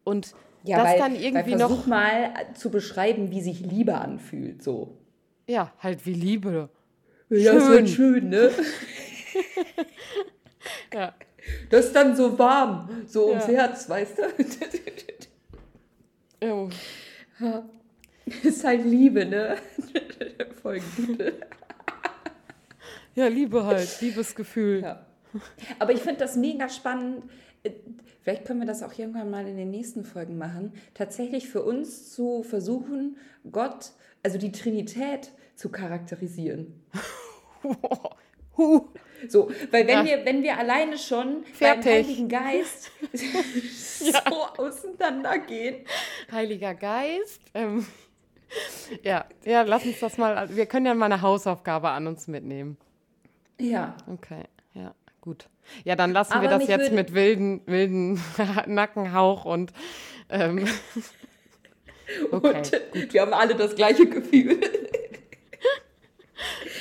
und 0.05 0.35
ja, 0.65 0.83
das 0.83 0.93
weil, 0.93 0.99
dann 0.99 1.15
irgendwie 1.15 1.53
weil 1.53 1.59
versuch 1.61 1.79
noch 1.79 1.87
mal 1.87 2.35
zu 2.53 2.71
beschreiben, 2.71 3.31
wie 3.31 3.41
sich 3.41 3.61
Liebe 3.61 3.95
anfühlt, 3.95 4.63
so. 4.63 4.99
Ja, 5.47 5.73
halt 5.79 6.05
wie 6.05 6.13
Liebe. 6.13 6.69
Ja, 7.29 7.53
schön. 7.53 7.59
ist 7.59 7.69
halt 7.69 7.89
schön, 7.89 8.29
ne? 8.29 8.51
ja. 10.95 11.15
Das 11.71 11.87
ist 11.87 11.97
dann 11.97 12.17
so 12.17 12.39
warm, 12.39 13.05
so 13.07 13.29
ums 13.29 13.49
Herz, 13.49 13.89
weißt 13.89 14.19
du? 14.19 14.23
oh. 16.53 16.69
ja. 17.41 17.69
Ist 18.43 18.65
halt 18.65 18.85
Liebe, 18.85 19.25
ne? 19.25 19.57
Voll 20.63 20.81
gut. 20.97 21.33
Ja, 23.15 23.29
Liebe 23.29 23.65
halt, 23.65 24.01
Liebesgefühl. 24.01 24.83
Ja. 24.83 25.07
Aber 25.79 25.93
ich 25.93 26.01
finde 26.01 26.19
das 26.19 26.37
mega 26.37 26.69
spannend. 26.69 27.25
Vielleicht 28.23 28.45
können 28.45 28.61
wir 28.61 28.67
das 28.67 28.83
auch 28.83 28.97
irgendwann 28.99 29.31
mal 29.31 29.47
in 29.47 29.57
den 29.57 29.71
nächsten 29.71 30.05
Folgen 30.05 30.39
machen. 30.39 30.73
Tatsächlich 30.95 31.49
für 31.49 31.63
uns 31.63 32.13
zu 32.13 32.43
versuchen, 32.43 33.17
Gott, 33.51 33.93
also 34.23 34.39
die 34.39 34.51
Trinität 34.53 35.31
zu 35.55 35.69
charakterisieren. 35.71 36.83
So, 39.29 39.51
weil 39.71 39.87
wenn, 39.87 39.99
ja. 39.99 40.05
wir, 40.05 40.25
wenn 40.25 40.43
wir 40.43 40.59
alleine 40.59 40.99
schon 40.99 41.45
Fertig. 41.53 41.85
beim 41.85 41.95
Heiligen 41.95 42.29
Geist 42.29 42.91
ja. 44.01 44.23
so 44.29 44.63
auseinandergehen. 44.63 45.85
Heiliger 46.31 46.75
Geist. 46.75 47.41
Ähm, 47.55 47.87
ja, 49.03 49.25
ja, 49.45 49.63
lass 49.63 49.85
uns 49.85 50.01
das 50.01 50.19
mal. 50.19 50.55
Wir 50.55 50.67
können 50.67 50.87
ja 50.87 50.95
mal 50.95 51.07
eine 51.07 51.23
Hausaufgabe 51.23 51.91
an 51.91 52.07
uns 52.07 52.29
mitnehmen. 52.29 52.77
Ja. 53.61 53.97
Okay, 54.07 54.45
ja, 54.75 54.95
gut. 55.21 55.49
Ja, 55.85 55.97
dann 55.97 56.13
lassen 56.13 56.35
Aber 56.35 56.43
wir 56.43 56.51
das 56.51 56.69
jetzt 56.69 56.93
mit 56.93 57.13
wilden, 57.15 57.63
wilden 57.67 58.23
Nackenhauch 58.67 59.45
und. 59.45 59.73
Ähm, 60.29 60.67
okay, 62.31 62.57
und 62.57 62.73
gut. 62.93 63.13
wir 63.13 63.23
haben 63.23 63.33
alle 63.33 63.55
das 63.55 63.75
gleiche 63.75 64.07
Gefühl. 64.07 64.61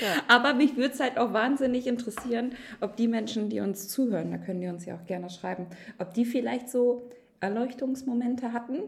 Ja. 0.02 0.24
Aber 0.28 0.54
mich 0.54 0.76
würde 0.76 0.94
es 0.94 1.00
halt 1.00 1.18
auch 1.18 1.32
wahnsinnig 1.34 1.88
interessieren, 1.88 2.56
ob 2.82 2.96
die 2.98 3.08
Menschen, 3.08 3.50
die 3.50 3.60
uns 3.62 3.88
zuhören, 3.88 4.32
da 4.32 4.38
können 4.38 4.62
die 4.62 4.68
uns 4.68 4.86
ja 4.86 4.96
auch 4.96 5.06
gerne 5.06 5.30
schreiben, 5.30 5.68
ob 5.98 6.14
die 6.14 6.26
vielleicht 6.26 6.70
so 6.70 7.10
Erleuchtungsmomente 7.40 8.52
hatten. 8.54 8.80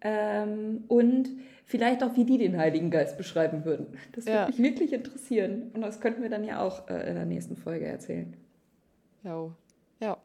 Ähm, 0.00 0.84
und 0.88 1.28
vielleicht 1.64 2.02
auch, 2.02 2.16
wie 2.16 2.24
die 2.24 2.38
den 2.38 2.56
Heiligen 2.58 2.90
Geist 2.90 3.16
beschreiben 3.16 3.64
würden. 3.64 3.86
Das 4.12 4.26
würde 4.26 4.38
Ja. 4.38 4.46
mich 4.46 4.58
wirklich 4.58 4.92
interessieren. 4.92 5.70
Und 5.74 5.82
das 5.82 6.00
könnten 6.00 6.22
wir 6.22 6.28
dann 6.30 6.44
ja 6.44 6.60
auch 6.60 6.88
äh, 6.88 7.08
in 7.08 7.14
der 7.14 7.24
nächsten 7.24 7.56
Folge 7.56 7.86
erzählen. 7.86 8.36
Jo. 9.22 9.52
Ja. 10.00 10.16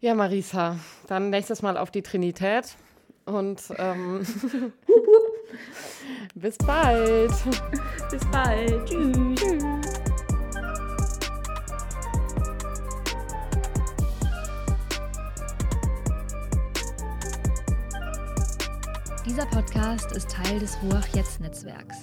Ja, 0.00 0.14
Marisa, 0.14 0.78
dann 1.06 1.30
nächstes 1.30 1.62
Mal 1.62 1.76
auf 1.76 1.90
die 1.90 2.02
Trinität. 2.02 2.74
Und 3.24 3.62
ähm, 3.78 4.22
bis 6.34 6.56
bald. 6.58 7.32
Bis 8.10 8.24
bald. 8.30 8.86
Tschüss. 8.86 9.40
Dieser 19.26 19.46
Podcast 19.46 20.12
ist 20.12 20.30
Teil 20.30 20.58
des 20.60 20.78
Ruach 20.82 21.06
Jetzt 21.08 21.40
Netzwerks. 21.40 21.96